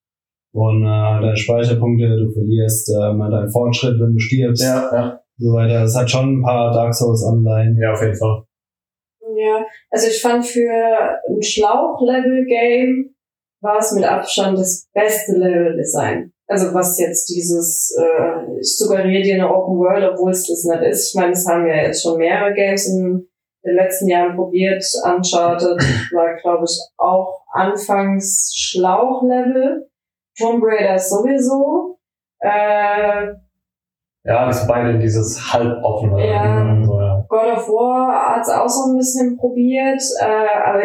Und 0.53 0.83
äh, 0.83 0.87
deine 1.21 1.37
Speicherpunkte, 1.37 2.09
du 2.09 2.33
verlierst 2.33 2.91
ähm, 2.91 3.19
deinen 3.21 3.51
Fortschritt, 3.51 4.01
wenn 4.01 4.15
du 4.15 4.19
stirbst. 4.19 4.63
Ja, 4.65 4.91
ja. 4.93 5.21
Und 5.39 5.47
So 5.47 5.53
weiter. 5.55 5.85
Es 5.85 5.97
hat 5.97 6.11
schon 6.11 6.41
ein 6.41 6.43
paar 6.43 6.73
Dark 6.73 6.95
Souls-Anleihen. 6.95 7.77
Ja, 7.81 7.93
auf 7.93 8.03
jeden 8.03 8.17
Fall. 8.17 8.45
Ja, 9.37 9.65
also 9.91 10.09
ich 10.09 10.21
fand 10.21 10.45
für 10.47 10.71
ein 11.29 11.43
Schlauch-Level-Game 11.43 13.15
war 13.61 13.79
es 13.79 13.93
mit 13.93 14.05
Abstand 14.05 14.59
das 14.59 14.89
beste 14.93 15.33
Level-Design. 15.33 16.33
Also 16.47 16.73
was 16.73 16.99
jetzt 16.99 17.29
dieses, 17.29 17.95
äh, 18.01 18.59
ich 18.61 18.77
suggeriere 18.77 19.23
dir 19.23 19.35
eine 19.35 19.55
Open 19.55 19.79
World, 19.79 20.13
obwohl 20.13 20.31
es 20.31 20.47
das 20.47 20.65
nicht 20.65 20.83
ist. 20.91 21.09
Ich 21.09 21.15
meine, 21.15 21.33
es 21.33 21.47
haben 21.47 21.67
ja 21.67 21.77
jetzt 21.77 22.03
schon 22.03 22.19
mehrere 22.19 22.55
Games 22.55 22.89
in 22.89 23.29
den 23.65 23.75
letzten 23.77 24.09
Jahren 24.09 24.35
probiert. 24.35 24.83
Uncharted 25.05 25.79
war, 26.13 26.37
glaube 26.37 26.65
ich, 26.65 26.79
auch 26.97 27.43
anfangs 27.53 28.53
Schlauch-Level. 28.57 29.89
Tomb 30.39 30.63
Raider 30.65 30.99
sowieso. 30.99 31.99
Äh, 32.41 33.35
Ja, 34.29 34.47
das 34.47 34.67
beide 34.67 34.99
dieses 34.99 35.41
halboffene. 35.53 36.27
Ja. 36.27 36.83
So, 36.85 37.01
ja. 37.01 37.25
God 37.29 37.57
of 37.57 37.69
War 37.69 38.37
hat's 38.37 38.51
auch 38.51 38.69
so 38.69 38.91
ein 38.93 38.97
bisschen 38.99 39.37
probiert, 39.39 40.03
äh, 40.21 40.25
aber 40.69 40.83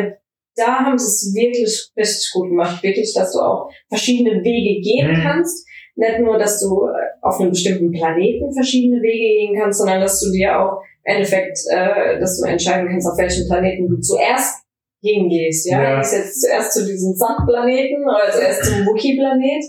da 0.56 0.86
haben 0.86 0.98
sie 0.98 1.06
es 1.06 1.34
wirklich 1.36 1.92
richtig 1.98 2.32
gut 2.34 2.50
gemacht. 2.50 2.82
Wirklich, 2.84 3.14
dass 3.14 3.34
du 3.34 3.40
auch 3.40 3.70
verschiedene 3.90 4.42
Wege 4.44 4.82
gehen 4.82 5.12
Mhm. 5.12 5.22
kannst. 5.24 5.68
Nicht 5.96 6.20
nur, 6.20 6.38
dass 6.40 6.60
du 6.62 6.88
äh, 6.88 6.92
auf 7.22 7.40
einem 7.40 7.50
bestimmten 7.52 7.92
Planeten 7.92 8.52
verschiedene 8.54 9.02
Wege 9.02 9.48
gehen 9.48 9.60
kannst, 9.60 9.80
sondern 9.80 10.00
dass 10.02 10.20
du 10.22 10.32
dir 10.32 10.60
auch 10.60 10.80
Endeffekt, 11.04 11.58
äh, 11.70 12.20
dass 12.20 12.40
du 12.40 12.48
entscheiden 12.48 12.88
kannst, 12.90 13.08
auf 13.12 13.18
welchen 13.18 13.48
Planeten 13.48 13.88
du 13.90 14.00
zuerst 14.00 14.64
hingehst. 15.02 15.70
Ja, 15.70 15.84
Ja. 15.84 15.98
Gehst 16.00 16.16
jetzt 16.16 16.42
zuerst 16.42 16.74
zu 16.74 16.86
diesem 16.86 17.14
Sandplaneten 17.14 18.04
oder 18.06 18.32
zuerst 18.32 18.64
zum 18.66 18.86
Wookie-Planet. 18.86 19.64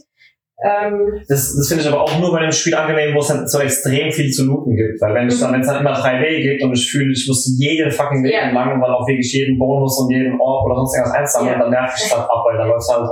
Ähm, 0.62 1.20
Das, 1.28 1.54
das 1.56 1.68
finde 1.68 1.82
ich 1.82 1.88
aber 1.90 2.02
auch 2.02 2.18
nur 2.20 2.30
bei 2.30 2.38
einem 2.38 2.52
Spiel 2.52 2.74
angenehm, 2.74 3.14
wo 3.14 3.18
es 3.20 3.28
dann 3.28 3.46
so 3.46 3.58
extrem 3.58 4.10
viel 4.12 4.30
zu 4.30 4.44
looten 4.46 4.76
gibt. 4.76 5.00
Weil 5.02 5.14
wenn 5.14 5.26
es 5.26 5.40
dann, 5.40 5.52
wenn 5.52 5.60
es 5.60 5.66
dann 5.66 5.80
immer 5.80 5.92
drei 5.92 6.20
Wege 6.22 6.50
gibt 6.50 6.62
und 6.62 6.72
ich 6.72 6.90
fühle, 6.90 7.12
ich 7.12 7.26
muss 7.26 7.44
jeden 7.58 7.90
fucking 7.90 8.22
Weg 8.22 8.32
Ja. 8.32 8.40
entlang 8.46 8.72
und 8.74 8.80
dann 8.80 8.92
auch 8.92 9.06
wirklich 9.06 9.32
jeden 9.32 9.58
Bonus 9.58 9.98
und 10.00 10.10
jeden 10.10 10.40
Orb 10.40 10.64
oder 10.66 10.76
sonst 10.76 10.94
irgendwas 10.96 11.16
einsammeln, 11.18 11.54
Ja. 11.54 11.60
dann 11.60 11.70
nervt 11.70 11.94
mich 11.98 12.08
das 12.10 12.18
ab, 12.18 12.42
weil 12.46 12.56
dann 12.56 12.68
läuft 12.68 12.88
halt 12.88 13.08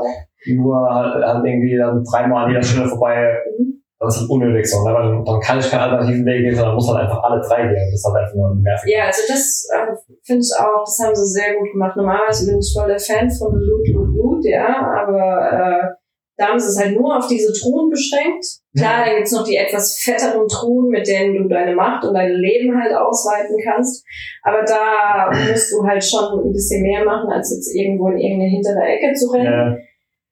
nur 0.54 0.76
halt, 0.88 1.24
halt 1.24 1.44
irgendwie 1.44 1.76
dann 1.76 2.02
dreimal 2.04 2.44
an 2.44 2.50
jeder 2.50 2.62
Stelle 2.62 2.88
vorbei. 2.88 3.38
Mhm. 3.58 3.82
Das 3.98 4.16
ist 4.16 4.20
halt 4.22 4.30
unnötig 4.30 4.66
so. 4.68 4.82
Ne? 4.82 4.92
Dann, 4.94 5.24
dann 5.24 5.40
kann 5.40 5.58
ich 5.60 5.70
keinen 5.70 5.80
alternativen 5.82 6.26
Weg 6.26 6.42
gehen, 6.42 6.56
sondern 6.56 6.74
muss 6.74 6.88
halt 6.90 7.04
einfach 7.06 7.22
alle 7.22 7.40
drei 7.40 7.62
gehen. 7.68 7.86
Das 7.90 8.00
ist 8.00 8.04
halt 8.06 8.16
einfach 8.24 8.34
nur 8.34 8.54
nervig. 8.56 8.90
Ja, 8.92 9.04
also 9.06 9.22
das 9.28 9.68
äh, 9.70 9.94
finde 10.26 10.42
ich 10.42 10.50
auch, 10.58 10.82
das 10.82 10.98
haben 11.04 11.14
sie 11.14 11.26
sehr 11.38 11.54
gut 11.54 11.70
gemacht. 11.70 11.94
Normalerweise 11.96 12.46
bin 12.50 12.58
ich 12.58 12.72
voll 12.74 12.88
der 12.88 12.98
Fan 12.98 13.30
von 13.30 13.54
Loot, 13.54 13.86
Loot, 13.94 14.08
Loot, 14.16 14.44
ja, 14.44 14.66
aber 15.06 15.22
äh, 15.22 16.01
da 16.36 16.48
haben 16.48 16.58
sie 16.58 16.68
es 16.68 16.78
halt 16.78 16.98
nur 16.98 17.16
auf 17.16 17.26
diese 17.26 17.52
Truhen 17.52 17.90
beschränkt. 17.90 18.44
Klar, 18.76 19.04
dann 19.04 19.16
gibt's 19.16 19.32
noch 19.32 19.44
die 19.44 19.56
etwas 19.56 19.98
fetteren 20.00 20.48
Truhen, 20.48 20.88
mit 20.88 21.06
denen 21.06 21.34
du 21.36 21.48
deine 21.48 21.74
Macht 21.74 22.04
und 22.04 22.14
dein 22.14 22.32
Leben 22.32 22.74
halt 22.80 22.94
ausweiten 22.94 23.56
kannst. 23.62 24.04
Aber 24.42 24.62
da 24.64 25.30
musst 25.30 25.72
du 25.72 25.84
halt 25.84 26.02
schon 26.02 26.24
ein 26.46 26.52
bisschen 26.52 26.82
mehr 26.82 27.04
machen, 27.04 27.30
als 27.30 27.54
jetzt 27.54 27.74
irgendwo 27.74 28.08
in 28.08 28.18
irgendeine 28.18 28.50
hintere 28.50 28.82
Ecke 28.82 29.12
zu 29.14 29.28
rennen. 29.30 29.76
Äh, 29.76 29.82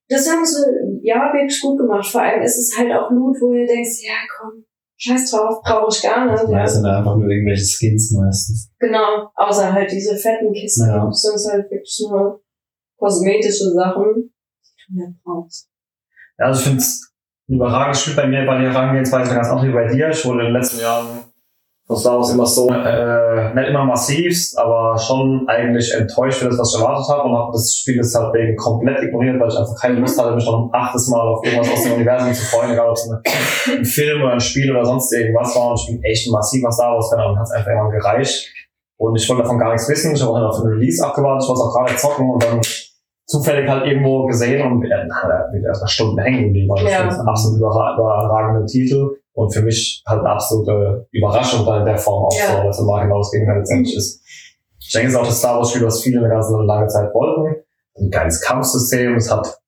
Das 0.09 0.29
haben 0.29 0.45
sie, 0.45 0.65
ja, 1.03 1.31
wirklich 1.33 1.61
gut 1.61 1.79
gemacht. 1.79 2.07
Vor 2.07 2.23
allem 2.23 2.43
ist 2.43 2.59
es 2.59 2.77
halt 2.79 2.91
auch 2.93 3.11
Loot, 3.11 3.37
wo 3.41 3.53
du 3.53 3.65
denkst, 3.67 4.01
ja 4.03 4.15
komm, 4.39 4.65
scheiß 4.97 5.31
drauf, 5.31 5.63
brauche 5.63 5.89
ich 5.95 6.03
gar 6.03 6.25
nicht. 6.33 6.51
Ja. 6.51 6.67
Sind 6.67 6.87
einfach 6.87 7.17
nur 7.17 7.29
irgendwelche 7.29 7.65
Skins 7.65 8.11
meistens. 8.13 8.71
Genau, 8.79 9.31
außer 9.37 9.73
halt 9.73 9.93
diese 9.93 10.17
fetten 10.17 10.53
Kisten. 10.53 10.89
Ja. 10.89 11.09
Sind 11.13 11.53
halt 11.53 11.71
wirklich 11.71 12.07
nur 12.09 12.43
kosmetische 12.99 13.71
Sachen, 13.71 14.33
die 14.65 14.95
du 14.95 15.07
nicht 15.07 15.23
brauchst. 15.23 15.70
Ja, 16.41 16.47
also 16.47 16.61
ich 16.61 16.67
finde 16.67 16.79
es 16.79 17.13
ein 17.49 17.57
überragendes 17.57 18.01
Spiel 18.01 18.17
bei 18.17 18.27
mir, 18.27 18.47
weil 18.47 18.61
die 18.61 18.67
Herangehensweise 18.67 19.35
ganz 19.35 19.49
andere 19.49 19.69
wie 19.69 19.75
bei 19.75 19.87
dir. 19.89 20.09
Ich 20.09 20.25
wurde 20.25 20.41
in 20.41 20.47
den 20.47 20.55
letzten 20.55 20.81
Jahren 20.81 21.07
von 21.87 21.97
Star 21.97 22.17
Wars 22.17 22.31
immer 22.33 22.47
so, 22.47 22.71
äh, 22.71 23.53
nicht 23.53 23.69
immer 23.69 23.85
massivst, 23.85 24.57
aber 24.59 24.97
schon 24.97 25.45
eigentlich 25.49 25.93
enttäuscht 25.93 26.39
für 26.39 26.47
das, 26.47 26.59
was 26.59 26.75
ich 26.75 26.81
erwartet 26.81 27.09
habe 27.09 27.29
und 27.29 27.37
habe 27.37 27.53
das 27.53 27.77
Spiel 27.77 27.97
jetzt 27.97 28.15
halt 28.15 28.33
wegen 28.33 28.57
komplett 28.57 29.03
ignoriert, 29.03 29.39
weil 29.39 29.49
ich 29.49 29.59
einfach 29.59 29.75
keine 29.79 30.01
Lust 30.01 30.19
hatte, 30.19 30.35
mich 30.35 30.47
noch 30.47 30.65
ein 30.65 30.71
achtes 30.73 31.09
Mal 31.09 31.21
auf 31.21 31.45
irgendwas 31.45 31.71
aus 31.73 31.83
dem 31.83 31.93
Universum 31.95 32.33
zu 32.33 32.45
freuen, 32.47 32.73
egal 32.73 32.89
ob 32.89 32.97
es 32.97 33.11
ein 33.69 33.85
Film 33.85 34.23
oder 34.23 34.33
ein 34.33 34.41
Spiel 34.41 34.71
oder 34.71 34.85
sonst 34.85 35.13
irgendwas 35.13 35.55
war. 35.55 35.73
Und 35.73 35.81
ich 35.81 35.87
bin 35.89 36.03
echt 36.05 36.27
ein 36.27 36.33
massiver 36.33 36.73
Star 36.73 36.95
Wars-Fan 36.95 37.33
und 37.33 37.39
hat 37.39 37.45
es 37.45 37.53
einfach 37.53 37.71
immer 37.73 37.91
gereicht. 37.91 38.51
Und 38.97 39.17
ich 39.17 39.29
wollte 39.29 39.43
davon 39.43 39.59
gar 39.59 39.73
nichts 39.73 39.89
wissen. 39.91 40.15
Ich 40.15 40.23
habe 40.23 40.31
auch 40.31 40.39
nicht 40.39 40.47
auf 40.47 40.63
den 40.63 40.71
Release 40.71 41.05
abgewartet. 41.05 41.43
Ich 41.43 41.49
wollte 41.49 41.61
es 41.61 41.67
auch 41.67 41.75
gerade 41.75 41.97
zocken 41.97 42.31
und 42.31 42.43
dann 42.43 42.61
zufällig 43.31 43.69
halt 43.71 43.87
irgendwo 43.87 44.27
gesehen 44.27 44.61
und 44.67 44.85
na, 44.89 45.47
bin 45.53 45.63
erstmal 45.65 45.89
Stunden 45.89 46.19
hängen 46.19 46.45
geblieben. 46.47 46.69
weil 46.69 46.85
Ja. 46.91 47.05
Das 47.05 47.15
ist 47.15 47.21
ein 47.21 47.29
absolut 47.29 47.59
überra 47.59 47.95
überragender 47.95 48.67
Titel 48.67 49.17
und 49.33 49.55
für 49.55 49.63
mich 49.63 50.03
halt 50.07 50.21
eine 50.21 50.31
absolute 50.31 51.07
Überraschung 51.13 51.65
dann 51.65 51.81
in 51.81 51.87
der 51.87 51.97
Form 51.99 52.25
auch 52.25 52.37
Ja. 52.37 52.57
so, 52.61 52.67
dass 52.67 52.81
immer 52.81 53.01
genau 53.03 53.19
das 53.19 53.31
Gegenteil 53.31 53.59
letztendlich 53.59 53.97
ist. 53.97 54.21
Ich 54.81 54.93
denke, 54.93 55.09
es 55.09 55.15
ist 55.15 55.21
auch 55.21 55.27
das 55.27 55.39
Star 55.39 55.57
Wars 55.59 55.71
Spiel, 55.71 55.87
was 55.87 56.03
viele 56.03 56.19
eine 56.21 56.29
ganz 56.29 56.47
lange 56.51 56.89
Zeit 56.89 57.15
wollten. 57.15 57.63
Ein 57.99 58.11
geiles 58.11 58.41
Kampfsystem, 58.41 59.15
es 59.15 59.31
hat 59.31 59.61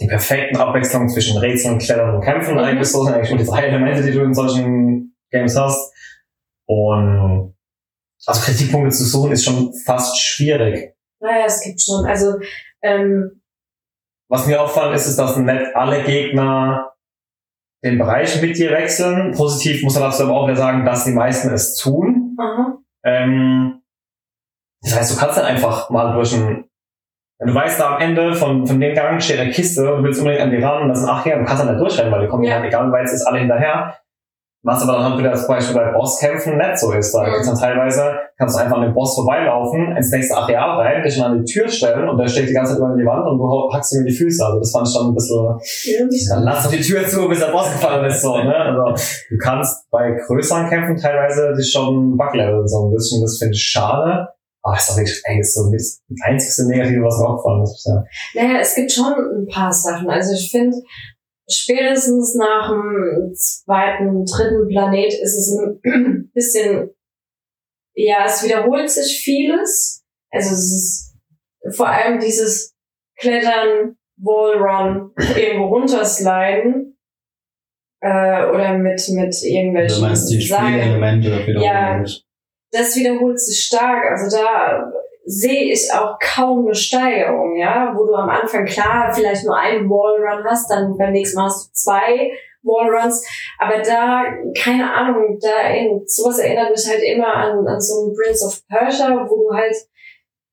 die 0.00 0.06
perfekten 0.06 0.56
Abwechslungen 0.58 1.08
zwischen 1.08 1.38
Rätseln, 1.38 1.78
Klettern 1.78 2.16
und 2.16 2.20
Kämpfen 2.20 2.54
Mhm. 2.54 2.60
eigentlich 2.60 2.88
so, 2.88 3.04
sind 3.04 3.14
eigentlich 3.14 3.30
nur 3.30 3.38
die 3.38 3.46
drei 3.46 3.62
Elemente, 3.66 4.02
die 4.02 4.10
du 4.10 4.22
in 4.22 4.34
solchen 4.34 5.14
Games 5.30 5.56
hast. 5.56 5.92
Und 6.66 7.54
also 8.26 8.40
Kritikpunkte 8.40 8.90
zu 8.94 9.04
suchen 9.04 9.32
ist 9.32 9.44
schon 9.44 9.72
fast 9.86 10.18
schwierig. 10.18 10.94
Naja, 11.20 11.44
es 11.46 11.60
gibt 11.62 11.80
schon, 11.80 12.04
also, 12.04 12.34
ähm, 12.84 13.40
Was 14.28 14.46
mir 14.46 14.60
auffallen 14.62 14.94
ist, 14.94 15.06
ist, 15.06 15.18
dass 15.18 15.36
nicht 15.36 15.76
alle 15.76 16.02
Gegner 16.04 16.92
den 17.84 17.98
Bereich 17.98 18.40
mit 18.40 18.56
dir 18.56 18.70
wechseln. 18.70 19.32
Positiv 19.32 19.82
muss 19.82 19.94
man 19.94 20.04
dazu 20.04 20.22
aber 20.24 20.32
auch 20.32 20.46
wieder 20.46 20.56
sagen, 20.56 20.84
dass 20.84 21.04
die 21.04 21.12
meisten 21.12 21.52
es 21.52 21.76
tun. 21.76 22.36
Ähm, 23.04 23.82
das 24.82 24.96
heißt, 24.98 25.14
du 25.14 25.20
kannst 25.20 25.38
dann 25.38 25.44
einfach 25.46 25.90
mal 25.90 26.14
durch 26.14 26.34
ein, 26.34 26.64
wenn 27.38 27.48
du 27.48 27.54
weißt, 27.54 27.78
da 27.80 27.96
am 27.96 28.00
Ende 28.00 28.34
von, 28.34 28.66
von 28.66 28.80
dem 28.80 28.94
Gang 28.94 29.20
steht 29.22 29.38
eine 29.40 29.50
Kiste 29.50 29.90
und 29.90 29.98
du 29.98 30.04
willst 30.04 30.20
unbedingt 30.20 30.42
an 30.44 30.50
die 30.50 30.62
ran 30.62 30.82
und 30.84 30.88
das 30.90 31.00
sind 31.00 31.10
ach 31.10 31.26
ja, 31.26 31.38
du 31.38 31.44
kannst 31.44 31.62
dann 31.62 31.70
nicht 31.72 31.80
durchrennen, 31.80 32.12
weil 32.12 32.22
die 32.22 32.28
kommen 32.28 32.44
Ja. 32.44 32.54
halt, 32.54 32.64
egal 32.66 32.88
wie 32.88 32.92
weit 32.92 33.04
es 33.06 33.12
ist, 33.14 33.26
alle 33.26 33.40
hinterher. 33.40 33.98
Was 34.66 34.82
aber 34.82 34.98
dann 34.98 35.18
wieder 35.18 35.34
zum 35.34 35.48
Beispiel 35.48 35.76
bei 35.76 35.92
Bosskämpfen 35.92 36.56
nicht 36.56 36.78
so 36.78 36.90
ist. 36.92 37.12
Da 37.12 37.28
gibt's 37.28 37.46
dann 37.46 37.58
teilweise, 37.58 38.14
kannst 38.38 38.56
du 38.56 38.62
einfach 38.62 38.78
an 38.78 38.84
dem 38.84 38.94
Boss 38.94 39.14
vorbeilaufen, 39.14 39.94
ins 39.94 40.10
nächste 40.10 40.34
Areal 40.34 40.80
rein, 40.80 41.02
dich 41.02 41.22
an 41.22 41.44
die 41.44 41.52
Tür 41.52 41.68
stellen 41.68 42.08
und 42.08 42.16
der 42.16 42.26
steht 42.26 42.48
die 42.48 42.54
ganze 42.54 42.72
Zeit 42.72 42.78
über 42.78 42.96
die 42.96 43.04
Wand 43.04 43.28
und 43.28 43.36
du 43.36 43.70
hackst 43.70 43.92
ihm 43.92 44.00
in 44.00 44.06
die 44.06 44.14
Füße. 44.14 44.42
Also 44.42 44.58
das 44.58 44.72
fand 44.72 44.88
ich 44.88 44.94
dann 44.94 45.08
ein 45.08 45.14
bisschen, 45.14 46.28
dann 46.30 46.42
lass 46.44 46.64
doch 46.64 46.70
die 46.70 46.80
Tür 46.80 47.06
zu, 47.06 47.28
bis 47.28 47.40
der 47.40 47.52
Boss 47.52 47.70
gefallen 47.72 48.06
ist, 48.06 48.22
so, 48.22 48.38
ne? 48.38 48.56
Also, 48.56 49.04
du 49.28 49.36
kannst 49.36 49.90
bei 49.90 50.16
größeren 50.26 50.70
Kämpfen 50.70 50.96
teilweise 50.96 51.52
dich 51.54 51.70
schon 51.70 52.16
backleveln, 52.16 52.66
so 52.66 52.86
ein 52.86 52.92
bisschen, 52.92 53.20
das 53.20 53.36
finde 53.36 53.54
ich 53.54 53.62
schade. 53.62 54.28
Aber 54.62 54.76
es 54.76 54.80
ist 54.80 54.90
doch 54.90 54.96
wirklich, 54.96 55.22
ey, 55.24 55.36
das 55.36 55.48
ist 55.48 55.54
so 55.54 55.70
das 55.70 56.00
einzigste 56.24 56.66
Negative, 56.66 57.04
was 57.04 57.18
mir 57.18 57.28
aufgefallen 57.28 57.62
ist. 57.64 57.86
Ja. 57.86 58.02
Naja, 58.34 58.60
es 58.62 58.74
gibt 58.74 58.90
schon 58.90 59.12
ein 59.12 59.46
paar 59.46 59.70
Sachen. 59.70 60.08
Also 60.08 60.32
ich 60.32 60.50
finde, 60.50 60.74
spätestens 61.50 62.34
nach 62.34 62.70
dem 62.70 63.32
zweiten, 63.34 64.24
dritten 64.24 64.68
Planet 64.68 65.12
ist 65.12 65.36
es 65.36 65.58
ein 65.58 66.30
bisschen, 66.34 66.90
ja, 67.94 68.24
es 68.26 68.44
wiederholt 68.44 68.90
sich 68.90 69.20
vieles. 69.22 70.04
Also 70.30 70.50
es 70.54 70.72
ist 71.70 71.76
vor 71.76 71.88
allem 71.88 72.18
dieses 72.20 72.74
Klettern, 73.18 73.96
Wallrun, 74.16 75.12
irgendwo 75.36 75.66
runtersliden, 75.68 76.96
äh, 78.00 78.46
oder 78.50 78.76
mit, 78.78 79.00
mit 79.10 79.34
Du 79.34 79.46
irgendwelchen 79.46 80.02
meinst 80.02 80.30
die 80.30 80.40
Seilen. 80.40 80.80
Spielelemente 80.80 81.46
wiederum 81.46 81.62
Ja. 81.64 82.04
das 82.72 82.96
wiederholt 82.96 83.40
sich 83.40 83.60
stark. 83.64 84.04
Also 84.10 84.36
da 84.36 84.92
sehe 85.24 85.72
ich 85.72 85.88
auch 85.92 86.18
kaum 86.20 86.66
eine 86.66 86.74
Steigerung, 86.74 87.56
ja, 87.56 87.92
wo 87.96 88.04
du 88.06 88.14
am 88.14 88.28
Anfang 88.28 88.64
klar 88.64 89.12
vielleicht 89.12 89.44
nur 89.44 89.56
einen 89.56 89.88
Wallrun 89.88 90.44
hast, 90.44 90.70
dann 90.70 90.96
beim 90.96 91.12
nächsten 91.12 91.38
Mal 91.38 91.46
hast 91.46 91.68
du 91.68 91.72
zwei 91.72 92.30
Wallruns, 92.62 93.26
aber 93.58 93.78
da, 93.82 94.24
keine 94.58 94.90
Ahnung, 94.92 95.38
da 95.40 95.68
in, 95.68 96.02
sowas 96.06 96.38
erinnert 96.38 96.70
mich 96.70 96.86
halt 96.88 97.02
immer 97.02 97.34
an, 97.34 97.66
an 97.66 97.80
so 97.80 98.04
einen 98.04 98.14
Prince 98.14 98.46
of 98.46 98.66
Persia, 98.68 99.26
wo 99.28 99.48
du 99.50 99.54
halt 99.56 99.74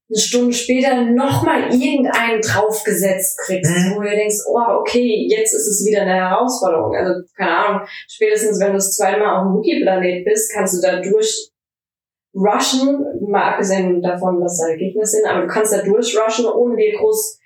eine 0.10 0.20
Stunde 0.20 0.54
später 0.54 1.06
nochmal 1.06 1.74
irgendeinen 1.74 2.42
draufgesetzt 2.42 3.40
kriegst, 3.46 3.72
Mhm. 3.72 3.96
wo 3.96 4.02
du 4.02 4.10
denkst, 4.10 4.44
oh, 4.50 4.80
okay, 4.82 5.26
jetzt 5.30 5.54
ist 5.54 5.68
es 5.68 5.86
wieder 5.88 6.02
eine 6.02 6.16
Herausforderung. 6.16 6.94
Also, 6.94 7.14
keine 7.38 7.58
Ahnung, 7.58 7.88
spätestens 8.10 8.60
wenn 8.60 8.68
du 8.68 8.74
das 8.74 8.96
zweite 8.98 9.20
Mal 9.20 9.38
auf 9.38 9.44
dem 9.44 9.54
Wookie-Planet 9.54 10.26
bist, 10.26 10.52
kannst 10.54 10.76
du 10.78 10.86
da 10.86 11.00
durch 11.00 11.51
rushen, 12.34 13.06
mal 13.28 13.54
abgesehen 13.54 14.02
davon, 14.02 14.40
dass 14.40 14.60
da 14.60 14.76
Gegner 14.76 15.06
sind, 15.06 15.28
aber 15.28 15.42
du 15.42 15.48
kannst 15.48 15.74
da 15.74 15.82
durchrushen, 15.82 16.46
ohne 16.46 16.76
dir 16.78 16.98
groß, 16.98 17.40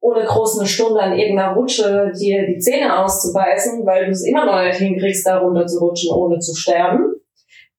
ohne 0.00 0.24
groß 0.24 0.58
eine 0.58 0.68
Stunde 0.68 1.00
an 1.00 1.18
irgendeiner 1.18 1.54
Rutsche 1.54 2.12
dir 2.18 2.46
die 2.46 2.58
Zähne 2.58 3.02
auszubeißen, 3.02 3.84
weil 3.86 4.06
du 4.06 4.10
es 4.10 4.26
immer 4.26 4.44
noch 4.44 4.62
nicht 4.62 4.78
hinkriegst, 4.78 5.26
da 5.26 5.38
runter 5.38 5.66
zu 5.66 5.78
rutschen, 5.80 6.14
ohne 6.14 6.38
zu 6.38 6.54
sterben. 6.54 7.14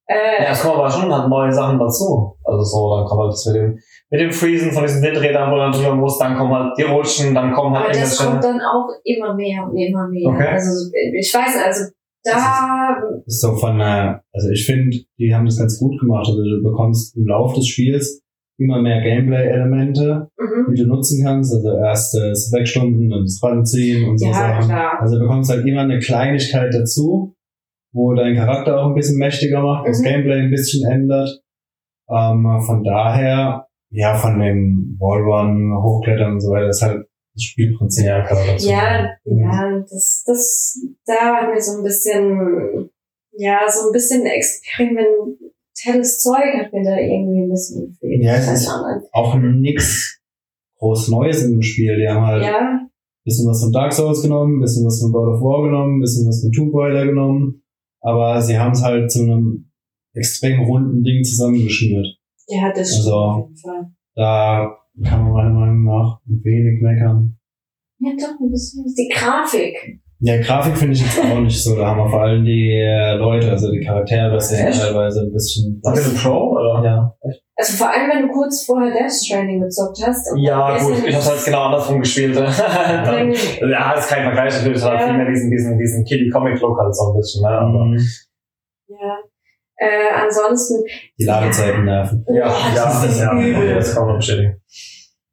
Äh, 0.08 0.44
Ja, 0.44 0.52
es 0.52 0.62
kommen 0.62 0.80
aber 0.80 0.90
schon 0.90 1.14
halt 1.14 1.30
neue 1.30 1.52
Sachen 1.52 1.78
dazu. 1.78 2.36
Also 2.44 2.64
so, 2.64 2.98
dann 2.98 3.06
kommt 3.06 3.22
halt 3.24 3.34
das 3.34 3.46
mit 3.46 3.56
dem, 3.56 3.80
mit 4.10 4.22
dem 4.22 4.32
Freezen 4.32 4.72
von 4.72 4.84
diesen 4.84 5.02
Windrädern, 5.04 5.52
wo 5.52 5.56
du 5.56 5.62
dann 5.62 5.72
drüber 5.72 5.96
musst, 5.96 6.22
dann 6.22 6.38
kommen 6.38 6.54
halt 6.54 6.78
die 6.78 6.84
Rutschen, 6.84 7.36
dann 7.36 7.54
kommen 7.54 7.76
halt 7.76 7.90
aber 7.90 8.00
das 8.00 8.18
kommt 8.18 8.44
dann 8.44 8.62
auch 8.62 8.88
immer 9.04 9.34
mehr 9.36 9.64
und 9.64 9.76
immer 9.78 10.08
mehr. 10.08 10.30
Okay. 10.30 10.48
Also 10.48 10.90
ich 10.94 11.34
weiß, 11.34 11.64
also 11.64 11.92
da, 12.32 12.98
ist 13.26 13.42
so 13.42 13.56
von 13.56 13.80
also 13.82 14.50
ich 14.52 14.66
finde, 14.66 14.98
die 15.20 15.34
haben 15.34 15.46
das 15.46 15.58
ganz 15.58 15.80
gut 15.80 16.00
gemacht. 16.00 16.28
Also 16.28 16.44
du 16.44 16.64
bekommst 16.64 17.16
im 17.18 17.26
Laufe 17.28 17.56
des 17.56 17.68
Spiels 17.68 18.22
immer 18.60 18.82
mehr 18.82 19.02
Gameplay-Elemente, 19.02 20.30
mhm. 20.38 20.74
die 20.74 20.82
du 20.82 20.88
nutzen 20.88 21.24
kannst. 21.24 21.54
Also 21.54 21.78
erst 21.78 22.16
das 22.16 22.52
Wegstunden 22.54 23.12
und 23.14 23.24
das 23.24 23.40
Ranziehen 23.42 24.10
und 24.10 24.18
so 24.18 24.28
ja, 24.28 24.34
Sachen. 24.34 24.66
klar. 24.66 25.00
Also 25.00 25.16
du 25.16 25.22
bekommst 25.22 25.52
halt 25.52 25.66
immer 25.66 25.82
eine 25.82 26.00
Kleinigkeit 26.00 26.74
dazu, 26.74 27.36
wo 27.94 28.14
dein 28.14 28.36
Charakter 28.36 28.80
auch 28.80 28.88
ein 28.90 28.96
bisschen 28.96 29.18
mächtiger 29.18 29.62
macht, 29.62 29.88
das 29.88 30.00
Mhm. 30.00 30.04
Gameplay 30.06 30.40
ein 30.42 30.52
bisschen 30.52 30.90
ändert. 30.92 31.42
Ähm, 32.10 32.62
von 32.66 32.84
daher, 32.84 33.68
ja, 33.92 34.16
von 34.16 34.40
dem 34.40 34.98
Wallrun, 35.00 35.74
Hochklettern 35.84 36.34
und 36.34 36.40
so 36.42 36.52
weiter, 36.52 36.70
ist 36.70 36.82
halt 36.82 37.07
das 37.38 37.44
Spielprinzip. 37.44 38.06
Ja, 38.06 38.26
klar, 38.26 38.46
dazu. 38.48 38.70
Ja, 38.70 39.10
Mhm. 39.26 39.40
ja, 39.40 39.80
das, 39.90 40.24
das, 40.26 40.80
da 41.06 41.36
hat 41.36 41.54
mir 41.54 41.62
so 41.62 41.78
ein 41.78 41.84
bisschen, 41.84 42.90
ja, 43.34 43.60
so 43.70 43.88
ein 43.88 43.92
bisschen 43.94 44.26
experimentelles 44.26 46.20
Zeug 46.22 46.54
hat 46.60 46.74
mir 46.74 46.84
da 46.84 46.98
irgendwie 46.98 47.42
ein 47.44 47.50
bisschen 47.50 47.88
gefehlt. 47.92 48.24
Ja, 48.24 48.36
es 48.36 48.48
ist-. 48.52 48.70
Auch 49.12 49.36
nix 49.36 50.20
groß 50.80 51.10
Neues 51.10 51.44
in 51.44 51.52
dem 51.52 51.62
Spiel. 51.62 51.98
Die 51.98 52.08
haben 52.08 52.26
halt 52.26 52.44
Ja, 52.44 52.82
bisschen 53.24 53.48
was 53.50 53.62
von 53.62 53.72
Dark 53.72 53.94
Souls 53.94 54.22
genommen, 54.22 54.60
bisschen 54.62 54.86
was 54.86 55.00
von 55.02 55.12
God 55.12 55.28
of 55.36 55.42
War 55.42 55.64
genommen, 55.64 56.02
bisschen 56.02 56.28
was 56.28 56.42
von 56.42 56.52
Tomb 56.52 56.74
Raider 56.76 57.06
genommen. 57.06 57.64
Aber 58.02 58.42
sie 58.42 58.58
haben 58.58 58.72
es 58.72 58.84
halt 58.84 59.12
zu 59.12 59.22
einem 59.24 59.72
extrem 60.14 60.62
runden 60.62 61.04
Ding 61.04 61.24
zusammengeschnürt. 61.24 62.08
Ja, 62.48 62.72
das 62.74 62.90
stimmt 62.90 63.06
Also- 63.08 63.16
auf 63.16 63.38
jeden 63.48 63.58
Fall. 63.58 63.92
Da 64.16 64.78
kann 65.04 65.24
man 65.24 65.32
meiner 65.32 65.50
Meinung 65.54 65.84
nach 65.86 66.20
wenig 66.26 66.82
meckern. 66.82 67.38
Ja, 68.00 68.12
doch, 68.20 68.40
ein 68.40 68.52
bisschen. 68.52 68.86
Die 68.98 69.10
Grafik. 69.14 70.00
Ja, 70.20 70.40
Grafik 70.42 70.76
finde 70.78 70.94
ich 70.94 71.02
jetzt 71.02 71.20
auch 71.20 71.40
nicht 71.40 71.62
so. 71.64 71.76
Da 71.76 71.88
haben 71.88 72.00
wir 72.00 72.10
vor 72.10 72.22
allem 72.22 72.44
die 72.44 72.72
äh, 72.72 73.16
Leute, 73.18 73.52
also 73.52 73.72
die 73.72 73.82
Charaktere, 73.82 74.32
das 74.32 74.50
sehen 74.50 74.68
Echt? 74.68 74.82
teilweise 74.82 75.22
ein 75.22 75.32
bisschen. 75.32 75.76
Ist 75.76 75.86
das 75.86 76.10
ein 76.10 76.16
Pro, 76.32 76.52
oder? 76.54 76.82
Ja. 76.84 77.16
Also 77.56 77.74
vor 77.78 77.92
allem, 77.92 78.10
wenn 78.12 78.28
du 78.28 78.34
kurz 78.34 78.66
vorher 78.66 78.92
Death 78.92 79.12
Stranding 79.12 79.62
gezockt 79.62 80.00
hast. 80.06 80.28
Ja, 80.38 80.78
gut, 80.80 81.06
ich 81.08 81.16
hab's 81.16 81.30
halt 81.30 81.46
genau 81.46 81.66
andersrum 81.66 82.00
gespielt. 82.00 82.36
Ja, 82.36 83.94
ist 83.94 84.10
kein 84.10 84.24
Vergleich, 84.24 84.54
natürlich, 84.56 84.78
es 84.78 84.84
hat 84.86 84.94
Ja. 85.00 85.08
viel 85.08 85.18
mehr 85.18 85.30
diesen, 85.30 85.52
diesen, 85.52 85.78
diesen 85.78 86.04
Kiddie-Comic-Look 86.06 86.78
halt 86.80 86.96
so 86.96 87.12
ein 87.12 87.18
bisschen, 87.18 87.42
ne? 87.44 87.50
Aber, 87.50 87.86
Mhm. 87.86 88.00
Ja. 88.90 89.18
Äh, 89.78 90.10
ansonsten, 90.24 90.84
Die 91.20 91.26
Ladezeiten 91.26 91.86
nerven. 91.86 92.26
ja, 92.30 92.48
Oh, 92.48 92.76
ja, 92.76 92.84
das 92.86 93.06
ist 93.06 93.20
ja, 93.20 93.34
übel. 93.40 93.76
das 93.76 93.94
kann 93.94 94.08
man 94.08 94.16
bestätigen. 94.18 94.62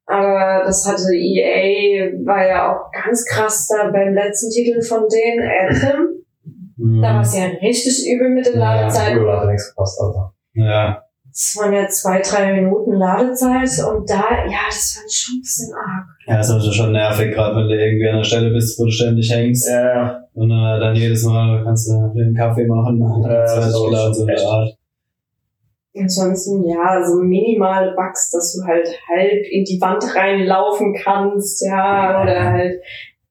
aber 0.07 0.63
das 0.67 0.87
hatte 0.87 1.15
EA, 1.15 2.13
war 2.27 2.47
ja 2.47 2.73
auch 2.73 2.91
ganz 2.93 3.25
krass 3.27 3.67
da 3.69 3.91
beim 3.91 4.13
letzten 4.15 4.51
Titel 4.51 4.83
von 4.83 5.05
denen, 5.09 5.49
Anthem. 5.69 6.25
Mhm. 6.77 7.01
Da 7.03 7.15
war 7.15 7.21
es 7.23 7.37
ja 7.37 7.45
richtig 7.63 8.07
übel 8.13 8.29
mit 8.31 8.47
den 8.47 8.55
Ja, 8.61 8.75
Ladezeiten. 8.75 9.19
Früher 9.19 9.41
hat 9.41 9.49
nichts 9.49 9.69
gepasst, 9.71 10.01
Alter. 10.01 10.35
Ja. 10.55 11.03
Das 11.37 11.57
waren 11.59 11.73
ja 11.73 11.89
zwei, 11.89 12.21
drei 12.21 12.53
Minuten 12.53 12.93
Ladezeit 12.93 13.69
und 13.91 14.09
da, 14.09 14.23
ja, 14.47 14.67
das 14.69 14.93
fand 14.95 15.07
ich 15.11 15.17
schon 15.17 15.35
ein 15.35 15.41
bisschen 15.41 15.75
arg. 15.75 16.07
Ja, 16.29 16.37
das 16.37 16.47
ist 16.47 16.55
also 16.55 16.71
schon 16.71 16.93
nervig, 16.93 17.35
gerade 17.35 17.57
wenn 17.57 17.67
du 17.67 17.75
irgendwie 17.75 18.09
an 18.09 18.19
der 18.19 18.25
Stelle 18.25 18.51
bist, 18.51 18.79
wo 18.79 18.85
du 18.85 18.93
ständig 18.93 19.29
hängst. 19.33 19.69
Ja, 19.69 19.85
ja. 19.85 20.25
Und 20.35 20.53
äh, 20.53 20.79
dann 20.79 20.95
jedes 20.95 21.25
Mal 21.25 21.65
kannst 21.65 21.89
du 21.89 22.13
den 22.17 22.35
Kaffee 22.35 22.67
machen. 22.67 23.01
Ja, 23.01 23.29
das 23.43 23.57
das 23.57 23.67
ist 23.67 23.75
auch 23.75 23.87
geladen, 23.87 24.15
so 24.15 24.21
in 24.21 24.27
der 24.29 24.37
echt. 24.37 24.47
Art. 24.47 24.79
Ansonsten, 25.97 26.69
ja, 26.69 27.05
so 27.05 27.17
minimale 27.21 27.97
Bugs, 27.97 28.31
dass 28.31 28.55
du 28.55 28.65
halt 28.65 28.89
halb 29.09 29.45
in 29.51 29.65
die 29.65 29.81
Wand 29.81 30.05
reinlaufen 30.15 30.95
kannst, 30.95 31.67
ja, 31.67 32.23
oder 32.23 32.53
halt 32.53 32.81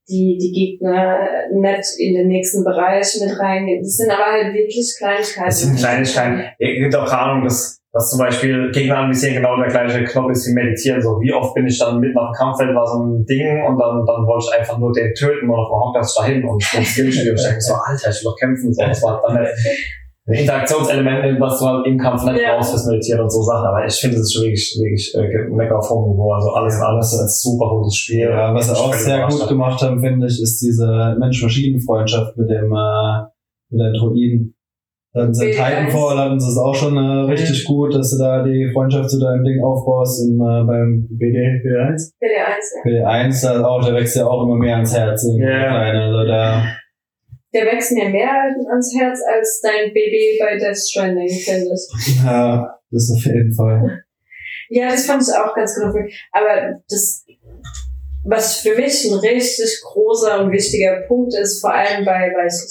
die, 0.10 0.38
die 0.38 0.52
Gegner 0.52 1.20
nicht 1.54 2.00
in 2.00 2.16
den 2.16 2.28
nächsten 2.28 2.66
Bereich 2.66 3.18
mit 3.22 3.40
reingehen. 3.40 3.82
Das 3.82 3.96
sind 3.96 4.12
aber 4.12 4.26
halt 4.26 4.54
wirklich 4.54 4.94
Kleinigkeiten. 4.98 5.46
Das 5.46 5.62
sind 5.62 5.78
Kleinigkeiten. 5.78 6.44
Es 6.60 6.78
gibt 6.80 6.96
auch 6.96 7.10
keine 7.10 7.22
Ahnung, 7.22 7.44
dass, 7.46 7.83
dass 7.94 8.10
zum 8.10 8.20
Beispiel 8.20 8.72
Gegner 8.72 8.98
anvisieren 8.98 9.36
genau 9.36 9.56
der 9.58 9.68
gleiche 9.70 10.04
Knopf 10.04 10.32
ist 10.32 10.48
wie 10.48 10.54
meditieren. 10.54 11.00
So, 11.00 11.22
wie 11.22 11.32
oft 11.32 11.54
bin 11.54 11.68
ich 11.68 11.78
dann 11.78 12.00
mitten 12.00 12.18
auf 12.18 12.32
dem 12.32 12.38
Kampffeld 12.38 12.76
war 12.76 12.88
so 12.88 13.04
ein 13.04 13.24
Ding 13.26 13.64
und 13.68 13.78
dann, 13.78 14.04
dann 14.04 14.26
wollte 14.26 14.48
ich 14.50 14.60
einfach 14.60 14.80
nur 14.80 14.92
den 14.92 15.14
töten 15.14 15.48
und 15.48 15.56
auf 15.56 15.70
dem 15.70 15.80
Hockers 15.80 16.16
dahin 16.16 16.44
und 16.44 16.58
ein 16.76 16.84
Skillspiel 16.84 17.30
und 17.30 17.40
ich 17.40 17.46
denke 17.46 17.62
so, 17.62 17.74
Alter, 17.76 18.10
ich 18.10 18.16
will 18.18 18.32
doch 18.32 18.38
kämpfen. 18.38 18.74
So, 18.74 18.82
das 18.84 19.04
war 19.04 19.22
dann 19.22 19.38
halt 19.38 19.50
ein 20.26 20.34
Interaktionselement, 20.34 21.40
was 21.40 21.60
du 21.60 21.66
halt 21.66 21.86
im 21.86 21.98
Kampf 22.00 22.24
nicht 22.24 22.42
Ja. 22.42 22.56
brauchst 22.56 22.72
fürs 22.72 22.88
Meditieren 22.88 23.22
und 23.22 23.30
so 23.30 23.42
Sachen. 23.44 23.68
Aber 23.68 23.86
ich 23.86 23.94
finde, 23.94 24.16
das 24.18 24.26
ist 24.26 24.34
schon 24.34 24.44
wirklich, 24.44 24.74
wirklich 24.80 25.14
äh, 25.16 25.50
Mecker 25.54 25.78
auf 25.78 25.90
hohem 25.90 26.14
Niveau. 26.14 26.32
Also 26.32 26.50
alles 26.52 26.76
in 26.78 26.82
alles 26.82 27.14
ist 27.14 27.20
ein 27.20 27.28
super 27.28 27.70
gutes 27.76 27.96
Spiel. 27.98 28.30
Ja, 28.30 28.54
was 28.56 28.68
sie 28.68 28.74
auch 28.74 28.94
sehr 28.94 29.28
gut 29.28 29.48
gemacht 29.48 29.82
haben, 29.84 30.00
finde 30.00 30.26
ich, 30.28 30.42
ist 30.42 30.60
diese 30.62 31.16
Mensch-Maschinen-Freundschaft 31.20 32.38
mit 32.38 32.50
dem, 32.50 32.74
äh, 32.74 33.22
mit 33.70 33.82
den 33.82 33.94
Druiden. 33.94 34.53
Da 35.14 35.26
in 35.26 35.32
BD1. 35.32 35.52
Titanfall, 35.52 36.18
hatten 36.18 36.40
sie 36.40 36.50
es 36.50 36.58
auch 36.58 36.74
schon 36.74 36.98
äh, 36.98 37.32
richtig 37.32 37.66
gut, 37.66 37.94
dass 37.94 38.10
du 38.12 38.18
da 38.18 38.42
die 38.44 38.72
Freundschaft 38.74 39.12
zu 39.12 39.20
deinem 39.20 39.44
Ding 39.44 39.64
aufbaust 39.64 40.28
im, 40.28 40.42
äh, 40.42 40.64
beim 40.66 41.08
BD, 41.12 41.38
BD1. 41.64 42.14
BD1, 42.20 42.64
ja. 42.84 42.84
BD1, 43.28 43.42
da 43.44 43.64
auch, 43.68 43.86
der 43.86 43.94
wächst 43.94 44.16
ja 44.16 44.26
auch 44.26 44.44
immer 44.44 44.56
mehr 44.56 44.76
ans 44.78 44.96
Herz. 44.98 45.24
irgendwie, 45.24 45.44
Ja. 45.44 45.60
der 45.60 45.70
Kleine, 45.70 46.02
also 46.06 46.24
da, 46.28 46.64
Der 47.54 47.66
wächst 47.68 47.92
mir 47.92 48.10
mehr 48.10 48.32
ans 48.72 48.92
Herz 48.98 49.20
als 49.32 49.62
dein 49.62 49.94
Baby 49.94 50.40
bei 50.40 50.58
Death 50.58 50.78
Stranding, 50.78 51.30
finde 51.30 51.70
ich. 51.76 52.16
ja, 52.26 52.80
das 52.90 53.04
ist 53.04 53.12
auf 53.16 53.26
jeden 53.26 53.54
Fall. 53.54 54.04
Ja, 54.70 54.88
das 54.90 55.06
fand 55.06 55.22
ich 55.22 55.30
auch 55.36 55.54
ganz 55.54 55.76
knuffig. 55.76 56.12
Aber 56.32 56.80
das, 56.90 57.24
was 58.24 58.58
für 58.62 58.76
mich 58.76 59.06
ein 59.06 59.20
richtig 59.20 59.80
großer 59.84 60.40
und 60.42 60.52
wichtiger 60.52 61.02
Punkt 61.08 61.36
ist, 61.36 61.62
vor 61.62 61.72
allem 61.72 62.04
bei, 62.04 62.32
bei 62.36 62.50
so 62.50 62.66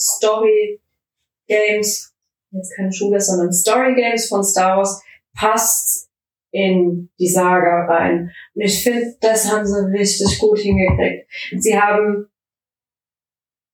Story-Games, 1.47 2.12
jetzt 2.53 2.77
keine 2.77 2.93
Schule, 2.93 3.21
sondern 3.21 3.53
Story-Games 3.53 4.29
von 4.29 4.45
Star 4.45 4.79
Wars, 4.79 5.03
passt 5.35 6.09
in 6.53 7.11
die 7.19 7.29
Saga 7.29 7.87
rein. 7.87 8.31
Und 8.55 8.63
ich 8.63 8.83
finde, 8.83 9.15
das 9.21 9.51
haben 9.51 9.67
sie 9.67 9.91
richtig 9.99 10.39
gut 10.39 10.59
hingekriegt. 10.59 11.27
Sie 11.59 11.79
haben 11.79 12.27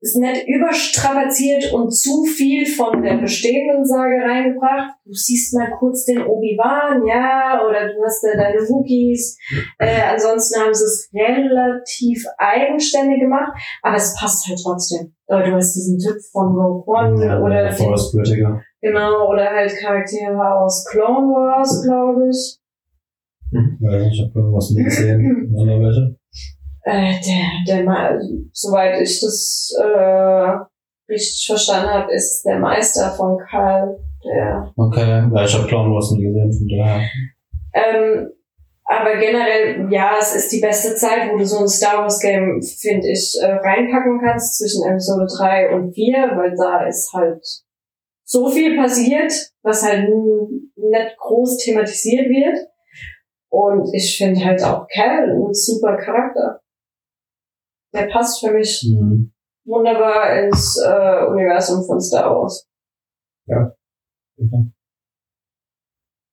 es 0.01 0.15
nicht 0.15 0.47
überstrapaziert 0.47 1.73
und 1.73 1.91
zu 1.91 2.25
viel 2.25 2.65
von 2.67 3.03
der 3.03 3.17
bestehenden 3.17 3.85
Sage 3.85 4.23
reingebracht. 4.25 4.95
Du 5.05 5.13
siehst 5.13 5.55
mal 5.55 5.71
kurz 5.77 6.05
den 6.05 6.23
Obi-Wan, 6.23 7.05
ja, 7.05 7.61
oder 7.67 7.93
du 7.93 8.05
hast 8.05 8.23
da 8.23 8.37
deine 8.37 8.61
Wookies. 8.61 9.37
Äh, 9.79 10.03
ansonsten 10.13 10.61
haben 10.61 10.75
sie 10.75 10.85
es 10.85 11.11
relativ 11.13 12.25
eigenständig 12.39 13.21
gemacht, 13.21 13.53
aber 13.83 13.97
es 13.97 14.15
passt 14.19 14.47
halt 14.49 14.61
trotzdem. 14.63 15.15
Oder 15.27 15.45
du 15.47 15.53
hast 15.57 15.75
diesen 15.75 15.99
Typ 15.99 16.17
von 16.31 16.55
Rogue 16.55 16.85
One 16.87 17.25
Ja, 17.25 17.41
oder 17.41 17.65
der 17.65 17.73
Forest 17.73 18.15
Whitaker. 18.15 18.63
Genau, 18.81 19.29
oder 19.31 19.51
halt 19.51 19.73
Charaktere 19.77 20.55
aus 20.61 20.85
Clone 20.91 21.29
Wars, 21.29 21.83
glaube 21.85 22.29
ich. 22.31 22.59
Ja, 23.81 23.99
ich 24.07 24.21
habe 24.21 24.53
was 24.53 24.71
nie 24.71 24.85
gesehen. 24.85 25.51
Oder 25.57 25.81
welche? 25.81 26.17
Äh, 26.83 27.15
der, 27.27 27.77
der, 27.77 27.85
Ma- 27.85 28.19
soweit 28.53 29.01
ich 29.01 29.21
das 29.21 29.75
äh, 29.83 30.53
richtig 31.11 31.47
verstanden 31.47 31.89
habe, 31.91 32.13
ist 32.13 32.43
der 32.45 32.59
Meister 32.59 33.11
von 33.17 33.39
Karl, 33.49 33.99
der 34.25 34.71
Okay, 34.77 35.31
ja, 35.35 35.45
ich 35.45 35.55
habe 35.57 35.67
Clown 35.67 35.93
Wars 35.95 36.11
nie 36.13 36.25
gesehen, 36.25 36.53
von 36.53 36.69
daher. 36.69 37.09
Ähm, 37.73 38.29
aber 38.85 39.17
generell, 39.17 39.91
ja, 39.91 40.17
es 40.21 40.35
ist 40.35 40.53
die 40.53 40.61
beste 40.61 40.95
Zeit, 40.95 41.31
wo 41.33 41.39
du 41.39 41.45
so 41.47 41.61
ein 41.61 41.69
Star 41.69 42.03
Wars 42.03 42.21
Game, 42.21 42.61
finde 42.63 43.09
ich, 43.11 43.35
äh, 43.43 43.47
reinpacken 43.53 44.21
kannst 44.23 44.59
zwischen 44.59 44.85
Episode 44.91 45.27
3 45.39 45.75
und 45.75 45.95
4, 45.95 46.33
weil 46.37 46.55
da 46.57 46.87
ist 46.87 47.13
halt 47.15 47.43
so 48.31 48.51
viel 48.51 48.77
passiert, 48.77 49.33
was 49.63 49.83
halt 49.83 50.09
nicht 50.11 51.17
groß 51.17 51.57
thematisiert 51.65 52.29
wird. 52.29 52.59
Und 53.51 53.89
ich 53.95 54.19
finde 54.19 54.45
halt 54.45 54.63
auch 54.63 54.87
Cal 54.89 55.31
ein 55.31 55.55
super 55.55 55.97
Charakter. 55.97 56.61
Der 57.95 58.07
passt 58.09 58.41
für 58.41 58.53
mich 58.53 58.85
Mhm. 58.87 59.33
wunderbar 59.65 60.37
ins 60.45 60.79
äh, 60.79 61.25
Universum 61.27 61.83
von 61.87 61.99
Star 62.01 62.31
Wars. 62.35 62.69
Ja, 63.47 63.73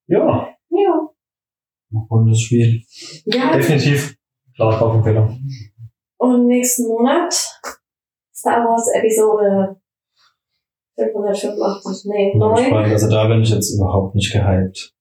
Ja. 0.08 1.10
Rundes 2.12 2.42
Spiel. 2.42 2.82
Ja, 3.26 3.56
definitiv. 3.56 4.18
Klare 4.56 4.78
Kaufempfehlung. 4.78 5.40
Und 6.18 6.48
nächsten 6.48 6.88
Monat 6.90 7.34
Star 8.34 8.66
Wars 8.66 8.90
Episode 8.94 9.80
585, 10.96 12.06
nee, 12.06 12.32
Bin 12.32 12.40
9. 12.40 12.56
gespannt. 12.56 12.92
Also 12.92 13.10
da 13.10 13.28
bin 13.28 13.42
ich 13.42 13.50
jetzt 13.50 13.76
überhaupt 13.76 14.16
nicht 14.16 14.32
gehypt. 14.32 14.94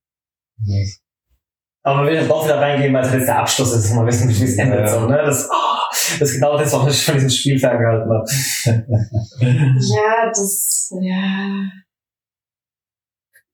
Aber 1.83 2.07
wir 2.07 2.13
werden 2.13 2.29
doch 2.29 2.45
wieder 2.45 2.61
reingehen, 2.61 2.95
weil 2.95 3.05
es 3.05 3.13
jetzt 3.13 3.29
der 3.29 3.41
Abschluss 3.41 3.75
ist, 3.75 3.91
dass 3.91 3.97
wir 3.97 4.07
wissen, 4.07 4.29
wie 4.29 4.45
es 4.45 4.59
endet. 4.59 4.81
Ja. 4.81 4.89
So, 4.89 5.07
ne? 5.07 5.23
das, 5.25 5.49
ah, 5.51 5.87
das 5.91 6.31
ist 6.31 6.35
genau 6.35 6.57
das, 6.57 6.73
was 6.73 6.95
ich 6.95 7.05
von 7.05 7.15
diesem 7.15 7.31
Spiel 7.31 7.59
ferngehalten 7.59 8.11
habe. 8.11 8.25
Ja, 9.41 10.29
das, 10.29 10.91
ja. 11.01 11.71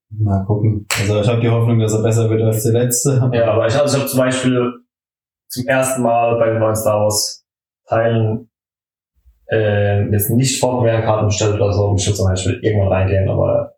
Mal 0.09 0.45
gucken. 0.45 0.85
Also 0.99 1.21
ich 1.21 1.27
habe 1.27 1.41
die 1.41 1.49
Hoffnung, 1.49 1.79
dass 1.79 1.93
er 1.93 2.03
besser 2.03 2.29
wird 2.29 2.41
als 2.41 2.63
der 2.63 2.73
letzte. 2.73 3.29
Ja, 3.33 3.53
aber 3.53 3.67
ich, 3.67 3.75
also 3.75 3.95
ich 3.95 4.01
habe 4.01 4.09
zum 4.09 4.19
Beispiel 4.19 4.71
zum 5.49 5.67
ersten 5.67 6.01
Mal 6.01 6.37
bei 6.37 6.51
den 6.51 6.59
neuen 6.59 6.75
Star 6.75 7.01
Wars 7.01 7.45
Teilen 7.87 8.50
äh, 9.51 10.09
jetzt 10.11 10.29
nicht 10.29 10.59
Vorpremierenkarten 10.59 11.27
bestellt 11.27 11.55
oder 11.55 11.71
so. 11.73 11.93
Ich 11.97 12.07
will 12.07 12.15
zum 12.15 12.27
Beispiel 12.27 12.59
irgendwann 12.61 12.93
reingehen, 12.93 13.29
aber 13.29 13.75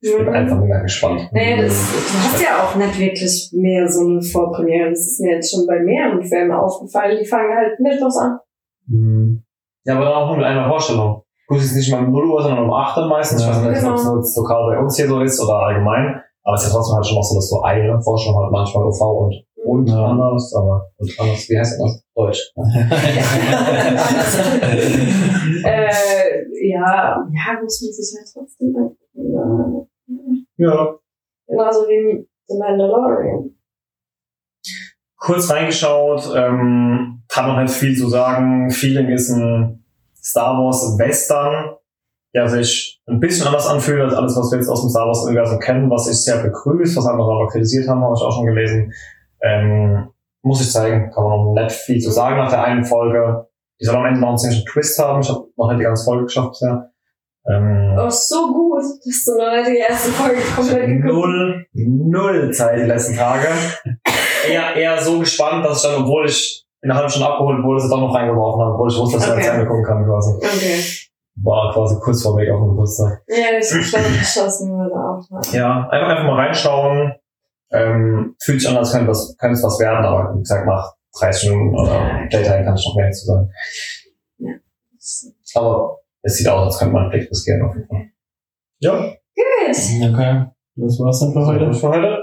ich 0.00 0.16
bin 0.16 0.28
einfach 0.28 0.58
nicht 0.58 0.68
mehr 0.68 0.82
gespannt. 0.82 1.28
Naja, 1.32 1.62
das, 1.62 1.90
du 1.90 2.18
hast 2.18 2.42
ja 2.42 2.62
auch 2.62 2.76
nicht 2.76 2.98
wirklich 2.98 3.50
mehr 3.52 3.88
so 3.88 4.06
eine 4.06 4.22
Vorpremiere. 4.22 4.90
Das 4.90 5.00
ist 5.00 5.20
mir 5.20 5.34
jetzt 5.34 5.50
schon 5.50 5.66
bei 5.66 5.80
mehreren 5.80 6.22
Filmen 6.22 6.52
aufgefallen. 6.52 7.18
Die 7.20 7.26
fangen 7.26 7.52
halt 7.54 7.80
mittwochs 7.80 8.16
an. 8.16 8.38
Mhm. 8.86 9.42
Ja, 9.84 9.96
aber 9.96 10.04
dann 10.04 10.14
auch 10.14 10.26
nur 10.28 10.36
mit 10.36 10.46
einer 10.46 10.68
Vorstellung. 10.68 11.22
Gut, 11.48 11.58
es 11.58 11.64
ist 11.64 11.76
nicht 11.76 11.90
mal 11.90 12.04
um 12.04 12.12
0 12.12 12.30
Uhr, 12.30 12.42
sondern 12.42 12.64
um 12.64 12.72
8 12.72 12.96
Uhr 12.98 13.08
meistens. 13.08 13.42
Ja, 13.42 13.50
ich 13.50 13.56
weiß 13.56 13.82
nicht, 13.82 13.90
ob 13.90 13.96
genau. 13.96 14.18
es 14.20 14.36
lokal 14.36 14.70
bei 14.70 14.78
uns 14.78 14.96
hier 14.96 15.08
so 15.08 15.20
ist 15.20 15.42
oder 15.42 15.54
allgemein. 15.54 16.20
Aber 16.44 16.54
es 16.54 16.62
ist 16.62 16.68
ja 16.68 16.76
trotzdem 16.76 16.94
halt 16.94 17.06
schon 17.06 17.16
noch 17.16 17.24
so, 17.24 17.34
dass 17.34 17.50
du 17.50 17.60
eine 17.62 18.00
Vorstellung 18.00 18.38
halt 18.38 18.52
manchmal 18.52 18.84
OV 18.84 19.00
und, 19.00 19.34
und 19.68 19.86
Ja. 19.88 20.04
anders, 20.06 20.54
aber 20.54 20.90
und 20.96 21.20
anders, 21.20 21.48
wie 21.48 21.58
heißt 21.58 21.80
das? 21.80 22.04
Deutsch. 22.14 22.52
Äh, 25.64 26.68
ja, 26.68 27.16
ja, 27.32 27.60
muss 27.62 27.82
man 27.82 27.92
sich 27.92 28.14
halt 28.16 28.28
trotzdem 28.32 28.76
angucken. 28.76 29.88
Ja. 30.56 30.94
Genauso 31.46 31.80
wie 31.88 32.26
The 32.46 32.58
Mandalorian. 32.58 33.50
kurz 35.16 35.50
reingeschaut, 35.50 36.30
ähm, 36.36 37.22
kann 37.28 37.48
noch 37.48 37.60
nicht 37.60 37.72
viel 37.74 37.96
zu 37.96 38.08
sagen. 38.08 38.70
Feeling 38.70 39.08
ist 39.08 39.30
ein 39.30 39.84
Star 40.22 40.62
Wars 40.62 40.96
Western 40.98 41.74
ja, 42.32 42.46
sich 42.46 43.00
ein 43.06 43.20
bisschen 43.20 43.46
anders 43.46 43.66
anfühlt 43.66 44.00
als 44.02 44.14
alles, 44.14 44.36
was 44.36 44.50
wir 44.52 44.58
jetzt 44.58 44.68
aus 44.68 44.82
dem 44.82 44.90
Star 44.90 45.06
Wars-Universum 45.06 45.58
kennen, 45.60 45.90
was 45.90 46.08
ich 46.08 46.22
sehr 46.22 46.42
begrüßt, 46.42 46.96
was 46.96 47.06
andere 47.06 47.32
aber 47.32 47.48
kritisiert 47.48 47.88
haben, 47.88 48.02
habe 48.02 48.14
ich 48.16 48.22
auch 48.22 48.34
schon 48.36 48.46
gelesen. 48.46 48.92
Ähm, 49.42 50.08
muss 50.42 50.60
ich 50.60 50.70
zeigen, 50.72 51.10
kann 51.10 51.24
man 51.24 51.32
noch 51.44 51.52
nicht 51.54 51.72
viel 51.72 52.00
zu 52.00 52.10
sagen 52.10 52.36
nach 52.36 52.50
der 52.50 52.62
einen 52.64 52.84
Folge. 52.84 53.46
Die 53.80 53.84
soll 53.84 53.96
am 53.96 54.06
Ende 54.06 54.20
noch 54.20 54.28
einen 54.30 54.38
ziemlichen 54.38 54.66
Twist 54.66 54.98
haben. 54.98 55.20
Ich 55.20 55.28
habe 55.28 55.44
noch 55.56 55.68
nicht 55.68 55.80
die 55.80 55.84
ganze 55.84 56.04
Folge 56.04 56.24
geschafft 56.24 56.50
bisher. 56.50 56.90
Ähm, 57.50 57.96
Oh, 57.98 58.08
so 58.10 58.52
gut, 58.52 58.78
dass 58.82 59.24
du 59.24 59.36
noch 59.38 59.52
nicht 59.56 59.68
die 59.68 59.78
erste 59.78 60.10
Folge 60.10 60.40
komplett 60.54 60.86
geguckt 60.86 61.04
null, 61.14 61.66
null 61.74 62.50
Zeit 62.52 62.78
die 62.78 62.84
letzten 62.84 63.16
Tage. 63.16 63.46
eher, 64.48 64.74
eher 64.76 65.00
so 65.00 65.18
gespannt, 65.18 65.64
dass 65.64 65.82
ich 65.84 65.90
dann, 65.90 66.02
obwohl 66.02 66.26
ich 66.26 66.64
in 66.82 66.90
einer 66.90 66.98
halben 66.98 67.10
Stunde 67.10 67.28
abgeholt 67.28 67.62
wurde, 67.64 67.80
sie 67.80 67.88
doch 67.88 68.00
noch 68.00 68.14
reingeworfen 68.14 68.60
habe, 68.60 68.74
obwohl 68.74 68.90
ich 68.90 68.98
wusste, 68.98 69.18
dass 69.18 69.26
ich 69.26 69.32
Okay. 69.32 69.48
okay. 69.48 69.60
angucken 69.60 69.84
kann 69.84 70.04
quasi. 70.04 70.34
Okay. 70.36 70.84
War 71.42 71.72
quasi 71.72 71.96
kurz 72.00 72.22
vor 72.22 72.36
Weg 72.36 72.50
auf 72.50 72.60
dem 72.60 72.68
Geburtstag. 72.70 73.22
Ja, 73.28 73.58
ich 73.58 73.68
glaube, 73.90 74.08
geschossen 74.18 74.76
würde 74.76 74.94
auch 74.94 75.22
mal. 75.30 75.40
Ja, 75.52 75.88
einfach, 75.88 76.08
einfach 76.08 76.24
mal 76.24 76.36
reinschauen. 76.46 77.12
Ähm, 77.70 78.34
fühlt 78.40 78.60
sich 78.60 78.68
an, 78.70 78.76
als 78.78 78.92
könnte 78.92 79.10
es 79.10 79.36
was 79.38 79.78
werden, 79.78 80.04
aber 80.04 80.34
wie 80.34 80.40
gesagt, 80.40 80.66
nach 80.66 80.94
30 81.18 81.50
Minuten 81.50 81.78
oder 81.78 82.26
Playtime 82.30 82.64
kann 82.64 82.76
ich 82.76 82.86
noch 82.86 82.96
mehr 82.96 83.10
zu 83.10 83.26
sagen. 83.26 83.50
Aber 85.54 85.98
es 86.22 86.36
sieht 86.36 86.48
aus, 86.48 86.66
als 86.66 86.78
könnte 86.78 86.94
man 86.94 87.10
Blick 87.10 87.30
riskieren 87.30 87.62
auf 87.62 87.74
jeden 87.74 87.88
Fall. 87.88 88.10
Ja, 88.80 89.14
Gut. 89.38 90.12
Okay, 90.12 90.46
das 90.76 90.98
war's 90.98 91.20
dann 91.20 91.32
für 91.32 91.46
heute. 91.46 91.66
das 91.66 91.80
für 91.80 91.88
heute. 91.88 92.18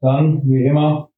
Dann, 0.00 0.42
wie 0.44 0.64
immer, 0.64 1.10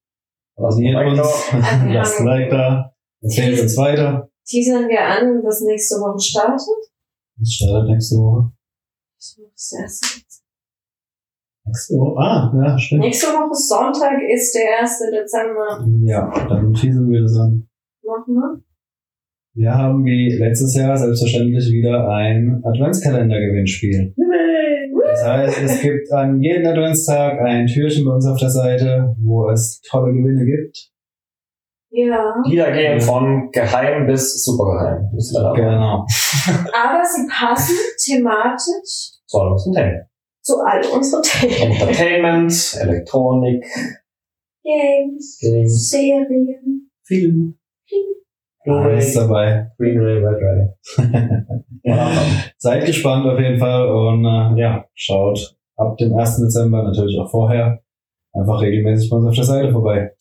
abonniert 0.56 0.94
Like 0.94 1.18
uns, 1.18 1.52
lasst 1.88 2.20
ein 2.20 2.26
Like 2.26 2.50
da, 2.50 2.94
empfehlt 3.20 3.60
uns 3.60 3.76
weiter. 3.76 4.28
Teasern 4.44 4.88
wir 4.88 5.00
an, 5.00 5.42
was 5.44 5.60
nächste 5.60 5.96
Woche 5.96 6.18
startet. 6.18 6.90
Das 7.36 7.52
startet 7.52 7.90
nächste 7.90 8.16
Woche. 8.16 8.52
Das 9.16 9.38
ist 9.38 9.72
das 9.72 9.80
erste. 9.80 10.41
Nächste 11.64 11.94
Woche? 11.94 12.18
Ah, 12.18 12.52
ja, 12.54 12.78
stimmt. 12.78 13.02
Nächste 13.02 13.26
Woche 13.28 13.54
Sonntag 13.54 14.20
ist 14.28 14.52
der 14.54 14.80
1. 14.80 14.98
Dezember. 15.12 15.86
Ja, 16.04 16.32
dann 16.48 16.72
teasen 16.74 17.08
wir 17.08 17.22
das 17.22 17.38
an. 17.38 17.68
Machen 18.04 18.34
wir. 18.34 18.62
Wir 19.54 19.72
haben 19.74 20.04
wie 20.04 20.36
letztes 20.38 20.74
Jahr 20.74 20.96
selbstverständlich 20.96 21.70
wieder 21.70 22.08
ein 22.08 22.62
Adventskalender-Gewinnspiel. 22.64 24.14
Das 25.04 25.26
heißt, 25.26 25.62
es 25.62 25.82
gibt 25.82 26.10
an 26.10 26.40
jedem 26.40 26.66
Adventstag 26.66 27.38
ein 27.40 27.66
Türchen 27.66 28.06
bei 28.06 28.12
uns 28.12 28.26
auf 28.26 28.38
der 28.38 28.48
Seite, 28.48 29.14
wo 29.22 29.50
es 29.50 29.80
tolle 29.82 30.12
Gewinne 30.14 30.44
gibt. 30.46 30.90
Ja. 31.90 32.34
Die 32.48 32.56
da 32.56 32.70
gehen 32.70 32.98
von 32.98 33.50
geheim 33.52 34.06
bis 34.06 34.42
supergeheim. 34.42 35.10
Da 35.34 35.52
Genau. 35.52 36.06
Aber 36.72 37.04
sie 37.04 37.28
passen 37.30 37.76
thematisch 38.02 39.20
So, 39.26 39.50
das 39.50 39.64
sind 39.64 39.74
Themen. 39.74 40.00
Zu 40.42 40.56
all 40.60 40.84
unseren 40.92 41.22
Themen. 41.22 41.72
Entertainment, 41.72 42.78
Elektronik, 42.80 43.64
Games, 44.62 45.38
Games, 45.40 45.90
Serien. 45.90 46.90
Film, 47.04 47.58
Alles 48.64 49.12
Blu-ray, 49.12 49.28
dabei. 49.28 49.70
Green 49.76 49.98
Ray, 49.98 50.24
Red 50.24 50.40
Ray. 51.84 52.44
Seid 52.58 52.86
gespannt 52.86 53.26
auf 53.26 53.38
jeden 53.40 53.58
Fall 53.58 53.88
und 53.88 54.24
äh, 54.24 54.60
ja, 54.60 54.84
schaut 54.94 55.56
ab 55.76 55.96
dem 55.96 56.16
1. 56.16 56.36
Dezember, 56.38 56.84
natürlich 56.84 57.18
auch 57.18 57.30
vorher, 57.30 57.82
einfach 58.32 58.60
regelmäßig 58.60 59.10
bei 59.10 59.16
uns 59.16 59.26
auf 59.26 59.34
der 59.34 59.44
Seite 59.44 59.72
vorbei. 59.72 60.12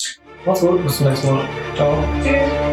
Macht's 0.46 0.62
gut, 0.62 0.84
bis 0.84 0.98
zum 0.98 1.08
nächsten 1.08 1.28
Mal. 1.28 1.46
Ciao. 1.76 1.94
Tschüss. 2.24 2.71